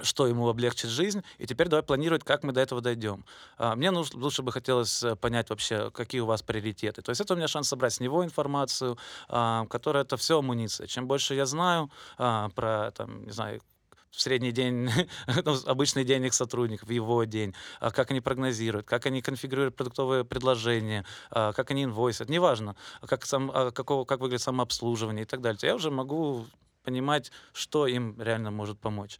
что 0.00 0.28
ему 0.28 0.48
облегчит 0.48 0.90
жизнь, 0.90 1.24
и 1.38 1.46
теперь 1.46 1.66
давай 1.66 1.82
планировать, 1.82 2.22
как 2.22 2.44
мы 2.44 2.52
до 2.52 2.60
этого 2.60 2.80
дойдем. 2.80 3.24
Мне 3.58 3.90
нуж- 3.90 4.14
лучше 4.14 4.42
бы 4.42 4.52
хотелось 4.52 5.02
э, 5.02 5.16
понять 5.16 5.50
вообще, 5.50 5.90
какие 5.90 6.20
у 6.20 6.26
вас 6.26 6.40
приоритеты. 6.40 7.02
То 7.02 7.10
есть 7.10 7.20
это 7.20 7.34
у 7.34 7.36
меня 7.36 7.48
шанс 7.48 7.68
собрать 7.68 7.94
с 7.94 7.98
него 7.98 8.24
информацию, 8.24 8.96
которая 9.26 10.04
это 10.04 10.16
все 10.16 10.38
амуниция. 10.38 10.86
Чем 10.86 11.08
больше 11.08 11.34
я 11.34 11.46
знаю 11.46 11.90
про, 12.16 12.92
там, 12.94 13.24
не 13.24 13.32
знаю, 13.32 13.60
в 14.10 14.20
средний 14.20 14.52
день, 14.52 14.90
обычный 15.66 16.04
день 16.04 16.24
их 16.24 16.34
сотрудников, 16.34 16.90
его 16.90 17.24
день, 17.24 17.54
а 17.80 17.90
как 17.90 18.10
они 18.10 18.20
прогнозируют, 18.20 18.86
как 18.86 19.06
они 19.06 19.22
конфигурируют 19.22 19.76
продуктовые 19.76 20.24
предложения, 20.24 21.04
а, 21.30 21.52
как 21.52 21.70
они 21.70 21.84
инвойсят, 21.84 22.28
неважно, 22.28 22.76
а 23.00 23.06
как, 23.06 23.24
сам, 23.26 23.50
какого, 23.72 24.04
как 24.04 24.20
выглядит 24.20 24.42
самообслуживание 24.42 25.22
и 25.22 25.26
так 25.26 25.40
далее. 25.40 25.58
Я 25.62 25.74
уже 25.74 25.90
могу 25.90 26.46
понимать, 26.82 27.32
что 27.52 27.86
им 27.86 28.20
реально 28.20 28.50
может 28.50 28.78
помочь. 28.80 29.18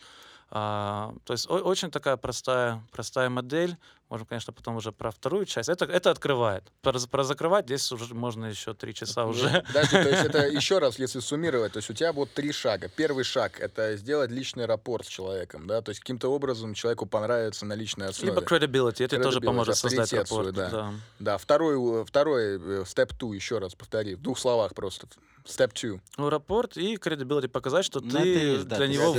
А, 0.50 1.14
то 1.24 1.34
есть 1.34 1.48
о- 1.48 1.58
очень 1.60 1.90
такая 1.90 2.16
простая, 2.16 2.82
простая 2.90 3.28
модель. 3.28 3.76
Можем, 4.08 4.26
конечно, 4.26 4.54
потом 4.54 4.76
уже 4.76 4.90
про 4.90 5.10
вторую 5.10 5.44
часть. 5.44 5.68
Это, 5.68 5.84
это 5.84 6.10
открывает. 6.10 6.64
Про, 6.80 6.98
про 7.10 7.24
закрывать 7.24 7.66
здесь 7.66 7.92
уже 7.92 8.14
можно 8.14 8.46
еще 8.46 8.72
три 8.72 8.94
часа 8.94 9.24
Ну, 9.24 9.30
уже. 9.30 9.62
Подожди, 9.66 10.02
то 10.02 10.08
есть 10.08 10.24
это 10.24 10.46
еще 10.48 10.78
раз, 10.78 10.98
если 10.98 11.20
суммировать, 11.20 11.72
то 11.72 11.76
есть 11.78 11.90
у 11.90 11.92
тебя 11.92 12.14
вот 12.14 12.32
три 12.32 12.52
шага. 12.52 12.88
Первый 12.88 13.24
шаг— 13.24 13.60
это 13.60 13.98
сделать 13.98 14.30
личный 14.30 14.64
рапорт 14.64 15.04
с 15.04 15.08
человеком, 15.08 15.66
да, 15.66 15.82
то 15.82 15.90
есть 15.90 16.00
каким-то 16.00 16.28
образом 16.32 16.72
человеку 16.72 17.04
понравится 17.04 17.66
на 17.66 17.74
личной 17.74 18.08
основе. 18.08 18.32
Либо 18.32 18.42
credibility, 18.42 19.04
это 19.04 19.20
тоже 19.20 19.42
поможет 19.42 19.76
создать 19.76 20.00
авторитет 20.04 20.28
свой, 20.28 20.46
рапорт. 20.46 20.56
да. 20.56 20.70
да. 20.70 20.92
Да, 21.18 21.38
второй, 21.38 22.00
э, 22.00 22.04
второй 22.06 22.42
э, 22.56 22.84
step 22.84 23.10
two, 23.18 23.34
еще 23.34 23.58
раз 23.58 23.74
повтори, 23.74 24.14
в 24.14 24.22
двух 24.22 24.38
словах 24.38 24.74
просто. 24.74 25.06
Step 25.44 25.72
two. 25.72 26.00
Ну, 26.16 26.28
рапорт 26.30 26.76
и 26.76 26.96
credibility 26.96 27.48
показать, 27.48 27.84
что 27.84 28.00
ты 28.00 28.18
есть, 28.18 28.68
да, 28.68 28.76
для 28.76 28.86
то 28.86 28.92
него 28.92 29.12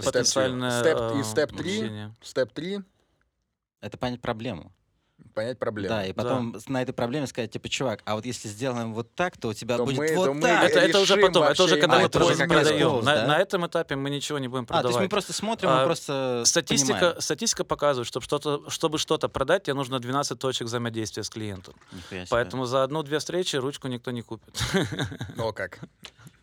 two. 0.00 0.02
потенциальное 0.04 0.82
Step- 0.82 1.16
и 1.16 1.20
э, 1.20 1.22
step 1.22 1.50
three. 1.52 1.78
общение. 1.78 2.14
Step 2.22 2.50
три 2.52 2.80
Это 3.80 3.96
понять 3.96 4.20
проблему. 4.20 4.72
Понять 5.38 5.58
проблему. 5.58 5.88
Да, 5.94 6.04
и 6.06 6.12
потом 6.12 6.58
с- 6.58 6.68
на 6.68 6.82
этой 6.82 6.92
проблеме 6.92 7.26
сказать, 7.26 7.50
типа, 7.52 7.68
чувак, 7.68 8.02
а 8.04 8.14
вот 8.16 8.26
если 8.26 8.48
сделаем 8.48 8.92
вот 8.94 9.14
так, 9.14 9.36
то 9.36 9.48
у 9.48 9.54
тебя 9.54 9.76
То 9.76 9.84
будет 9.84 9.98
мы- 9.98 10.14
вот 10.16 10.24
то 10.26 10.34
мы 10.34 10.40
так. 10.42 10.64
Это, 10.70 10.80
это 10.80 10.98
уже 11.00 11.16
потом, 11.16 11.42
это 11.44 11.62
уже 11.62 11.80
когда 11.80 11.96
А, 11.96 12.00
мы 12.00 12.06
это 12.06 12.18
уже 12.18 12.26
просто 12.34 12.46
продаем. 12.48 13.04
на, 13.04 13.14
да? 13.14 13.26
на 13.26 13.38
этом 13.38 13.66
этапе 13.66 13.94
мы 13.96 14.10
ничего 14.10 14.38
не 14.38 14.48
будем 14.48 14.64
А, 14.64 14.66
то 14.66 14.74
есть 14.74 14.82
продавать. 14.82 15.02
мы 15.04 15.08
просто 15.08 15.32
смотрим, 15.32 15.68
А, 15.70 15.78
мы 15.80 15.84
просто 15.84 16.42
Статистика, 16.44 16.92
понимаем. 16.94 17.20
статистика 17.20 17.64
показывает, 17.64 18.06
чтобы 18.08 18.24
что-то, 18.24 18.68
чтобы 18.68 18.98
что-то 18.98 19.28
продать, 19.28 19.62
тебе 19.64 19.74
нужно 19.74 20.00
12 20.00 20.38
точек 20.38 20.66
взаимодействия 20.66 21.22
с 21.22 21.30
клиентом. 21.30 21.74
Поэтому 22.30 22.64
за 22.64 22.82
одну-две 22.82 23.18
встречи 23.18 23.56
ручку 23.56 23.88
никто 23.88 24.10
не 24.10 24.22
купит. 24.22 24.58
О, 25.38 25.52
как. 25.52 25.78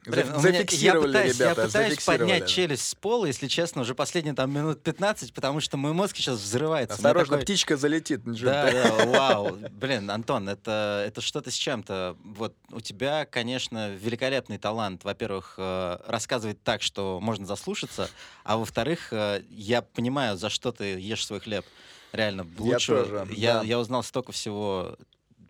Блин, 0.05 0.27
меня- 0.27 0.35
я 0.35 0.39
зафиксировали, 0.39 1.07
пытаюсь, 1.07 1.35
ребята, 1.35 1.61
я 1.61 1.67
пытаюсь 1.67 2.03
поднять 2.03 2.47
челюсть 2.47 2.87
с 2.87 2.95
пола, 2.95 3.25
если 3.25 3.47
честно, 3.47 3.81
уже 3.81 3.95
последние 3.95 4.33
там 4.35 4.51
минут 4.51 4.81
15, 4.83 5.33
потому 5.33 5.59
что 5.59 5.77
мой 5.77 5.93
мозг 5.93 6.15
сейчас 6.17 6.39
взрывается. 6.39 6.95
Осторожно, 6.95 7.33
такой- 7.33 7.43
птичка 7.43 7.77
залетит. 7.77 8.23
Да, 8.23 8.71
да, 8.71 9.05
вау. 9.05 9.57
Блин, 9.71 10.09
Антон, 10.11 10.49
это, 10.49 11.03
это 11.07 11.21
что-то 11.21 11.51
с 11.51 11.55
чем-то. 11.55 12.17
Вот 12.23 12.55
у 12.71 12.81
тебя, 12.81 13.25
конечно, 13.25 13.93
великолепный 13.95 14.57
талант, 14.57 15.03
во-первых, 15.03 15.55
э, 15.57 15.97
рассказывать 16.07 16.61
так, 16.63 16.81
что 16.81 17.19
можно 17.21 17.45
заслушаться, 17.45 18.09
а 18.43 18.57
во-вторых, 18.57 19.11
э, 19.11 19.43
я 19.49 19.81
понимаю, 19.81 20.37
за 20.37 20.49
что 20.49 20.71
ты 20.71 20.99
ешь 20.99 21.25
свой 21.25 21.39
хлеб. 21.39 21.65
Реально, 22.11 22.47
лучше. 22.57 22.95
тоже, 22.95 23.27
я, 23.31 23.55
да. 23.55 23.61
я 23.63 23.77
узнал 23.79 24.01
столько 24.01 24.31
всего, 24.31 24.97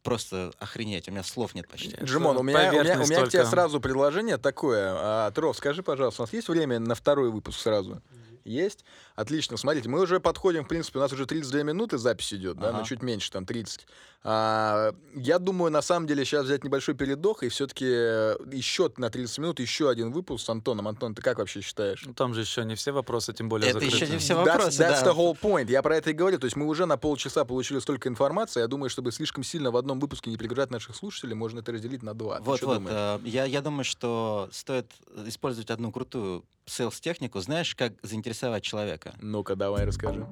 просто 0.05 0.53
охренеть, 0.59 1.09
у 1.09 1.11
меня 1.11 1.23
слов 1.23 1.55
нет 1.55 1.67
почти. 1.67 1.89
Это 1.89 2.05
Джимон, 2.05 2.37
у 2.37 2.43
меня, 2.43 2.69
у 2.69 2.83
меня, 2.83 3.01
у 3.01 3.05
меня 3.05 3.25
к 3.25 3.29
тебе 3.29 3.45
сразу 3.45 3.81
предложение 3.81 4.37
такое. 4.37 4.93
А, 4.95 5.31
Тров, 5.31 5.57
скажи, 5.57 5.83
пожалуйста, 5.83 6.21
у 6.21 6.25
нас 6.25 6.33
есть 6.33 6.47
время 6.47 6.79
на 6.79 6.95
второй 6.95 7.31
выпуск 7.31 7.59
сразу? 7.59 8.01
Есть? 8.45 8.86
Отлично. 9.15 9.58
Смотрите, 9.58 9.89
мы 9.89 9.99
уже 9.99 10.19
подходим, 10.19 10.63
в 10.63 10.67
принципе, 10.67 10.99
у 10.99 11.01
нас 11.01 11.12
уже 11.12 11.25
32 11.25 11.63
минуты 11.63 11.97
запись 11.97 12.31
идет, 12.34 12.58
да, 12.58 12.69
Ага. 12.69 12.77
ну 12.79 12.86
чуть 12.86 13.01
меньше, 13.01 13.31
там 13.31 13.45
30. 13.45 13.88
А, 14.27 14.91
я 15.15 15.38
думаю, 15.39 15.71
на 15.71 15.81
самом 15.81 16.08
деле, 16.08 16.25
сейчас 16.25 16.45
взять 16.45 16.63
небольшой 16.63 16.95
передох 16.95 17.43
и 17.43 17.49
все-таки 17.49 17.86
еще 17.86 18.91
на 18.97 19.10
30 19.10 19.38
минут 19.39 19.60
еще 19.60 19.89
один 19.89 20.12
выпуск 20.12 20.45
с 20.45 20.49
Антоном. 20.49 20.88
Антон, 20.88 21.13
ты 21.15 21.21
как 21.21 21.38
вообще 21.39 21.62
считаешь? 21.62 22.03
Ну, 22.05 22.13
Там 22.13 22.34
же 22.34 22.41
еще 22.41 22.63
не 22.65 22.75
все 22.75 22.91
вопросы, 22.91 23.34
тем 23.34 23.49
более 23.49 23.69
Это 23.69 23.79
еще 23.79 23.91
закрыты. 23.91 24.13
не 24.13 24.19
все 24.19 24.34
That's- 24.34 24.45
вопросы, 24.45 24.81
That's, 24.84 25.03
да. 25.03 25.12
the 25.12 25.15
whole 25.15 25.38
point. 25.39 25.69
Я 25.71 25.81
про 25.81 25.97
это 25.97 26.12
и 26.12 26.13
говорю. 26.13 26.38
То 26.39 26.45
есть 26.45 26.55
мы 26.55 26.65
уже 26.67 26.86
на 26.86 26.97
полчаса 26.97 27.45
получили 27.45 27.79
столько 27.79 28.10
информации. 28.10 28.60
Я 28.62 28.67
думаю, 28.67 28.89
чтобы 28.89 29.12
слишком 29.12 29.43
сильно 29.43 29.69
в 29.71 29.77
одном 29.77 29.99
выпуске 29.99 30.29
не 30.31 30.38
перегружать 30.38 30.71
наших 30.71 30.95
слушателей, 30.95 31.36
можно 31.36 31.60
это 31.60 31.71
разделить 31.71 32.01
на 32.03 32.13
два. 32.13 32.38
Ты 32.38 32.43
Вот, 32.43 32.62
вот. 32.63 32.75
думаешь? 32.75 33.21
э, 33.23 33.27
я, 33.27 33.45
я 33.45 33.62
думаю, 33.62 33.84
что 33.86 34.49
стоит 34.51 34.88
использовать 35.27 35.69
одну 35.69 35.91
крутую 35.91 36.43
селс-технику. 36.65 37.39
Знаешь, 37.39 37.75
как 37.75 37.93
заинтересовать 38.01 38.63
человека? 38.63 39.15
Ну-ка, 39.21 39.56
давай 39.56 39.86
расскажи. 39.86 40.25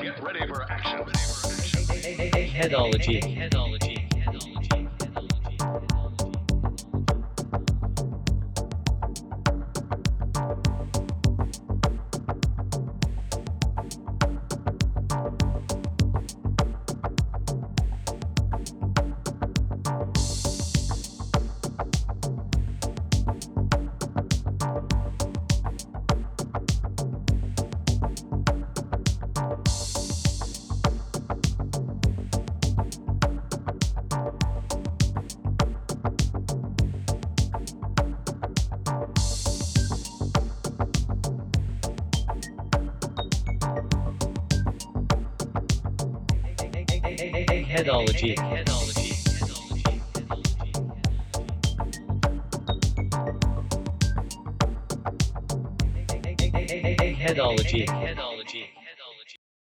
Get 0.00 0.20
ready 0.20 0.46
for 0.48 0.66
action. 0.68 1.06
Headology. 2.52 3.91